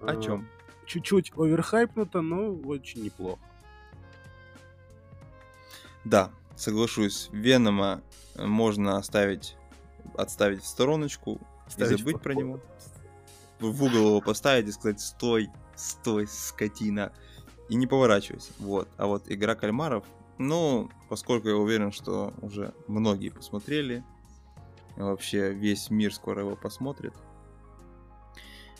О 0.00 0.12
А, 0.12 0.20
чем? 0.20 0.48
Чуть-чуть 0.86 1.32
оверхайпнуто, 1.36 2.20
но 2.20 2.54
очень 2.54 3.02
неплохо. 3.02 3.40
Да, 6.04 6.30
соглашусь. 6.56 7.28
Венома 7.32 8.02
можно 8.36 8.96
оставить, 8.96 9.56
отставить 10.16 10.62
в 10.62 10.66
стороночку 10.66 11.40
и 11.76 11.84
забыть 11.84 12.20
про 12.20 12.34
него. 12.34 12.60
В 13.60 13.70
в 13.70 13.82
угол 13.84 14.08
его 14.08 14.20
поставить 14.20 14.68
и 14.68 14.72
сказать 14.72 15.00
«Стой, 15.00 15.48
стой, 15.76 16.26
скотина!» 16.26 17.12
И 17.68 17.76
не 17.76 17.86
поворачивайся. 17.86 18.52
Вот. 18.58 18.88
А 18.98 19.06
вот 19.06 19.24
игра 19.26 19.54
кальмаров, 19.54 20.04
ну, 20.36 20.90
поскольку 21.14 21.48
я 21.48 21.54
уверен, 21.54 21.92
что 21.92 22.34
уже 22.42 22.74
многие 22.88 23.28
посмотрели, 23.28 24.02
вообще 24.96 25.52
весь 25.52 25.88
мир 25.88 26.12
скоро 26.12 26.40
его 26.40 26.56
посмотрит. 26.56 27.14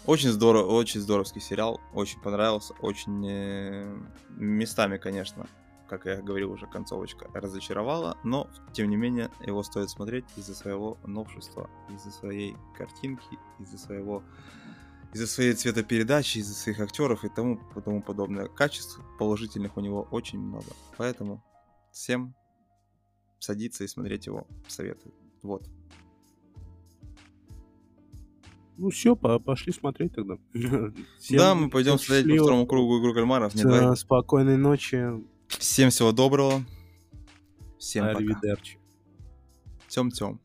Очень 0.05 0.30
здорово, 0.30 0.72
очень 0.72 1.01
здоровский 1.01 1.41
сериал, 1.41 1.80
очень 1.93 2.20
понравился, 2.20 2.74
очень 2.80 3.24
э, 3.24 3.97
местами, 4.30 4.97
конечно, 4.97 5.47
как 5.89 6.07
я 6.07 6.16
говорил 6.16 6.51
уже, 6.51 6.66
концовочка 6.66 7.28
разочаровала, 7.35 8.18
но, 8.24 8.51
тем 8.72 8.91
не 8.91 8.97
менее, 8.97 9.30
его 9.47 9.62
стоит 9.62 9.89
смотреть 9.89 10.24
из-за 10.35 10.57
своего 10.57 10.99
новшества, 11.05 11.70
из-за 11.89 12.11
своей 12.11 12.57
картинки, 12.76 13.39
из-за 13.61 13.78
своего 13.78 14.24
из-за 15.12 15.28
своей 15.28 15.53
цветопередачи, 15.53 16.39
из-за 16.39 16.55
своих 16.55 16.80
актеров 16.80 17.24
и 17.24 17.28
тому, 17.28 17.61
тому 17.85 18.03
подобное. 18.03 18.49
Качеств 18.49 18.99
положительных 19.20 19.76
у 19.76 19.80
него 19.80 20.09
очень 20.11 20.41
много. 20.41 20.66
Поэтому 20.97 21.41
всем 21.95 22.34
садиться 23.38 23.84
и 23.84 23.88
смотреть 23.88 24.26
его 24.26 24.47
советую. 24.68 25.14
Вот. 25.42 25.66
Ну 28.76 28.90
все, 28.90 29.14
пошли 29.14 29.72
смотреть 29.72 30.14
тогда. 30.14 30.36
Всем 31.20 31.38
да, 31.38 31.55
мы 31.55 31.70
пойдем 31.70 31.97
смотреть 31.97 32.26
по 32.26 32.42
второму 32.42 32.66
кругу 32.66 33.01
игру 33.01 33.14
кальмаров. 33.14 33.55
Не 33.55 33.61
Всё, 33.61 33.70
давай. 33.70 33.97
Спокойной 33.97 34.57
ночи. 34.57 35.22
Всем 35.47 35.90
всего 35.90 36.11
доброго. 36.11 36.64
Всем 37.78 38.05
пока. 38.12 38.57
Тем-тем. 39.86 40.40